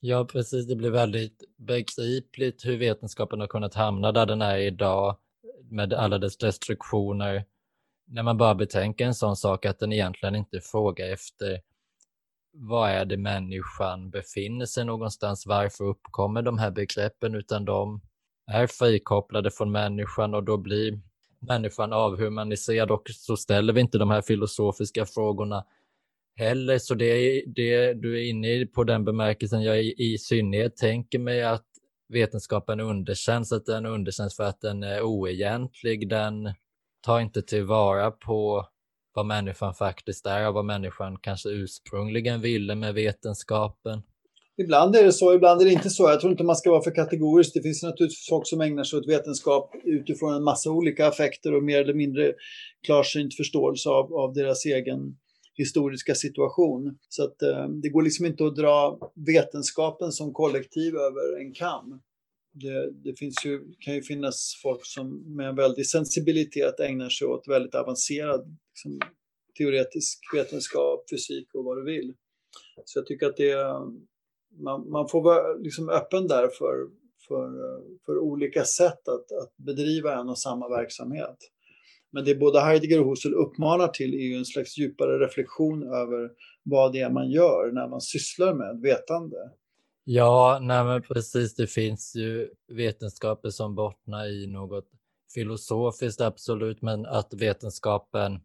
Ja, 0.00 0.28
precis. 0.32 0.66
Det 0.66 0.76
blir 0.76 0.90
väldigt 0.90 1.44
begripligt 1.56 2.64
hur 2.64 2.78
vetenskapen 2.78 3.40
har 3.40 3.46
kunnat 3.46 3.74
hamna 3.74 4.12
där 4.12 4.26
den 4.26 4.42
är 4.42 4.58
idag 4.58 5.16
med 5.70 5.92
alla 5.92 6.18
dess 6.18 6.42
restriktioner, 6.42 7.44
när 8.06 8.22
man 8.22 8.36
bara 8.36 8.54
betänker 8.54 9.06
en 9.06 9.14
sån 9.14 9.36
sak 9.36 9.66
att 9.66 9.78
den 9.78 9.92
egentligen 9.92 10.34
inte 10.34 10.60
frågar 10.60 11.12
efter 11.12 11.60
vad 12.52 12.90
är 12.90 13.04
det 13.04 13.16
människan 13.16 14.10
befinner 14.10 14.66
sig 14.66 14.84
någonstans, 14.84 15.46
varför 15.46 15.84
uppkommer 15.84 16.42
de 16.42 16.58
här 16.58 16.70
begreppen, 16.70 17.34
utan 17.34 17.64
de 17.64 18.00
är 18.46 18.66
frikopplade 18.66 19.50
från 19.50 19.72
människan 19.72 20.34
och 20.34 20.44
då 20.44 20.56
blir 20.56 21.00
människan 21.38 21.92
avhumaniserad 21.92 22.90
och 22.90 23.10
så 23.10 23.36
ställer 23.36 23.72
vi 23.72 23.80
inte 23.80 23.98
de 23.98 24.10
här 24.10 24.22
filosofiska 24.22 25.06
frågorna 25.06 25.64
heller. 26.36 26.78
Så 26.78 26.94
det, 26.94 27.04
är, 27.04 27.42
det 27.46 27.94
du 27.94 28.18
är 28.20 28.30
inne 28.30 28.66
på 28.66 28.84
den 28.84 29.04
bemärkelsen 29.04 29.62
jag 29.62 29.82
i, 29.82 29.94
i 29.98 30.18
synnerhet 30.18 30.76
tänker 30.76 31.18
mig 31.18 31.42
att 31.42 31.66
vetenskapen 32.12 32.80
underkänns, 32.80 33.52
att 33.52 33.66
den 33.66 33.86
underkänns 33.86 34.36
för 34.36 34.44
att 34.44 34.60
den 34.60 34.82
är 34.82 35.02
oegentlig. 35.02 36.08
Den 36.08 36.52
tar 37.02 37.20
inte 37.20 37.42
tillvara 37.42 38.10
på 38.10 38.66
vad 39.14 39.26
människan 39.26 39.74
faktiskt 39.74 40.26
är 40.26 40.48
och 40.48 40.54
vad 40.54 40.64
människan 40.64 41.18
kanske 41.20 41.48
ursprungligen 41.48 42.40
ville 42.40 42.74
med 42.74 42.94
vetenskapen. 42.94 44.02
Ibland 44.56 44.96
är 44.96 45.04
det 45.04 45.12
så, 45.12 45.34
ibland 45.34 45.60
är 45.60 45.64
det 45.64 45.72
inte 45.72 45.90
så. 45.90 46.02
Jag 46.02 46.20
tror 46.20 46.30
inte 46.30 46.44
man 46.44 46.56
ska 46.56 46.70
vara 46.70 46.82
för 46.82 46.94
kategorisk. 46.94 47.54
Det 47.54 47.62
finns 47.62 47.82
naturligtvis 47.82 48.28
folk 48.28 48.46
som 48.46 48.60
ägnar 48.60 48.84
sig 48.84 48.98
åt 48.98 49.08
vetenskap 49.08 49.74
utifrån 49.84 50.34
en 50.34 50.44
massa 50.44 50.70
olika 50.70 51.06
affekter 51.06 51.54
och 51.54 51.62
mer 51.62 51.80
eller 51.80 51.94
mindre 51.94 52.32
klarsynt 52.86 53.34
förståelse 53.34 53.88
av, 53.88 54.14
av 54.14 54.32
deras 54.32 54.64
egen 54.64 55.16
historiska 55.54 56.14
situation. 56.14 56.98
Så 57.08 57.24
att 57.24 57.42
eh, 57.42 57.68
det 57.68 57.88
går 57.88 58.02
liksom 58.02 58.26
inte 58.26 58.46
att 58.46 58.56
dra 58.56 58.98
vetenskapen 59.14 60.12
som 60.12 60.32
kollektiv 60.32 60.96
över 60.96 61.40
en 61.40 61.52
kam. 61.54 62.00
Det, 62.54 62.90
det 62.90 63.18
finns 63.18 63.44
ju, 63.44 63.74
kan 63.80 63.94
ju 63.94 64.02
finnas 64.02 64.60
folk 64.62 64.80
som 64.82 65.36
med 65.36 65.48
en 65.48 65.56
väldig 65.56 65.86
sensibilitet 65.86 66.80
ägnar 66.80 67.08
sig 67.08 67.26
åt 67.26 67.48
väldigt 67.48 67.74
avancerad 67.74 68.56
liksom, 68.70 69.00
teoretisk 69.58 70.18
vetenskap, 70.34 71.04
fysik 71.10 71.54
och 71.54 71.64
vad 71.64 71.76
du 71.76 71.84
vill. 71.84 72.14
Så 72.84 72.98
jag 72.98 73.06
tycker 73.06 73.26
att 73.26 73.36
det 73.36 73.54
man, 74.58 74.90
man 74.90 75.08
får 75.08 75.22
vara 75.22 75.52
liksom 75.54 75.88
öppen 75.88 76.26
där 76.26 76.48
för, 76.48 76.88
för, 77.28 77.50
för 78.06 78.18
olika 78.18 78.64
sätt 78.64 79.08
att, 79.08 79.32
att 79.32 79.56
bedriva 79.56 80.20
en 80.20 80.28
och 80.28 80.38
samma 80.38 80.68
verksamhet. 80.68 81.36
Men 82.12 82.24
det 82.24 82.34
både 82.34 82.60
Heidegger 82.60 83.00
och 83.00 83.10
Husserl 83.10 83.34
uppmanar 83.34 83.88
till 83.88 84.14
är 84.14 84.18
ju 84.18 84.34
en 84.34 84.44
slags 84.44 84.78
djupare 84.78 85.18
reflektion 85.18 85.82
över 85.82 86.30
vad 86.62 86.92
det 86.92 87.00
är 87.00 87.10
man 87.10 87.30
gör 87.30 87.72
när 87.72 87.88
man 87.88 88.00
sysslar 88.00 88.54
med 88.54 88.80
vetande. 88.80 89.36
Ja, 90.04 90.58
nej 90.62 90.84
men 90.84 91.02
precis. 91.02 91.54
Det 91.54 91.66
finns 91.66 92.16
ju 92.16 92.48
vetenskaper 92.72 93.50
som 93.50 93.74
bottnar 93.74 94.26
i 94.26 94.46
något 94.46 94.88
filosofiskt, 95.34 96.20
absolut, 96.20 96.82
men 96.82 97.06
att 97.06 97.34
vetenskapen 97.34 98.40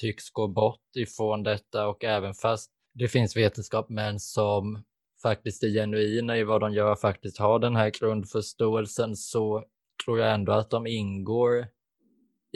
tycks 0.00 0.30
gå 0.30 0.48
bort 0.48 0.96
ifrån 0.96 1.42
detta 1.42 1.88
och 1.88 2.04
även 2.04 2.34
fast 2.34 2.70
det 2.94 3.08
finns 3.08 3.36
vetenskapsmän 3.36 4.20
som 4.20 4.82
faktiskt 5.22 5.62
är 5.62 5.68
genuina 5.68 6.38
i 6.38 6.44
vad 6.44 6.60
de 6.60 6.72
gör, 6.72 6.96
faktiskt 6.96 7.38
har 7.38 7.58
den 7.58 7.76
här 7.76 7.90
grundförståelsen, 7.90 9.16
så 9.16 9.64
tror 10.04 10.18
jag 10.18 10.34
ändå 10.34 10.52
att 10.52 10.70
de 10.70 10.86
ingår 10.86 11.66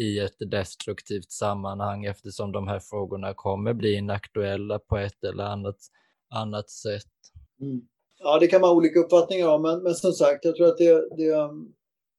i 0.01 0.19
ett 0.19 0.51
destruktivt 0.51 1.31
sammanhang 1.31 2.05
eftersom 2.05 2.53
de 2.53 2.69
här 2.69 2.79
frågorna 2.79 3.35
kommer 3.35 3.75
bli 3.75 3.95
inaktuella 3.95 4.79
på 4.79 4.97
ett 4.97 5.25
eller 5.25 5.45
annat, 5.45 5.77
annat 6.31 6.71
sätt. 6.71 7.13
Mm. 7.61 7.81
Ja, 8.19 8.39
det 8.39 8.47
kan 8.47 8.61
man 8.61 8.71
ha 8.71 8.77
olika 8.77 9.01
uppfattningar 9.01 9.49
om, 9.49 9.63
men, 9.63 9.83
men 9.83 9.95
som 9.95 10.13
sagt, 10.13 10.45
jag 10.45 10.57
tror 10.57 10.67
att 10.67 10.79
det, 10.79 11.17
det 11.17 11.31
um, 11.31 11.75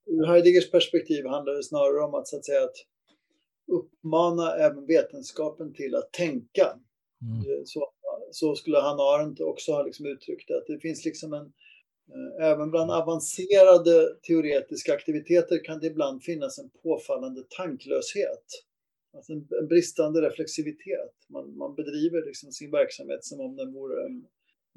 ur 0.05 0.25
Heideggers 0.25 0.71
perspektiv 0.71 1.25
handlar 1.25 1.53
det 1.53 1.63
snarare 1.63 2.03
om 2.03 2.13
att, 2.13 2.27
så 2.27 2.37
att, 2.37 2.45
säga, 2.45 2.63
att 2.63 2.75
uppmana 3.71 4.55
även 4.55 4.85
vetenskapen 4.85 5.73
till 5.73 5.95
att 5.95 6.13
tänka. 6.13 6.65
Mm. 7.21 7.65
Så, 7.65 7.87
så 8.31 8.55
skulle 8.55 8.79
Hanna 8.79 9.03
Arendt 9.03 9.41
också 9.41 9.71
ha 9.71 9.83
liksom 9.83 10.05
uttryckt 10.05 10.47
det, 10.47 10.57
att 10.57 10.67
det 10.67 10.79
finns 10.79 11.05
liksom 11.05 11.33
en 11.33 11.45
Eh, 11.45 11.70
även 12.41 12.71
bland 12.71 12.91
avancerade 12.91 14.15
teoretiska 14.27 14.93
aktiviteter 14.93 15.63
kan 15.63 15.79
det 15.79 15.87
ibland 15.87 16.23
finnas 16.23 16.59
en 16.59 16.69
påfallande 16.83 17.43
tanklöshet. 17.57 18.45
Alltså 19.15 19.33
en, 19.33 19.47
en 19.61 19.67
bristande 19.67 20.21
reflexivitet. 20.21 21.13
Man, 21.29 21.57
man 21.57 21.75
bedriver 21.75 22.25
liksom 22.25 22.51
sin 22.51 22.71
verksamhet 22.71 23.25
som 23.25 23.39
om 23.39 23.55
den 23.55 23.73
vore 23.73 24.05
en, 24.05 24.25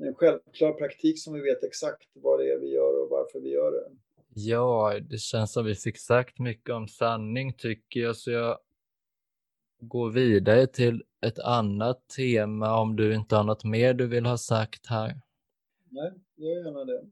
en 0.07 0.15
självklar 0.15 0.73
praktik 0.73 1.23
som 1.23 1.35
vi 1.35 1.41
vet 1.41 1.65
exakt 1.65 2.09
vad 2.13 2.39
det 2.39 2.53
är 2.53 2.59
vi 2.59 2.69
gör 2.69 3.03
och 3.03 3.11
varför 3.11 3.41
vi 3.41 3.51
gör 3.51 3.73
det. 3.73 3.97
Ja, 4.35 5.01
det 5.11 5.19
känns 5.19 5.53
som 5.53 5.65
vi 5.65 5.75
fick 5.75 5.99
sagt 5.99 6.39
mycket 6.39 6.75
om 6.75 6.89
sanning 6.89 7.55
tycker 7.59 8.01
jag, 8.01 8.17
så 8.17 8.31
jag 8.31 8.59
går 9.81 10.11
vidare 10.11 10.67
till 10.67 11.03
ett 11.27 11.39
annat 11.39 12.09
tema 12.17 12.81
om 12.81 12.97
du 12.97 13.15
inte 13.15 13.37
har 13.37 13.45
något 13.45 13.65
mer 13.65 13.95
du 13.95 14.07
vill 14.07 14.27
ha 14.27 14.39
sagt 14.39 14.87
här. 14.87 15.21
Nej, 15.91 16.13
gör 16.37 16.65
gärna 16.65 16.85
det. 16.85 17.05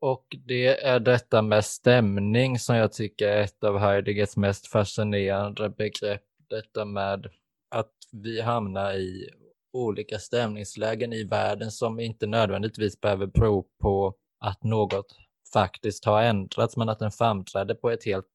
Och 0.00 0.36
det 0.46 0.84
är 0.84 1.00
detta 1.00 1.42
med 1.42 1.64
stämning 1.64 2.58
som 2.58 2.76
jag 2.76 2.92
tycker 2.92 3.28
är 3.28 3.42
ett 3.42 3.64
av 3.64 3.78
Heideggers 3.78 4.36
mest 4.36 4.66
fascinerande 4.66 5.68
begrepp. 5.68 6.22
Detta 6.48 6.84
med 6.84 7.26
att 7.68 7.92
vi 8.12 8.40
hamnar 8.40 8.94
i 8.94 9.30
olika 9.72 10.18
stämningslägen 10.18 11.12
i 11.12 11.24
världen 11.24 11.70
som 11.70 12.00
inte 12.00 12.26
nödvändigtvis 12.26 13.00
behöver 13.00 13.26
bero 13.26 13.66
på 13.78 14.14
att 14.38 14.64
något 14.64 15.16
faktiskt 15.52 16.04
har 16.04 16.22
ändrats, 16.22 16.76
men 16.76 16.88
att 16.88 16.98
den 16.98 17.10
framträder 17.10 17.74
på 17.74 17.90
ett 17.90 18.04
helt 18.04 18.26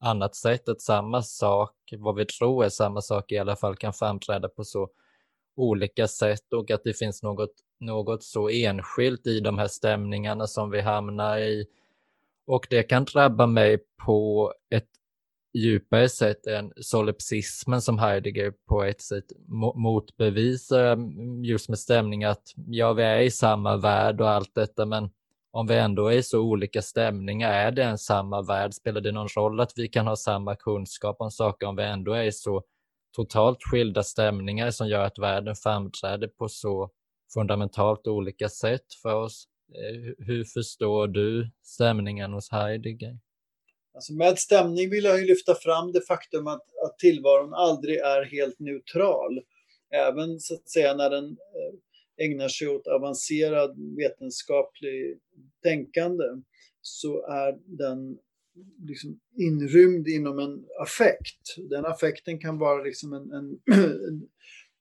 annat 0.00 0.34
sätt. 0.34 0.68
Att 0.68 0.80
samma 0.80 1.22
sak, 1.22 1.74
vad 1.98 2.14
vi 2.14 2.24
tror 2.24 2.64
är 2.64 2.68
samma 2.68 3.00
sak 3.00 3.32
i 3.32 3.38
alla 3.38 3.56
fall, 3.56 3.76
kan 3.76 3.92
framträda 3.92 4.48
på 4.48 4.64
så 4.64 4.90
olika 5.56 6.08
sätt 6.08 6.52
och 6.52 6.70
att 6.70 6.84
det 6.84 6.98
finns 6.98 7.22
något 7.22 7.54
något 7.80 8.22
så 8.22 8.48
enskilt 8.48 9.26
i 9.26 9.40
de 9.40 9.58
här 9.58 9.68
stämningarna 9.68 10.46
som 10.46 10.70
vi 10.70 10.80
hamnar 10.80 11.38
i. 11.38 11.66
Och 12.46 12.66
det 12.70 12.82
kan 12.82 13.04
drabba 13.04 13.46
mig 13.46 13.78
på 14.04 14.52
ett 14.70 14.88
djupare 15.54 16.08
sätt 16.08 16.46
än 16.46 16.72
solipsismen 16.76 17.82
som 17.82 17.98
Heidegger 17.98 18.52
på 18.68 18.84
ett 18.84 19.00
sätt 19.00 19.24
motbevisar 19.74 20.92
mm, 20.92 21.44
just 21.44 21.68
med 21.68 21.78
stämning 21.78 22.24
att 22.24 22.42
ja, 22.66 22.92
vi 22.92 23.02
är 23.02 23.20
i 23.20 23.30
samma 23.30 23.76
värld 23.76 24.20
och 24.20 24.30
allt 24.30 24.54
detta, 24.54 24.86
men 24.86 25.10
om 25.50 25.66
vi 25.66 25.74
ändå 25.74 26.06
är 26.06 26.16
i 26.16 26.22
så 26.22 26.40
olika 26.40 26.82
stämningar, 26.82 27.52
är 27.52 27.70
det 27.70 27.84
en 27.84 27.98
samma 27.98 28.42
värld? 28.42 28.74
Spelar 28.74 29.00
det 29.00 29.12
någon 29.12 29.28
roll 29.28 29.60
att 29.60 29.72
vi 29.76 29.88
kan 29.88 30.06
ha 30.06 30.16
samma 30.16 30.56
kunskap 30.56 31.16
om 31.20 31.30
saker 31.30 31.66
om 31.66 31.76
vi 31.76 31.82
ändå 31.82 32.12
är 32.12 32.22
i 32.22 32.32
så 32.32 32.62
totalt 33.16 33.58
skilda 33.60 34.02
stämningar 34.02 34.70
som 34.70 34.88
gör 34.88 35.04
att 35.04 35.18
världen 35.18 35.54
framträder 35.54 36.28
på 36.28 36.48
så 36.48 36.90
fundamentalt 37.34 38.06
olika 38.06 38.48
sätt 38.48 38.94
för 39.02 39.14
oss. 39.14 39.44
Eh, 39.74 40.26
hur 40.26 40.44
förstår 40.44 41.08
du 41.08 41.50
stämningen 41.62 42.32
hos 42.32 42.50
Heidegger? 42.50 43.18
Alltså 43.94 44.12
med 44.12 44.38
stämning 44.38 44.90
vill 44.90 45.04
jag 45.04 45.26
lyfta 45.26 45.54
fram 45.54 45.92
det 45.92 46.00
faktum 46.00 46.46
att, 46.46 46.64
att 46.86 46.98
tillvaron 46.98 47.54
aldrig 47.54 47.96
är 47.96 48.24
helt 48.24 48.58
neutral. 48.58 49.40
Även 49.90 50.40
så 50.40 50.54
att 50.54 50.68
säga 50.68 50.94
när 50.94 51.10
den 51.10 51.24
eh, 51.24 52.26
ägnar 52.26 52.48
sig 52.48 52.68
åt 52.68 52.86
avancerad 52.86 53.76
vetenskaplig 53.96 55.18
tänkande 55.62 56.24
så 56.80 57.26
är 57.26 57.58
den 57.66 58.18
liksom 58.88 59.20
inrymd 59.38 60.08
inom 60.08 60.38
en 60.38 60.64
affekt. 60.82 61.56
Den 61.70 61.86
affekten 61.86 62.38
kan 62.38 62.58
vara 62.58 62.82
liksom 62.82 63.12
en, 63.12 63.32
en, 63.32 63.60
en 64.08 64.28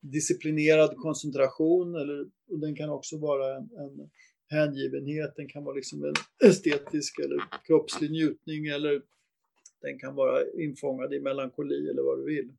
disciplinerad 0.02 0.96
koncentration 0.98 1.96
eller 1.96 2.26
och 2.48 2.60
den 2.60 2.76
kan 2.76 2.90
också 2.90 3.18
vara 3.18 3.56
en, 3.56 3.64
en 3.64 4.10
hängivenhet, 4.50 5.36
den 5.36 5.48
kan 5.48 5.64
vara 5.64 5.76
liksom 5.76 6.04
en 6.04 6.14
estetisk 6.50 7.20
eller 7.20 7.44
kroppslig 7.68 8.12
njutning 8.12 8.66
eller 8.68 9.02
den 9.82 10.00
kan 10.00 10.16
vara 10.16 10.52
infångad 10.52 11.14
i 11.14 11.20
melankoli 11.20 11.90
eller 11.90 12.02
vad 12.02 12.20
du 12.20 12.26
vill. 12.26 12.54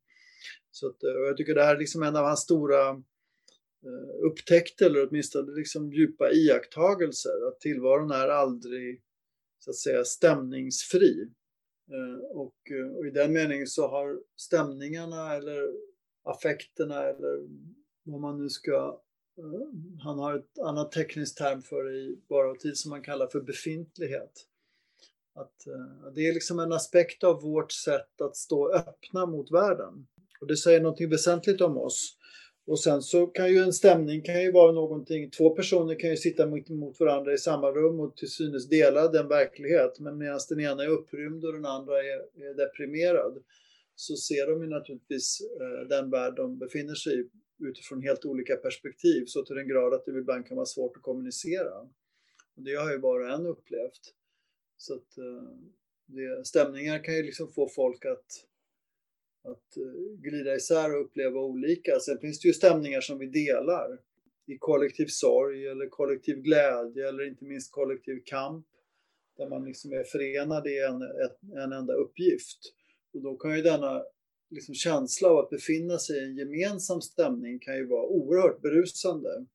Så 0.71 0.87
att, 0.87 1.03
eh, 1.03 1.09
jag 1.09 1.37
tycker 1.37 1.55
det 1.55 1.63
här 1.63 1.75
är 1.75 1.79
liksom 1.79 2.03
en 2.03 2.15
av 2.15 2.25
hans 2.25 2.39
stora 2.39 2.89
eh, 3.85 4.25
upptäckter 4.31 4.85
eller 4.85 5.07
åtminstone 5.07 5.51
liksom 5.51 5.93
djupa 5.93 6.31
iakttagelser 6.31 7.47
att 7.47 7.59
tillvaron 7.59 8.11
är 8.11 8.27
aldrig 8.27 9.01
så 9.59 9.69
att 9.69 9.77
säga 9.77 10.03
stämningsfri. 10.03 11.29
Eh, 11.91 12.37
och, 12.37 12.55
och 12.97 13.07
i 13.07 13.11
den 13.13 13.33
meningen 13.33 13.67
så 13.67 13.87
har 13.87 14.19
stämningarna 14.35 15.35
eller 15.35 15.73
affekterna 16.23 17.03
eller 17.03 17.47
vad 18.03 18.21
man 18.21 18.37
nu 18.37 18.49
ska... 18.49 19.01
Mm. 19.39 19.99
Han 20.03 20.19
har 20.19 20.35
ett 20.35 20.59
annat 20.59 20.91
tekniskt 20.91 21.37
term 21.37 21.61
för 21.61 21.83
det 21.83 21.97
i 21.97 22.17
bara 22.29 22.55
tid 22.55 22.77
som 22.77 22.89
man 22.89 23.01
kallar 23.01 23.27
för 23.27 23.41
befintlighet. 23.41 24.45
Att, 25.35 25.67
uh, 25.67 26.13
det 26.13 26.27
är 26.27 26.33
liksom 26.33 26.59
en 26.59 26.73
aspekt 26.73 27.23
av 27.23 27.41
vårt 27.41 27.71
sätt 27.71 28.21
att 28.21 28.35
stå 28.35 28.73
öppna 28.73 29.25
mot 29.25 29.51
världen. 29.51 30.07
Och 30.41 30.47
det 30.47 30.57
säger 30.57 30.81
någonting 30.81 31.09
väsentligt 31.09 31.61
om 31.61 31.77
oss. 31.77 32.15
Och 32.67 32.79
sen 32.79 33.01
så 33.01 33.27
kan 33.27 33.49
ju 33.49 33.57
en 33.57 33.73
stämning 33.73 34.21
kan 34.21 34.41
ju 34.41 34.51
vara 34.51 34.71
någonting, 34.71 35.29
två 35.29 35.49
personer 35.49 35.99
kan 35.99 36.09
ju 36.09 36.17
sitta 36.17 36.47
mot, 36.47 36.69
mot 36.69 36.99
varandra 36.99 37.33
i 37.33 37.37
samma 37.37 37.71
rum 37.71 37.99
och 37.99 38.17
till 38.17 38.31
synes 38.31 38.69
dela 38.69 39.07
den 39.07 39.27
verklighet. 39.27 39.99
Men 39.99 40.17
medan 40.17 40.39
den 40.49 40.59
ena 40.59 40.83
är 40.83 40.87
upprymd 40.87 41.45
och 41.45 41.53
den 41.53 41.65
andra 41.65 41.93
är, 41.99 42.19
är 42.49 42.53
deprimerad 42.53 43.43
så 43.95 44.15
ser 44.15 44.47
de 44.47 44.63
ju 44.63 44.69
naturligtvis 44.69 45.41
eh, 45.61 45.87
den 45.87 46.09
värld 46.09 46.33
de 46.35 46.59
befinner 46.59 46.95
sig 46.95 47.19
i 47.19 47.29
utifrån 47.59 48.01
helt 48.01 48.25
olika 48.25 48.55
perspektiv 48.55 49.25
så 49.25 49.45
till 49.45 49.55
den 49.55 49.67
grad 49.67 49.93
att 49.93 50.05
det 50.05 50.19
ibland 50.19 50.47
kan 50.47 50.57
vara 50.57 50.65
svårt 50.65 50.97
att 50.97 51.03
kommunicera. 51.03 51.79
Och 52.55 52.63
det 52.63 52.75
har 52.75 52.91
ju 52.91 52.97
bara 52.97 53.33
en 53.33 53.45
upplevt. 53.45 54.13
Så 54.77 54.93
att 54.93 55.17
eh, 55.17 55.49
det, 56.05 56.47
stämningar 56.47 57.03
kan 57.03 57.15
ju 57.15 57.23
liksom 57.23 57.51
få 57.51 57.69
folk 57.69 58.05
att, 58.05 58.45
att 59.43 59.77
eh, 59.77 60.17
glida 60.17 60.55
isär 60.55 60.95
och 60.95 61.05
uppleva 61.05 61.39
olika. 61.39 61.99
Sen 61.99 62.19
finns 62.19 62.39
det 62.39 62.47
ju 62.47 62.53
stämningar 62.53 63.01
som 63.01 63.17
vi 63.17 63.25
delar 63.25 63.99
i 64.45 64.57
kollektiv 64.57 65.07
sorg 65.07 65.67
eller 65.67 65.89
kollektiv 65.89 66.41
glädje 66.41 67.09
eller 67.09 67.27
inte 67.27 67.45
minst 67.45 67.71
kollektiv 67.71 68.21
kamp 68.25 68.65
där 69.37 69.49
man 69.49 69.65
liksom 69.65 69.93
är 69.93 70.03
förenad 70.03 70.67
i 70.67 70.79
en, 70.79 71.01
en 71.63 71.73
enda 71.73 71.93
uppgift. 71.93 72.59
Och 73.13 73.21
då 73.21 73.37
kan 73.37 73.55
ju 73.55 73.61
denna 73.61 74.03
liksom 74.49 74.75
känsla 74.75 75.29
av 75.29 75.37
att 75.37 75.49
befinna 75.49 75.97
sig 75.97 76.17
i 76.17 76.25
en 76.25 76.37
gemensam 76.37 77.01
stämning 77.01 77.59
kan 77.59 77.77
ju 77.77 77.87
vara 77.87 78.07
oerhört 78.07 78.61
berusande. 78.61 79.45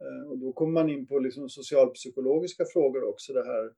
Eh, 0.00 0.30
och 0.30 0.38
då 0.38 0.52
kommer 0.52 0.72
man 0.72 0.90
in 0.90 1.06
på 1.06 1.18
liksom 1.18 1.48
socialpsykologiska 1.48 2.64
frågor 2.72 3.04
också, 3.04 3.32
det 3.32 3.44
här 3.44 3.72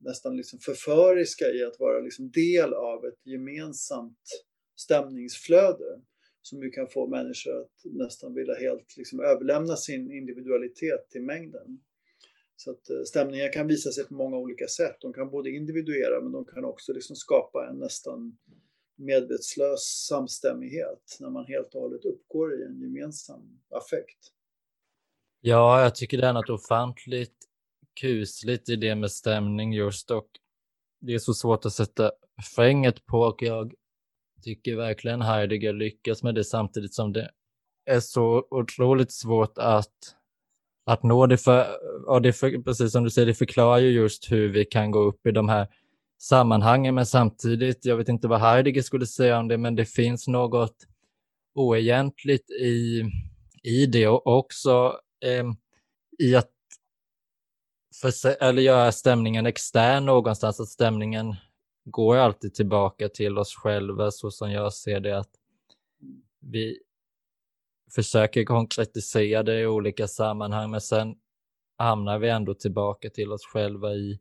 nästan 0.00 0.36
liksom 0.36 0.58
förföriska 0.58 1.44
i 1.44 1.64
att 1.64 1.80
vara 1.80 2.00
liksom 2.00 2.30
del 2.30 2.74
av 2.74 3.04
ett 3.04 3.26
gemensamt 3.26 4.44
stämningsflöde 4.76 6.00
som 6.42 6.62
ju 6.62 6.70
kan 6.70 6.88
få 6.88 7.06
människor 7.06 7.60
att 7.60 7.72
nästan 7.84 8.34
vilja 8.34 8.54
helt 8.54 8.96
liksom 8.96 9.20
överlämna 9.20 9.76
sin 9.76 10.12
individualitet 10.12 11.10
till 11.10 11.22
mängden. 11.22 11.80
Så 12.56 12.70
att 12.70 12.90
eh, 12.90 13.02
stämningar 13.02 13.52
kan 13.52 13.66
visa 13.66 13.90
sig 13.90 14.04
på 14.04 14.14
många 14.14 14.36
olika 14.36 14.66
sätt. 14.66 14.96
De 15.00 15.12
kan 15.12 15.30
både 15.30 15.50
individuera 15.50 16.20
men 16.22 16.32
de 16.32 16.44
kan 16.44 16.64
också 16.64 16.92
liksom 16.92 17.16
skapa 17.16 17.68
en 17.70 17.78
nästan 17.78 18.38
medvetslös 19.00 19.80
samstämmighet 20.08 21.16
när 21.20 21.30
man 21.30 21.46
helt 21.46 21.74
och 21.74 21.80
hållet 21.80 22.04
uppgår 22.04 22.60
i 22.60 22.64
en 22.64 22.80
gemensam 22.80 23.60
affekt. 23.70 24.18
Ja, 25.40 25.82
jag 25.82 25.94
tycker 25.94 26.18
det 26.18 26.26
är 26.26 26.32
något 26.32 26.50
ofantligt 26.50 27.36
kusligt 28.00 28.68
i 28.68 28.76
det 28.76 28.94
med 28.94 29.10
stämning 29.10 29.72
just 29.72 30.10
och 30.10 30.28
det 31.00 31.14
är 31.14 31.18
så 31.18 31.34
svårt 31.34 31.64
att 31.64 31.72
sätta 31.72 32.12
fänget 32.56 33.06
på 33.06 33.18
och 33.18 33.42
jag 33.42 33.74
tycker 34.42 34.76
verkligen 34.76 35.22
Heidegger 35.22 35.72
lyckas 35.72 36.22
med 36.22 36.34
det 36.34 36.44
samtidigt 36.44 36.94
som 36.94 37.12
det 37.12 37.30
är 37.86 38.00
så 38.00 38.46
otroligt 38.50 39.12
svårt 39.12 39.58
att, 39.58 39.94
att 40.86 41.02
nå 41.02 41.26
det. 41.26 41.38
För, 41.38 41.66
och 42.08 42.22
det 42.22 42.32
för, 42.32 42.62
precis 42.62 42.92
som 42.92 43.04
du 43.04 43.10
säger, 43.10 43.26
det 43.26 43.34
förklarar 43.34 43.78
ju 43.78 43.90
just 43.90 44.32
hur 44.32 44.48
vi 44.48 44.64
kan 44.64 44.90
gå 44.90 45.00
upp 45.00 45.26
i 45.26 45.30
de 45.30 45.48
här 45.48 45.68
sammanhangen, 46.20 46.94
men 46.94 47.06
samtidigt, 47.06 47.84
jag 47.84 47.96
vet 47.96 48.08
inte 48.08 48.28
vad 48.28 48.40
Heidegger 48.40 48.82
skulle 48.82 49.06
säga 49.06 49.38
om 49.38 49.48
det, 49.48 49.58
men 49.58 49.74
det 49.74 49.86
finns 49.86 50.28
något 50.28 50.86
oegentligt 51.54 52.50
i, 52.50 53.04
i 53.62 53.86
det 53.86 54.08
och 54.08 54.26
också 54.26 55.00
eh, 55.24 55.44
i 56.18 56.36
att 56.36 56.50
för, 58.00 58.42
eller 58.42 58.62
göra 58.62 58.92
stämningen 58.92 59.46
extern 59.46 60.06
någonstans, 60.06 60.60
att 60.60 60.68
stämningen 60.68 61.36
går 61.84 62.16
alltid 62.16 62.54
tillbaka 62.54 63.08
till 63.08 63.38
oss 63.38 63.54
själva 63.54 64.10
så 64.10 64.30
som 64.30 64.52
jag 64.52 64.72
ser 64.72 65.00
det, 65.00 65.18
att 65.18 65.30
vi 66.40 66.78
försöker 67.94 68.44
konkretisera 68.44 69.42
det 69.42 69.60
i 69.60 69.66
olika 69.66 70.08
sammanhang, 70.08 70.70
men 70.70 70.80
sen 70.80 71.14
hamnar 71.78 72.18
vi 72.18 72.28
ändå 72.28 72.54
tillbaka 72.54 73.10
till 73.10 73.32
oss 73.32 73.44
själva 73.44 73.94
i 73.94 74.20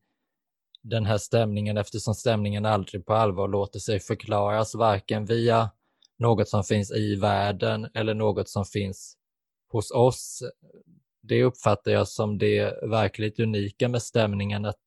den 0.89 1.05
här 1.05 1.17
stämningen 1.17 1.77
eftersom 1.77 2.15
stämningen 2.15 2.65
aldrig 2.65 3.05
på 3.05 3.13
allvar 3.13 3.47
låter 3.47 3.79
sig 3.79 3.99
förklaras 3.99 4.75
varken 4.75 5.25
via 5.25 5.69
något 6.17 6.49
som 6.49 6.63
finns 6.63 6.91
i 6.91 7.15
världen 7.15 7.87
eller 7.93 8.13
något 8.13 8.49
som 8.49 8.65
finns 8.65 9.17
hos 9.71 9.91
oss. 9.91 10.43
Det 11.21 11.43
uppfattar 11.43 11.91
jag 11.91 12.07
som 12.07 12.37
det 12.37 12.83
verkligt 12.83 13.39
unika 13.39 13.89
med 13.89 14.01
stämningen 14.01 14.65
att, 14.65 14.79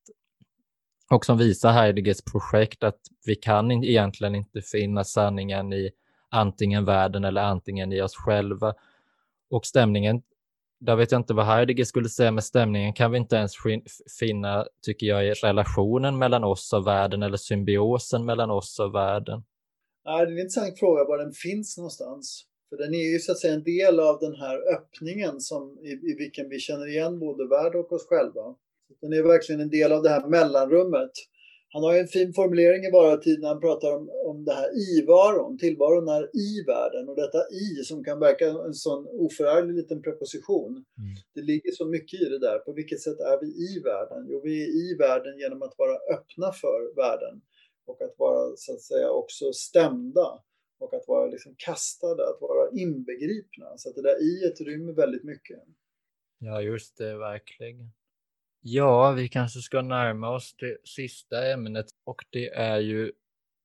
och 1.11 1.24
som 1.24 1.38
visar 1.38 1.72
Heideggers 1.72 2.22
projekt 2.32 2.82
att 2.82 3.00
vi 3.26 3.34
kan 3.34 3.70
egentligen 3.70 4.34
inte 4.34 4.62
finna 4.62 5.05
sanningen 5.05 5.72
i 5.72 5.90
antingen 6.30 6.84
världen 6.84 7.24
eller 7.24 7.42
antingen 7.42 7.92
i 7.92 8.03
oss 8.03 8.14
själva. 8.16 8.74
Och 9.50 9.66
stämningen 9.66 10.22
där 10.87 10.97
vet 10.97 11.12
jag 11.12 11.20
inte 11.20 11.35
vad 11.35 11.47
Heidegger 11.47 11.85
skulle 11.85 12.09
säga 12.09 12.30
med 12.30 12.45
stämningen 12.45 12.93
kan 12.93 13.11
vi 13.11 13.18
inte 13.18 13.37
ens 13.37 13.53
finna, 14.20 14.66
tycker 14.87 15.07
jag, 15.07 15.26
i 15.26 15.30
relationen 15.30 16.18
mellan 16.18 16.45
oss 16.45 16.72
och 16.72 16.87
världen 16.87 17.22
eller 17.22 17.37
symbiosen 17.37 18.24
mellan 18.24 18.51
oss 18.51 18.78
och 18.80 18.95
världen. 18.95 19.43
Nej, 20.05 20.26
det 20.26 20.33
är 20.33 20.33
en 20.33 20.39
intressant 20.39 20.78
fråga 20.78 21.05
var 21.05 21.18
den 21.18 21.33
finns 21.33 21.78
någonstans. 21.78 22.45
För 22.68 22.76
den 22.76 22.95
är 22.95 23.12
ju 23.12 23.18
så 23.18 23.33
att 23.33 23.39
säga 23.39 23.55
en 23.55 23.64
del 23.64 24.01
av 24.01 24.18
den 24.20 24.35
här 24.35 24.74
öppningen 24.74 25.41
som, 25.41 25.78
i, 25.83 25.91
i 25.91 26.14
vilken 26.18 26.49
vi 26.49 26.59
känner 26.59 26.87
igen 26.87 27.18
både 27.18 27.49
värld 27.49 27.74
och 27.74 27.93
oss 27.93 28.07
själva. 28.07 28.55
Den 29.01 29.12
är 29.12 29.22
verkligen 29.22 29.61
en 29.61 29.70
del 29.70 29.93
av 29.93 30.03
det 30.03 30.11
här 30.11 30.28
mellanrummet 30.28 31.11
han 31.72 31.82
har 31.82 31.94
ju 31.94 32.00
en 32.00 32.06
fin 32.08 32.32
formulering 32.32 32.84
i 32.84 32.90
bara 32.90 33.16
tid 33.16 33.40
när 33.40 33.48
han 33.48 33.60
pratar 33.60 33.92
om, 33.96 34.10
om 34.26 34.44
det 34.44 34.52
här 34.52 34.70
i-varon, 34.84 35.58
tillvaron 35.58 36.08
är 36.08 36.24
i 36.36 36.64
världen 36.66 37.08
och 37.08 37.16
detta 37.16 37.38
i 37.38 37.84
som 37.84 38.04
kan 38.04 38.20
verka 38.20 38.46
en 38.48 38.74
sån 38.74 39.06
oförarglig 39.06 39.74
liten 39.74 40.02
preposition. 40.02 40.70
Mm. 40.70 41.14
Det 41.34 41.42
ligger 41.42 41.72
så 41.72 41.86
mycket 41.86 42.20
i 42.20 42.24
det 42.24 42.38
där. 42.38 42.58
På 42.58 42.72
vilket 42.72 43.00
sätt 43.00 43.20
är 43.20 43.40
vi 43.40 43.46
i 43.46 43.80
världen? 43.84 44.26
Jo, 44.28 44.40
vi 44.44 44.62
är 44.62 44.68
i 44.82 44.96
världen 44.98 45.38
genom 45.38 45.62
att 45.62 45.74
vara 45.78 45.96
öppna 46.14 46.52
för 46.52 46.96
världen 46.96 47.40
och 47.86 48.02
att 48.02 48.14
vara 48.18 48.56
så 48.56 48.72
att 48.74 48.82
säga 48.82 49.10
också 49.10 49.52
stämda 49.52 50.42
och 50.80 50.94
att 50.94 51.04
vara 51.08 51.26
liksom 51.26 51.54
kastade, 51.58 52.22
att 52.28 52.40
vara 52.40 52.70
inbegripna. 52.70 53.68
Så 53.76 53.88
att 53.88 53.94
det 53.94 54.02
där 54.02 54.22
i 54.22 54.44
ett 54.48 54.60
rymmer 54.60 54.92
väldigt 54.92 55.24
mycket. 55.24 55.60
Ja, 56.38 56.62
just 56.62 56.96
det, 56.96 57.16
verkligen. 57.16 57.92
Ja, 58.64 59.12
vi 59.16 59.28
kanske 59.28 59.60
ska 59.60 59.82
närma 59.82 60.34
oss 60.34 60.54
det 60.58 60.76
sista 60.84 61.52
ämnet 61.52 61.86
och 62.04 62.24
det 62.30 62.48
är 62.48 62.78
ju 62.78 63.12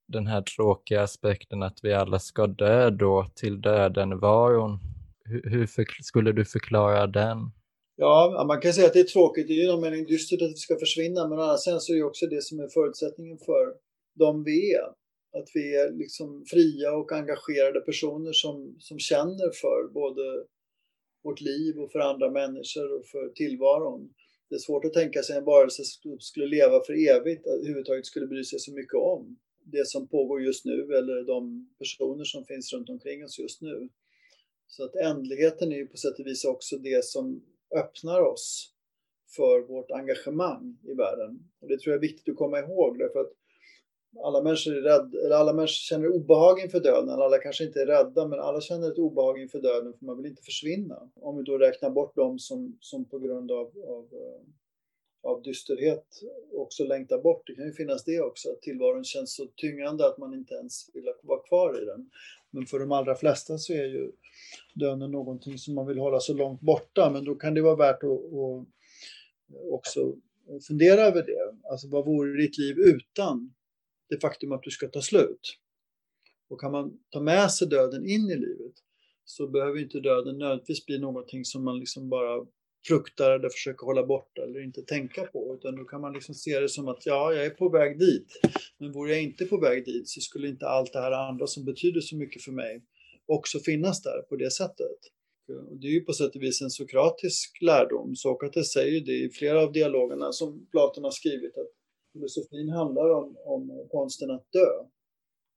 den 0.07 0.27
här 0.27 0.41
tråkiga 0.41 1.01
aspekten 1.01 1.63
att 1.63 1.79
vi 1.83 1.93
alla 1.93 2.19
ska 2.19 2.47
dö 2.47 2.89
då 2.89 3.25
till 3.35 3.61
döden-varon. 3.61 4.79
Hur, 5.25 5.49
hur 5.49 5.67
skulle 6.03 6.31
du 6.31 6.45
förklara 6.45 7.07
den? 7.07 7.37
Ja, 7.95 8.43
man 8.47 8.61
kan 8.61 8.73
säga 8.73 8.87
att 8.87 8.93
det 8.93 8.99
är 8.99 9.03
tråkigt. 9.03 9.47
Det 9.47 9.53
är 9.53 9.63
ju 9.63 9.67
någon 9.67 9.81
mening 9.81 10.05
dystert 10.05 10.41
att 10.41 10.51
vi 10.51 10.55
ska 10.55 10.79
försvinna, 10.79 11.27
men 11.27 11.39
annars 11.39 11.59
så 11.59 11.93
är 11.93 11.97
det 11.97 12.03
också 12.03 12.25
det 12.25 12.43
som 12.43 12.59
är 12.59 12.67
förutsättningen 12.67 13.37
för 13.37 13.73
de 14.19 14.43
vi 14.43 14.73
är. 14.73 14.87
Att 15.39 15.49
vi 15.53 15.75
är 15.75 15.91
liksom 15.91 16.45
fria 16.45 16.91
och 16.91 17.11
engagerade 17.11 17.79
personer 17.79 18.33
som, 18.33 18.75
som 18.79 18.99
känner 18.99 19.51
för 19.61 19.93
både 19.93 20.43
vårt 21.23 21.41
liv 21.41 21.79
och 21.79 21.91
för 21.91 21.99
andra 21.99 22.31
människor 22.31 22.99
och 22.99 23.05
för 23.05 23.29
tillvaron 23.29 24.09
det 24.49 24.55
är 24.55 24.59
svårt 24.59 24.85
att 24.85 24.93
tänka 24.93 25.23
sig 25.23 25.37
en 25.37 25.43
varelse 25.43 25.83
som 25.83 26.19
skulle 26.19 26.45
leva 26.45 26.83
för 26.83 26.93
evigt, 26.93 27.47
att 27.47 27.53
överhuvudtaget 27.53 28.05
skulle 28.05 28.27
bry 28.27 28.43
sig 28.43 28.59
så 28.59 28.73
mycket 28.73 28.93
om 28.93 29.37
det 29.71 29.87
som 29.87 30.07
pågår 30.07 30.41
just 30.41 30.65
nu 30.65 30.81
eller 30.97 31.23
de 31.23 31.69
personer 31.79 32.23
som 32.23 32.45
finns 32.45 32.73
runt 32.73 32.89
omkring 32.89 33.25
oss 33.25 33.39
just 33.39 33.61
nu. 33.61 33.89
Så 34.67 34.83
att 34.83 34.95
ändligheten 34.95 35.71
är 35.71 35.75
ju 35.75 35.87
på 35.87 35.97
sätt 35.97 36.19
och 36.19 36.27
vis 36.27 36.45
också 36.45 36.77
det 36.77 37.05
som 37.05 37.43
öppnar 37.75 38.21
oss 38.21 38.73
för 39.35 39.67
vårt 39.67 39.91
engagemang 39.91 40.77
i 40.83 40.93
världen. 40.93 41.39
Och 41.61 41.67
det 41.67 41.79
tror 41.79 41.91
jag 41.91 41.97
är 41.97 42.07
viktigt 42.07 42.31
att 42.31 42.37
komma 42.37 42.59
ihåg 42.59 42.99
därför 42.99 43.19
att 43.19 43.33
alla 44.23 44.41
människor, 44.41 44.77
är 44.77 44.81
rädda, 44.81 45.25
eller 45.25 45.35
alla 45.35 45.53
människor 45.53 45.67
känner 45.67 46.07
obehag 46.07 46.59
inför 46.59 46.79
döden. 46.79 47.09
Alla 47.09 47.37
kanske 47.37 47.63
inte 47.63 47.81
är 47.81 47.85
rädda, 47.85 48.27
men 48.27 48.39
alla 48.39 48.61
känner 48.61 48.91
ett 48.91 48.97
obehag 48.97 49.41
inför 49.41 49.59
döden 49.59 49.93
för 49.93 50.05
man 50.05 50.17
vill 50.17 50.25
inte 50.25 50.43
försvinna. 50.43 51.09
Om 51.15 51.37
vi 51.37 51.43
då 51.43 51.57
räknar 51.57 51.89
bort 51.89 52.15
dem 52.15 52.39
som, 52.39 52.77
som 52.81 53.05
på 53.05 53.19
grund 53.19 53.51
av, 53.51 53.71
av, 53.87 54.07
eh, 54.11 54.41
av 55.31 55.41
dysterhet 55.41 56.05
också 56.53 56.83
längtar 56.83 57.21
bort. 57.21 57.47
Det 57.47 57.55
kan 57.55 57.65
ju 57.65 57.73
finnas 57.73 58.03
det 58.03 58.21
också, 58.21 58.49
att 58.49 58.61
tillvaron 58.61 59.03
känns 59.03 59.35
så 59.35 59.45
tyngande 59.55 60.07
att 60.07 60.17
man 60.17 60.33
inte 60.33 60.53
ens 60.53 60.89
vill 60.93 61.13
vara 61.23 61.39
kvar 61.39 61.81
i 61.81 61.85
den. 61.85 62.09
Men 62.51 62.65
för 62.65 62.79
de 62.79 62.91
allra 62.91 63.15
flesta 63.15 63.57
så 63.57 63.73
är 63.73 63.85
ju 63.85 64.11
döden 64.73 65.11
någonting 65.11 65.57
som 65.57 65.75
man 65.75 65.87
vill 65.87 65.97
hålla 65.97 66.19
så 66.19 66.33
långt 66.33 66.61
borta. 66.61 67.09
Men 67.13 67.25
då 67.25 67.35
kan 67.35 67.53
det 67.53 67.61
vara 67.61 67.75
värt 67.75 68.03
att, 68.03 68.09
att 68.09 68.67
också 69.71 70.15
fundera 70.67 71.01
över 71.01 71.23
det. 71.23 71.69
Alltså 71.71 71.87
vad 71.87 72.05
vore 72.05 72.41
ditt 72.41 72.57
liv 72.57 72.77
utan 72.77 73.53
det 74.09 74.21
faktum 74.21 74.51
att 74.51 74.63
du 74.63 74.71
ska 74.71 74.87
ta 74.87 75.01
slut. 75.01 75.57
Och 76.49 76.61
kan 76.61 76.71
man 76.71 76.99
ta 77.09 77.19
med 77.19 77.51
sig 77.51 77.67
döden 77.67 78.05
in 78.05 78.29
i 78.29 78.35
livet 78.35 78.73
så 79.25 79.47
behöver 79.47 79.79
inte 79.79 79.99
döden 79.99 80.37
nödvändigtvis 80.37 80.85
bli 80.85 80.99
någonting 80.99 81.45
som 81.45 81.63
man 81.63 81.79
liksom 81.79 82.09
bara 82.09 82.45
fruktar 82.87 83.31
eller 83.31 83.49
försöker 83.49 83.85
hålla 83.85 84.05
borta 84.05 84.41
eller 84.43 84.63
inte 84.63 84.81
tänka 84.81 85.23
på. 85.23 85.57
Utan 85.59 85.75
då 85.75 85.83
kan 85.83 86.01
man 86.01 86.13
liksom 86.13 86.35
se 86.35 86.59
det 86.59 86.69
som 86.69 86.87
att 86.87 87.05
ja, 87.05 87.33
jag 87.33 87.45
är 87.45 87.49
på 87.49 87.69
väg 87.69 87.99
dit. 87.99 88.39
Men 88.77 88.91
vore 88.91 89.11
jag 89.11 89.23
inte 89.23 89.45
på 89.45 89.57
väg 89.57 89.85
dit 89.85 90.09
så 90.09 90.21
skulle 90.21 90.47
inte 90.47 90.67
allt 90.67 90.93
det 90.93 90.99
här 90.99 91.11
andra 91.11 91.47
som 91.47 91.65
betyder 91.65 92.01
så 92.01 92.15
mycket 92.15 92.41
för 92.41 92.51
mig 92.51 92.83
också 93.25 93.59
finnas 93.59 94.01
där 94.01 94.21
på 94.29 94.35
det 94.35 94.51
sättet. 94.51 94.97
Det 95.81 95.87
är 95.87 95.91
ju 95.91 96.01
på 96.01 96.13
sätt 96.13 96.35
och 96.35 96.41
vis 96.41 96.61
en 96.61 96.69
sokratisk 96.69 97.61
lärdom. 97.61 98.15
Sokrates 98.15 98.71
säger 98.71 98.91
ju 98.91 98.99
det 98.99 99.17
i 99.25 99.29
flera 99.29 99.61
av 99.61 99.71
dialogerna 99.71 100.31
som 100.31 100.67
Platon 100.71 101.03
har 101.03 101.11
skrivit 101.11 101.57
att 101.57 101.71
filosofin 102.17 102.69
handlar 102.69 103.09
om, 103.09 103.37
om 103.43 103.87
konsten 103.91 104.31
att 104.31 104.51
dö. 104.51 104.71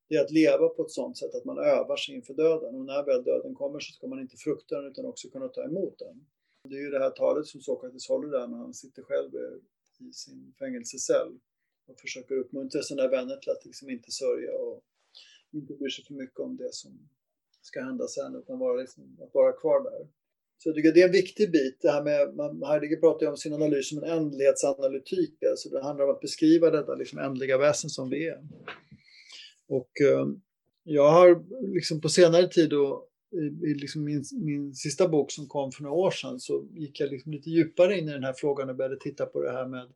Det 0.08 0.14
är 0.16 0.24
att 0.24 0.30
leva 0.30 0.68
på 0.68 0.82
ett 0.82 0.90
sådant 0.90 1.18
sätt 1.18 1.34
att 1.34 1.44
man 1.44 1.58
övar 1.58 1.96
sig 1.96 2.14
inför 2.14 2.34
döden 2.34 2.74
och 2.74 2.84
när 2.84 3.04
väl 3.04 3.24
döden 3.24 3.54
kommer 3.54 3.80
så 3.80 3.92
ska 3.92 4.06
man 4.06 4.20
inte 4.20 4.36
frukta 4.36 4.76
den 4.76 4.90
utan 4.90 5.04
också 5.04 5.28
kunna 5.28 5.48
ta 5.48 5.64
emot 5.64 5.98
den. 5.98 6.26
Det 6.68 6.76
är 6.76 6.80
ju 6.80 6.90
det 6.90 6.98
här 6.98 7.10
talet 7.10 7.46
som 7.46 7.60
Sokrates 7.60 8.08
håller 8.08 8.28
där 8.28 8.46
när 8.46 8.56
han 8.56 8.74
sitter 8.74 9.02
själv 9.02 9.30
i 9.98 10.12
sin 10.12 10.54
fängelsecell 10.58 11.38
och 11.86 12.00
försöker 12.00 12.34
uppmuntra 12.34 12.82
sina 12.82 13.08
vänner 13.08 13.36
till 13.36 13.50
att 13.50 13.64
liksom 13.64 13.90
inte 13.90 14.10
sörja 14.10 14.58
och 14.58 14.84
inte 15.52 15.74
bry 15.74 15.90
sig 15.90 16.04
för 16.04 16.14
mycket 16.14 16.40
om 16.40 16.56
det 16.56 16.74
som 16.74 17.08
ska 17.60 17.82
hända 17.82 18.08
sen 18.08 18.34
utan 18.34 18.58
vara 18.58 18.80
liksom, 18.80 19.18
att 19.22 19.34
vara 19.34 19.52
kvar 19.52 19.90
där. 19.90 20.08
Så 20.62 20.68
jag 20.68 20.76
tycker 20.76 20.92
det 20.92 21.02
är 21.02 21.06
en 21.06 21.12
viktig 21.12 21.52
bit. 21.52 21.78
Det 21.80 21.90
här 21.90 22.02
med, 22.02 22.68
Heidegger 22.68 22.96
pratar 22.96 23.26
ju 23.26 23.30
om 23.30 23.36
sin 23.36 23.52
analys 23.52 23.88
som 23.88 23.98
en 23.98 24.10
ändlighetsanalytik. 24.10 25.42
Alltså 25.50 25.68
det 25.68 25.82
handlar 25.82 26.04
om 26.04 26.10
att 26.10 26.20
beskriva 26.20 26.70
detta 26.70 26.94
liksom 26.94 27.18
ändliga 27.18 27.58
väsen 27.58 27.90
som 27.90 28.10
vi 28.10 28.26
är. 28.26 28.38
Och 29.68 30.00
eh, 30.00 30.26
jag 30.84 31.10
har 31.10 31.44
liksom 31.74 32.00
på 32.00 32.08
senare 32.08 32.48
tid 32.48 32.70
då, 32.70 33.06
i, 33.32 33.70
i 33.70 33.74
liksom 33.74 34.04
min, 34.04 34.24
min 34.32 34.74
sista 34.74 35.08
bok 35.08 35.32
som 35.32 35.46
kom 35.46 35.72
för 35.72 35.82
några 35.82 35.96
år 35.96 36.10
sedan 36.10 36.40
så 36.40 36.68
gick 36.72 37.00
jag 37.00 37.10
liksom 37.10 37.32
lite 37.32 37.50
djupare 37.50 37.98
in 37.98 38.08
i 38.08 38.12
den 38.12 38.24
här 38.24 38.34
frågan 38.36 38.70
och 38.70 38.76
började 38.76 39.00
titta 39.00 39.26
på 39.26 39.42
det 39.42 39.52
här 39.52 39.66
med, 39.66 39.88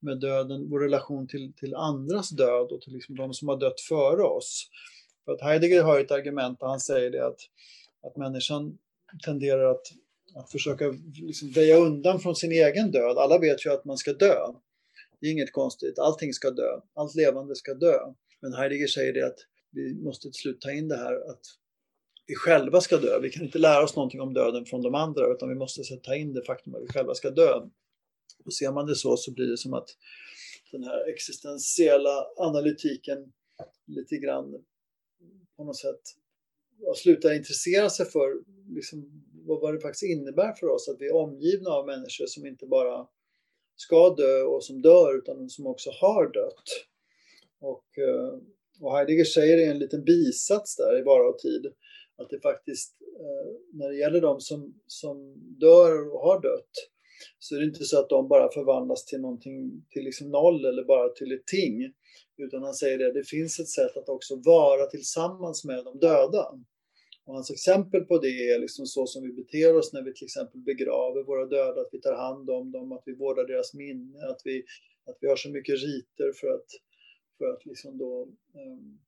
med 0.00 0.20
döden, 0.20 0.70
vår 0.70 0.80
relation 0.80 1.28
till, 1.28 1.52
till 1.52 1.74
andras 1.74 2.30
död 2.30 2.72
och 2.72 2.80
till 2.80 2.92
liksom 2.92 3.16
de 3.16 3.34
som 3.34 3.48
har 3.48 3.56
dött 3.56 3.80
före 3.80 4.22
oss. 4.22 4.70
För 5.24 5.32
att 5.32 5.40
Heidegger 5.40 5.82
har 5.82 6.00
ett 6.00 6.10
argument 6.10 6.60
där 6.60 6.66
han 6.66 6.80
säger 6.80 7.10
det 7.10 7.26
att, 7.26 7.40
att 8.02 8.16
människan 8.16 8.78
tenderar 9.24 9.70
att, 9.70 9.86
att 10.34 10.50
försöka 10.50 10.94
liksom 11.14 11.50
väja 11.50 11.76
undan 11.76 12.20
från 12.20 12.36
sin 12.36 12.52
egen 12.52 12.90
död. 12.90 13.18
Alla 13.18 13.38
vet 13.38 13.66
ju 13.66 13.72
att 13.72 13.84
man 13.84 13.96
ska 13.96 14.12
dö. 14.12 14.36
Det 15.20 15.26
är 15.26 15.30
inget 15.30 15.52
konstigt, 15.52 15.98
allting 15.98 16.32
ska 16.32 16.50
dö, 16.50 16.80
allt 16.94 17.14
levande 17.14 17.56
ska 17.56 17.74
dö. 17.74 17.98
Men 18.40 18.54
Heidegger 18.54 18.86
säger 18.86 19.12
det 19.12 19.26
att 19.26 19.38
vi 19.70 19.94
måste 19.94 20.22
till 20.22 20.40
slut 20.40 20.60
ta 20.60 20.70
in 20.70 20.88
det 20.88 20.96
här 20.96 21.30
att, 21.30 21.40
vi 22.26 22.34
själva 22.34 22.80
ska 22.80 22.96
dö. 22.96 23.18
Vi 23.20 23.30
kan 23.30 23.44
inte 23.44 23.58
lära 23.58 23.84
oss 23.84 23.96
någonting 23.96 24.20
om 24.20 24.34
döden 24.34 24.64
från 24.64 24.82
de 24.82 24.94
andra 24.94 25.32
utan 25.32 25.48
vi 25.48 25.54
måste 25.54 25.96
ta 25.96 26.14
in 26.14 26.34
det 26.34 26.44
faktum 26.44 26.74
att 26.74 26.82
vi 26.82 26.88
själva 26.88 27.14
ska 27.14 27.30
dö. 27.30 27.60
Och 28.44 28.54
ser 28.54 28.72
man 28.72 28.86
det 28.86 28.96
så 28.96 29.16
så 29.16 29.32
blir 29.32 29.46
det 29.46 29.56
som 29.56 29.74
att 29.74 29.88
den 30.72 30.84
här 30.84 31.08
existentiella 31.08 32.26
analytiken 32.36 33.32
lite 33.86 34.16
grann 34.16 34.64
på 35.56 35.64
något 35.64 35.76
sätt 35.76 36.00
och 36.86 36.98
slutar 36.98 37.32
intressera 37.32 37.90
sig 37.90 38.06
för 38.06 38.34
liksom, 38.74 39.22
vad, 39.46 39.74
det 39.74 39.80
faktiskt 39.80 40.02
innebär 40.02 40.52
för 40.52 40.66
oss 40.66 40.88
att 40.88 41.00
vi 41.00 41.06
är 41.06 41.14
omgivna 41.14 41.70
av 41.70 41.86
människor 41.86 42.26
som 42.26 42.46
inte 42.46 42.66
bara 42.66 43.06
ska 43.76 44.14
dö 44.14 44.42
och 44.42 44.64
som 44.64 44.82
dör 44.82 45.18
utan 45.18 45.48
som 45.48 45.66
också 45.66 45.90
har 45.90 46.32
dött. 46.32 46.86
Och, 47.60 47.98
eh, 47.98 48.38
och 48.80 48.96
Heidegger 48.96 49.24
säger 49.24 49.58
i 49.58 49.64
en 49.64 49.78
liten 49.78 50.04
bisats 50.04 50.76
där 50.76 50.98
i 51.00 51.02
Vara 51.02 51.28
och 51.28 51.38
tid 51.38 51.66
att 52.16 52.30
det 52.30 52.40
faktiskt 52.40 52.96
eh, 53.20 53.52
när 53.72 53.88
det 53.88 53.96
gäller 53.96 54.20
de 54.20 54.40
som, 54.40 54.74
som 54.86 55.34
dör 55.60 56.12
och 56.14 56.20
har 56.20 56.40
dött 56.42 56.70
så 57.38 57.54
är 57.54 57.60
det 57.60 57.66
inte 57.66 57.84
så 57.84 57.98
att 57.98 58.08
de 58.08 58.28
bara 58.28 58.52
förvandlas 58.52 59.04
till 59.04 59.20
någonting, 59.20 59.84
till 59.90 60.04
liksom 60.04 60.30
noll 60.30 60.64
eller 60.64 60.84
bara 60.84 61.08
till 61.08 61.32
ett 61.32 61.46
ting. 61.46 61.92
Utan 62.36 62.62
han 62.62 62.74
säger 62.74 62.98
det, 62.98 63.12
det 63.12 63.24
finns 63.24 63.60
ett 63.60 63.68
sätt 63.68 63.96
att 63.96 64.08
också 64.08 64.36
vara 64.36 64.86
tillsammans 64.86 65.64
med 65.64 65.84
de 65.84 65.98
döda. 65.98 66.46
Och 67.24 67.34
hans 67.34 67.50
exempel 67.50 68.04
på 68.04 68.18
det 68.18 68.52
är 68.52 68.58
liksom 68.58 68.86
så 68.86 69.06
som 69.06 69.22
vi 69.22 69.32
beter 69.32 69.76
oss 69.76 69.92
när 69.92 70.02
vi 70.02 70.14
till 70.14 70.24
exempel 70.24 70.60
begraver 70.60 71.22
våra 71.22 71.46
döda, 71.46 71.80
att 71.80 71.88
vi 71.92 72.00
tar 72.00 72.14
hand 72.14 72.50
om 72.50 72.72
dem, 72.72 72.92
att 72.92 73.02
vi 73.06 73.14
vårdar 73.14 73.46
deras 73.46 73.74
minne, 73.74 74.26
att 74.26 74.40
vi, 74.44 74.64
att 75.06 75.18
vi 75.20 75.28
har 75.28 75.36
så 75.36 75.50
mycket 75.50 75.82
riter 75.82 76.32
för 76.40 76.48
att, 76.48 76.66
för 77.38 77.44
att 77.52 77.66
liksom 77.66 77.98
då, 77.98 78.28
um, 78.54 78.98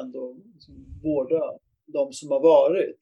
ändå 0.00 0.36
liksom 0.54 1.00
vårda 1.02 1.58
de 1.86 2.12
som 2.12 2.30
har 2.30 2.40
varit. 2.40 2.98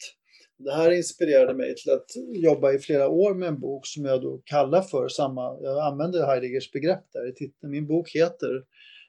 Det 0.57 0.73
här 0.73 0.91
inspirerade 0.91 1.55
mig 1.55 1.75
till 1.75 1.93
att 1.93 2.11
jobba 2.35 2.73
i 2.73 2.79
flera 2.79 3.09
år 3.09 3.35
med 3.35 3.49
en 3.49 3.61
bok 3.61 3.87
som 3.87 4.05
jag 4.05 4.23
då 4.23 4.43
kallar 4.45 4.83
för 4.83 5.09
samma, 5.09 5.61
jag 5.61 5.79
använder 5.79 6.27
Heideggers 6.27 6.73
begrepp 6.73 7.13
där 7.13 7.29
i 7.29 7.33
titeln. 7.33 7.71
Min 7.71 7.87
bok 7.87 8.11
heter 8.11 8.65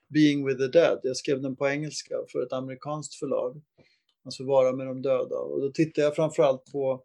Being 0.07 0.47
with 0.47 0.59
the 0.59 0.67
Dead. 0.67 0.99
Jag 1.03 1.17
skrev 1.17 1.41
den 1.41 1.55
på 1.55 1.67
engelska 1.67 2.15
för 2.31 2.45
ett 2.45 2.53
amerikanskt 2.53 3.15
förlag. 3.15 3.61
Alltså 4.25 4.43
vara 4.43 4.75
med 4.75 4.87
de 4.87 5.01
döda. 5.01 5.37
Och 5.37 5.61
då 5.61 5.71
tittar 5.71 6.01
jag 6.01 6.15
framförallt 6.15 6.71
på 6.71 7.03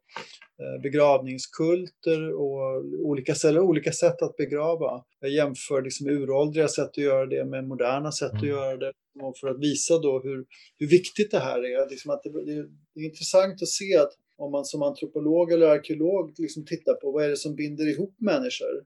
eh, 0.59 0.83
begravningskulter 0.83 2.33
och 2.33 2.85
olika, 2.85 3.35
eller 3.49 3.61
olika 3.61 3.93
sätt 3.93 4.23
att 4.23 4.37
begrava. 4.37 5.05
Jag 5.21 5.31
jämför 5.31 5.83
liksom 5.83 6.07
uråldriga 6.07 6.68
sätt 6.68 6.89
att 6.89 6.99
göra 6.99 7.27
det 7.27 7.45
med 7.45 7.68
moderna 7.68 8.12
sätt 8.12 8.33
att 8.33 8.43
mm. 8.43 8.49
göra 8.49 8.77
det. 8.77 8.93
Och 9.23 9.39
för 9.39 9.49
att 9.49 9.61
visa 9.61 9.99
då 9.99 10.21
hur, 10.21 10.45
hur 10.79 10.87
viktigt 10.87 11.31
det 11.31 11.39
här 11.39 11.59
är. 11.59 11.91
Liksom 11.91 12.11
att 12.11 12.23
det, 12.23 12.31
det, 12.31 12.68
det 12.95 13.01
är 13.01 13.05
intressant 13.05 13.62
att 13.62 13.68
se 13.68 13.97
att 13.97 14.12
om 14.37 14.53
man 14.53 14.64
som 14.64 14.83
antropolog 14.83 15.53
eller 15.53 15.66
arkeolog 15.66 16.35
liksom 16.39 16.64
tittar 16.64 16.95
på 16.95 17.12
vad 17.12 17.25
är 17.25 17.29
det 17.29 17.37
som 17.37 17.55
binder 17.55 17.89
ihop 17.89 18.14
människor. 18.18 18.85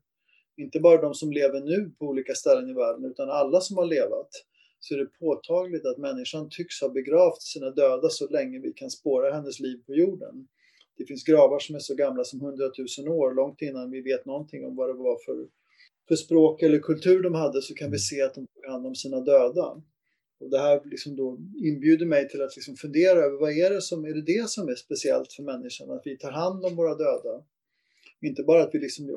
Inte 0.57 0.81
bara 0.81 1.01
de 1.01 1.15
som 1.15 1.33
lever 1.33 1.61
nu 1.61 1.91
på 1.99 2.05
olika 2.07 2.35
ställen 2.35 2.71
i 2.71 2.73
världen 2.73 3.05
utan 3.05 3.31
alla 3.31 3.61
som 3.61 3.77
har 3.77 3.87
levat 3.87 4.31
så 4.85 4.95
är 4.95 4.99
det 4.99 5.19
påtagligt 5.19 5.87
att 5.87 5.99
människan 5.99 6.49
tycks 6.51 6.81
ha 6.81 6.89
begravt 6.89 7.43
sina 7.43 7.71
döda 7.71 8.09
så 8.09 8.29
länge 8.29 8.59
vi 8.59 8.73
kan 8.73 8.91
spåra 8.91 9.35
hennes 9.35 9.61
liv 9.61 9.77
på 9.87 9.95
jorden. 9.95 10.49
Det 10.97 11.05
finns 11.05 11.25
gravar 11.25 11.59
som 11.59 11.75
är 11.75 11.79
så 11.79 11.95
gamla 11.95 12.25
som 12.25 12.41
hundratusen 12.41 13.09
år, 13.09 13.35
långt 13.35 13.63
innan 13.63 13.91
vi 13.91 14.01
vet 14.01 14.27
någonting 14.27 14.67
om 14.67 14.77
vad 14.77 14.89
det 14.89 14.93
var 14.93 15.19
för, 15.27 15.47
för 16.09 16.17
språk 16.17 16.63
eller 16.63 16.79
kultur 16.79 17.23
de 17.23 17.35
hade 17.35 17.63
så 17.63 17.75
kan 17.75 17.91
vi 17.91 17.99
se 17.99 18.23
att 18.23 18.35
de 18.35 18.47
tog 18.47 18.67
hand 18.67 18.87
om 18.87 18.95
sina 18.95 19.21
döda. 19.21 19.83
Och 20.41 20.51
det 20.51 20.59
här 20.59 20.81
liksom 20.85 21.17
då 21.17 21.39
inbjuder 21.65 22.07
mig 22.07 22.29
till 22.29 22.43
att 22.43 22.57
liksom 22.57 22.77
fundera 22.77 23.19
över 23.19 23.39
vad 23.41 23.51
är 23.51 23.71
det 23.71 23.83
som 23.83 24.05
är 24.05 24.15
det, 24.15 24.23
det 24.23 24.51
som 24.51 24.69
är 24.69 24.75
speciellt 24.75 25.33
för 25.33 25.43
människan, 25.43 25.91
att 25.91 26.03
vi 26.05 26.17
tar 26.17 26.31
hand 26.31 26.65
om 26.65 26.77
våra 26.77 26.95
döda. 26.95 27.45
Inte 28.21 28.43
bara 28.43 28.63
att 28.63 28.71
vi, 28.73 28.79
liksom, 28.79 29.17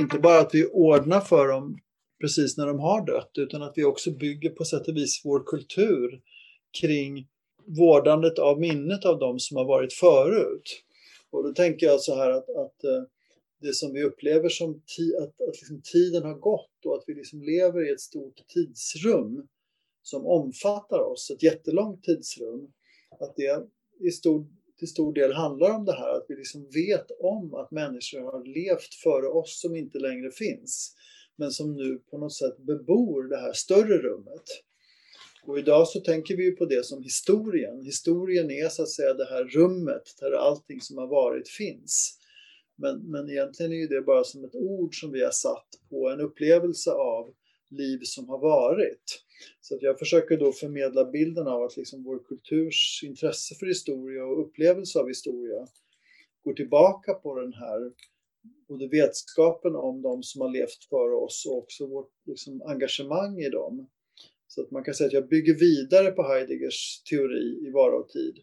inte 0.00 0.18
bara 0.18 0.40
att 0.40 0.54
vi 0.54 0.66
ordnar 0.66 1.20
för 1.20 1.48
dem 1.48 1.78
precis 2.22 2.56
när 2.56 2.66
de 2.66 2.80
har 2.80 3.06
dött, 3.06 3.30
utan 3.38 3.62
att 3.62 3.72
vi 3.76 3.84
också 3.84 4.10
bygger 4.10 4.50
på 4.50 4.64
sätt 4.64 4.88
och 4.88 4.96
vis 4.96 5.20
vår 5.24 5.44
kultur 5.46 6.20
kring 6.80 7.28
vårdandet 7.66 8.38
av 8.38 8.60
minnet 8.60 9.04
av 9.04 9.18
de 9.18 9.38
som 9.38 9.56
har 9.56 9.64
varit 9.64 9.92
förut. 9.92 10.82
Och 11.30 11.42
då 11.42 11.52
tänker 11.52 11.86
jag 11.86 12.00
så 12.00 12.16
här 12.16 12.30
att, 12.30 12.48
att 12.48 12.84
eh, 12.84 13.02
det 13.60 13.74
som 13.74 13.92
vi 13.92 14.04
upplever 14.04 14.48
som 14.48 14.82
ti 14.96 15.16
att, 15.16 15.48
att 15.48 15.56
liksom 15.60 15.82
tiden 15.92 16.22
har 16.22 16.34
gått 16.34 16.86
och 16.86 16.94
att 16.94 17.04
vi 17.06 17.14
liksom 17.14 17.42
lever 17.42 17.88
i 17.88 17.92
ett 17.92 18.00
stort 18.00 18.48
tidsrum 18.48 19.48
som 20.02 20.26
omfattar 20.26 20.98
oss, 20.98 21.30
ett 21.30 21.42
jättelångt 21.42 22.04
tidsrum, 22.04 22.72
att 23.20 23.36
det 23.36 23.66
i 24.00 24.10
stor, 24.10 24.46
till 24.78 24.88
stor 24.88 25.12
del 25.12 25.32
handlar 25.32 25.70
om 25.70 25.84
det 25.84 25.92
här 25.92 26.16
att 26.16 26.24
vi 26.28 26.36
liksom 26.36 26.70
vet 26.70 27.06
om 27.20 27.54
att 27.54 27.70
människor 27.70 28.20
har 28.20 28.44
levt 28.44 28.94
före 28.94 29.28
oss 29.28 29.60
som 29.60 29.76
inte 29.76 29.98
längre 29.98 30.30
finns, 30.30 30.96
men 31.42 31.50
som 31.50 31.76
nu 31.76 31.98
på 32.10 32.18
något 32.18 32.34
sätt 32.34 32.58
bebor 32.58 33.22
det 33.28 33.36
här 33.36 33.52
större 33.52 33.98
rummet. 33.98 34.42
Och 35.46 35.58
idag 35.58 35.88
så 35.88 36.00
tänker 36.00 36.36
vi 36.36 36.44
ju 36.44 36.52
på 36.52 36.64
det 36.64 36.86
som 36.86 37.02
historien. 37.02 37.82
Historien 37.82 38.50
är 38.50 38.68
så 38.68 38.82
att 38.82 38.90
säga 38.90 39.14
det 39.14 39.24
här 39.30 39.44
rummet 39.44 40.02
där 40.20 40.32
allting 40.32 40.80
som 40.80 40.98
har 40.98 41.06
varit 41.06 41.48
finns. 41.48 42.18
Men, 42.76 43.10
men 43.10 43.30
egentligen 43.30 43.72
är 43.72 43.76
ju 43.76 43.86
det 43.86 44.02
bara 44.02 44.24
som 44.24 44.44
ett 44.44 44.54
ord 44.54 45.00
som 45.00 45.12
vi 45.12 45.24
har 45.24 45.30
satt 45.30 45.66
på 45.90 46.10
en 46.10 46.20
upplevelse 46.20 46.90
av 46.90 47.34
liv 47.70 48.00
som 48.02 48.28
har 48.28 48.38
varit. 48.38 49.22
Så 49.60 49.74
att 49.74 49.82
jag 49.82 49.98
försöker 49.98 50.36
då 50.36 50.52
förmedla 50.52 51.04
bilden 51.04 51.46
av 51.46 51.62
att 51.62 51.76
liksom 51.76 52.04
vår 52.04 52.18
kulturs 52.18 53.00
intresse 53.04 53.54
för 53.54 53.66
historia 53.66 54.24
och 54.24 54.40
upplevelse 54.46 54.98
av 54.98 55.08
historia 55.08 55.66
går 56.44 56.54
tillbaka 56.54 57.14
på 57.14 57.40
den 57.40 57.52
här 57.52 57.90
både 58.72 58.88
vetskapen 58.88 59.76
om 59.76 60.02
de 60.02 60.22
som 60.22 60.40
har 60.40 60.50
levt 60.50 60.84
före 60.90 61.14
oss 61.14 61.46
och 61.48 61.58
också 61.58 61.86
vårt 61.86 62.12
liksom, 62.26 62.62
engagemang 62.62 63.38
i 63.38 63.48
dem. 63.48 63.88
Så 64.48 64.62
att 64.62 64.70
man 64.70 64.84
kan 64.84 64.94
säga 64.94 65.06
att 65.06 65.12
jag 65.12 65.28
bygger 65.28 65.54
vidare 65.54 66.10
på 66.10 66.22
Heideggers 66.22 67.02
teori 67.10 67.66
i 67.66 67.70
Vara 67.70 67.96
och 67.96 68.08
tid 68.08 68.34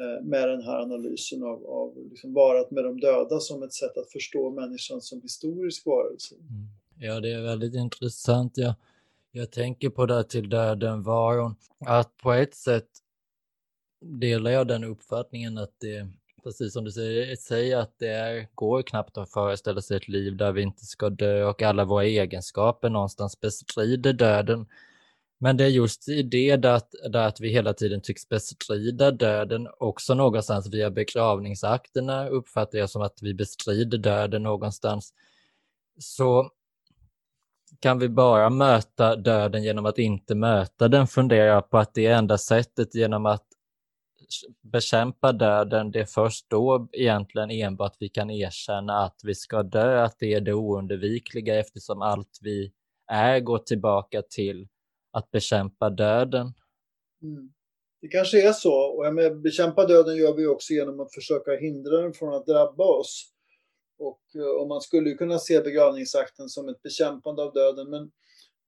eh, 0.00 0.26
med 0.26 0.48
den 0.48 0.62
här 0.62 0.78
analysen 0.82 1.42
av, 1.42 1.66
av 1.66 2.08
liksom 2.10 2.34
varat 2.34 2.70
med 2.70 2.84
de 2.84 3.00
döda 3.00 3.40
som 3.40 3.62
ett 3.62 3.74
sätt 3.74 3.96
att 3.96 4.12
förstå 4.12 4.50
människan 4.50 5.00
som 5.00 5.22
historisk 5.22 5.86
varelse. 5.86 6.34
Mm. 6.34 6.66
Ja, 6.98 7.20
det 7.20 7.32
är 7.32 7.42
väldigt 7.42 7.74
intressant. 7.74 8.52
Jag, 8.56 8.74
jag 9.30 9.52
tänker 9.52 9.90
på 9.90 10.06
det 10.06 10.24
till 10.24 10.48
döden 10.48 11.02
varon, 11.02 11.54
att 11.86 12.16
på 12.16 12.32
ett 12.32 12.54
sätt 12.54 12.88
delar 14.00 14.50
jag 14.50 14.68
den 14.68 14.84
uppfattningen 14.84 15.58
att 15.58 15.74
det, 15.78 16.08
precis 16.42 16.72
som 16.72 16.84
du 16.84 16.92
säger, 16.92 17.36
säger 17.36 17.76
att 17.76 17.98
det 17.98 18.08
är, 18.08 18.48
går 18.54 18.82
knappt 18.82 19.18
att 19.18 19.30
föreställa 19.30 19.80
sig 19.80 19.96
ett 19.96 20.08
liv 20.08 20.36
där 20.36 20.52
vi 20.52 20.62
inte 20.62 20.84
ska 20.84 21.10
dö 21.10 21.44
och 21.44 21.62
alla 21.62 21.84
våra 21.84 22.04
egenskaper 22.04 22.88
någonstans 22.88 23.40
bestrider 23.40 24.12
döden. 24.12 24.66
Men 25.38 25.56
det 25.56 25.64
är 25.64 25.68
just 25.68 26.08
i 26.08 26.22
det 26.22 26.56
där, 26.56 26.82
där 27.10 27.26
att 27.26 27.40
vi 27.40 27.48
hela 27.48 27.74
tiden 27.74 28.00
tycks 28.00 28.28
bestrida 28.28 29.10
döden, 29.10 29.68
också 29.78 30.14
någonstans 30.14 30.68
via 30.74 30.90
begravningsakterna 30.90 32.28
uppfattar 32.28 32.78
jag 32.78 32.90
som 32.90 33.02
att 33.02 33.18
vi 33.22 33.34
bestrider 33.34 33.98
döden 33.98 34.42
någonstans. 34.42 35.14
Så 35.98 36.50
kan 37.80 37.98
vi 37.98 38.08
bara 38.08 38.50
möta 38.50 39.16
döden 39.16 39.62
genom 39.62 39.86
att 39.86 39.98
inte 39.98 40.34
möta 40.34 40.88
den 40.88 41.06
funderar 41.06 41.46
jag 41.46 41.70
på 41.70 41.78
att 41.78 41.94
det 41.94 42.06
är 42.06 42.16
enda 42.16 42.38
sättet 42.38 42.94
genom 42.94 43.26
att 43.26 43.46
bekämpa 44.62 45.32
döden, 45.32 45.90
det 45.90 46.00
är 46.00 46.04
först 46.04 46.50
då 46.50 46.88
egentligen 46.92 47.50
enbart 47.50 47.96
vi 47.98 48.08
kan 48.08 48.30
erkänna 48.30 49.04
att 49.04 49.20
vi 49.24 49.34
ska 49.34 49.62
dö, 49.62 50.02
att 50.02 50.18
det 50.18 50.34
är 50.34 50.40
det 50.40 50.54
oundvikliga 50.54 51.60
eftersom 51.60 52.02
allt 52.02 52.38
vi 52.40 52.72
är 53.06 53.40
går 53.40 53.58
tillbaka 53.58 54.22
till 54.22 54.68
att 55.12 55.30
bekämpa 55.30 55.90
döden. 55.90 56.52
Mm. 57.22 57.52
Det 58.00 58.08
kanske 58.08 58.48
är 58.48 58.52
så, 58.52 58.72
och 58.72 59.06
jag 59.06 59.14
menar, 59.14 59.30
bekämpa 59.30 59.86
döden 59.86 60.16
gör 60.16 60.34
vi 60.34 60.46
också 60.46 60.72
genom 60.72 61.00
att 61.00 61.14
försöka 61.14 61.56
hindra 61.56 61.96
den 61.96 62.12
från 62.12 62.34
att 62.34 62.46
drabba 62.46 62.84
oss. 62.84 63.32
Och, 63.98 64.20
eh, 64.34 64.60
och 64.60 64.68
man 64.68 64.80
skulle 64.80 65.14
kunna 65.14 65.38
se 65.38 65.60
begravningsakten 65.60 66.48
som 66.48 66.68
ett 66.68 66.82
bekämpande 66.82 67.42
av 67.42 67.52
döden, 67.52 67.90
men 67.90 68.10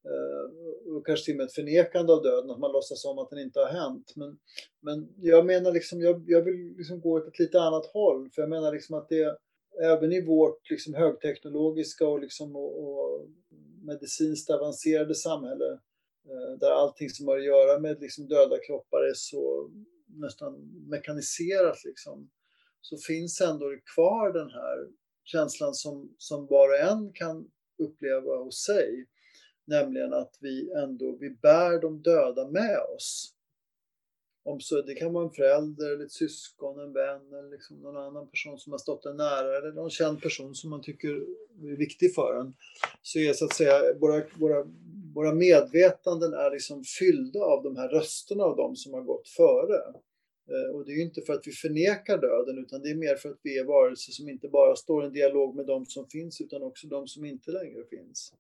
Eh, 0.05 0.95
och 0.97 1.07
kanske 1.07 1.25
till 1.25 1.35
och 1.35 1.37
med 1.37 1.47
ett 1.47 1.53
förnekande 1.53 2.13
av 2.13 2.23
döden, 2.23 2.51
att 2.51 2.59
man 2.59 2.73
låtsas 2.73 3.03
som 3.03 3.19
att 3.19 3.31
den 3.31 3.39
inte 3.39 3.61
har 3.61 3.67
hänt. 3.67 4.13
Men, 4.17 4.39
men 4.81 5.09
jag 5.17 5.47
menar 5.47 5.73
liksom, 5.73 6.01
jag, 6.01 6.25
jag 6.27 6.43
vill 6.43 6.75
liksom 6.77 7.01
gå 7.01 7.13
åt 7.13 7.29
ett 7.29 7.39
lite 7.39 7.61
annat 7.61 7.87
håll, 7.87 8.31
för 8.35 8.43
jag 8.43 8.49
menar 8.49 8.73
liksom 8.73 8.97
att 8.97 9.09
det 9.09 9.37
även 9.83 10.13
i 10.13 10.25
vårt 10.25 10.71
liksom 10.71 10.95
högteknologiska 10.95 12.09
och, 12.09 12.21
liksom 12.21 12.57
och, 12.57 12.89
och 12.89 13.29
medicinskt 13.83 14.51
avancerade 14.51 15.15
samhälle, 15.15 15.73
eh, 16.29 16.59
där 16.61 16.71
allting 16.71 17.11
som 17.11 17.29
har 17.29 17.39
att 17.39 17.45
göra 17.45 17.79
med 17.79 18.01
liksom 18.01 18.29
döda 18.29 18.59
kroppar 18.59 18.99
är 18.99 19.15
så 19.15 19.71
nästan 20.07 20.55
mekaniserat, 20.89 21.85
liksom, 21.85 22.31
så 22.81 22.97
finns 22.97 23.41
ändå 23.41 23.67
kvar 23.95 24.33
den 24.33 24.51
här 24.51 24.89
känslan 25.25 25.75
som, 25.75 26.15
som 26.19 26.47
var 26.47 26.69
och 26.69 26.91
en 26.91 27.13
kan 27.13 27.51
uppleva 27.79 28.37
hos 28.37 28.65
sig. 28.65 29.07
Nämligen 29.65 30.13
att 30.13 30.39
vi 30.41 30.73
ändå 30.73 31.17
vi 31.21 31.31
bär 31.31 31.81
de 31.81 32.03
döda 32.03 32.49
med 32.49 32.79
oss. 32.97 33.35
om 34.45 34.61
så, 34.61 34.83
det 34.83 34.95
kan 34.95 35.13
vara 35.13 35.25
en 35.25 35.31
förälder, 35.31 35.93
eller 35.93 36.05
ett 36.05 36.13
syskon, 36.13 36.81
en 36.81 36.93
vän 36.93 37.33
eller 37.33 37.51
liksom 37.51 37.77
någon 37.77 37.97
annan 37.97 38.29
person 38.29 38.59
som 38.59 38.73
har 38.73 38.79
stått 38.79 39.07
en 39.07 39.17
nära 39.17 39.59
eller 39.59 39.73
någon 39.73 39.91
känd 39.91 40.23
person 40.23 40.55
som 40.55 40.71
man 40.71 40.83
tycker 40.83 41.09
är 41.63 41.77
viktig 41.77 42.15
för 42.15 42.41
en. 42.41 42.55
Så 43.03 43.19
är 43.19 43.33
så 43.33 43.45
att 43.45 43.55
säga 43.55 43.95
våra, 44.01 44.23
våra, 44.35 44.67
våra 45.15 45.35
medvetanden 45.35 46.35
är 46.35 46.51
liksom 46.51 46.85
fyllda 46.85 47.41
av 47.41 47.63
de 47.63 47.77
här 47.77 47.89
rösterna 47.89 48.45
av 48.45 48.57
de 48.57 48.77
som 48.77 48.95
har 48.95 49.03
gått 49.03 49.29
före. 49.29 49.79
Eh, 50.51 50.75
och 50.75 50.85
det 50.85 50.93
är 50.93 50.97
ju 50.97 51.03
inte 51.03 51.23
för 51.23 51.33
att 51.33 51.47
vi 51.47 51.53
förnekar 51.53 52.19
döden 52.19 52.59
utan 52.59 52.83
det 52.83 52.91
är 52.91 52.95
mer 52.95 53.17
för 53.17 53.29
att 53.29 53.41
vi 53.43 53.59
är 53.59 53.65
varelser 53.65 54.13
som 54.13 54.29
inte 54.29 54.49
bara 54.49 54.77
står 54.77 55.05
i 55.05 55.07
en 55.07 55.13
dialog 55.13 55.57
med 55.57 55.67
de 55.67 55.87
som 55.87 56.09
finns 56.09 56.41
utan 56.41 56.63
också 56.63 56.87
de 56.87 57.07
som 57.09 57.25
inte 57.25 57.51
längre 57.51 57.85
finns. 57.91 58.35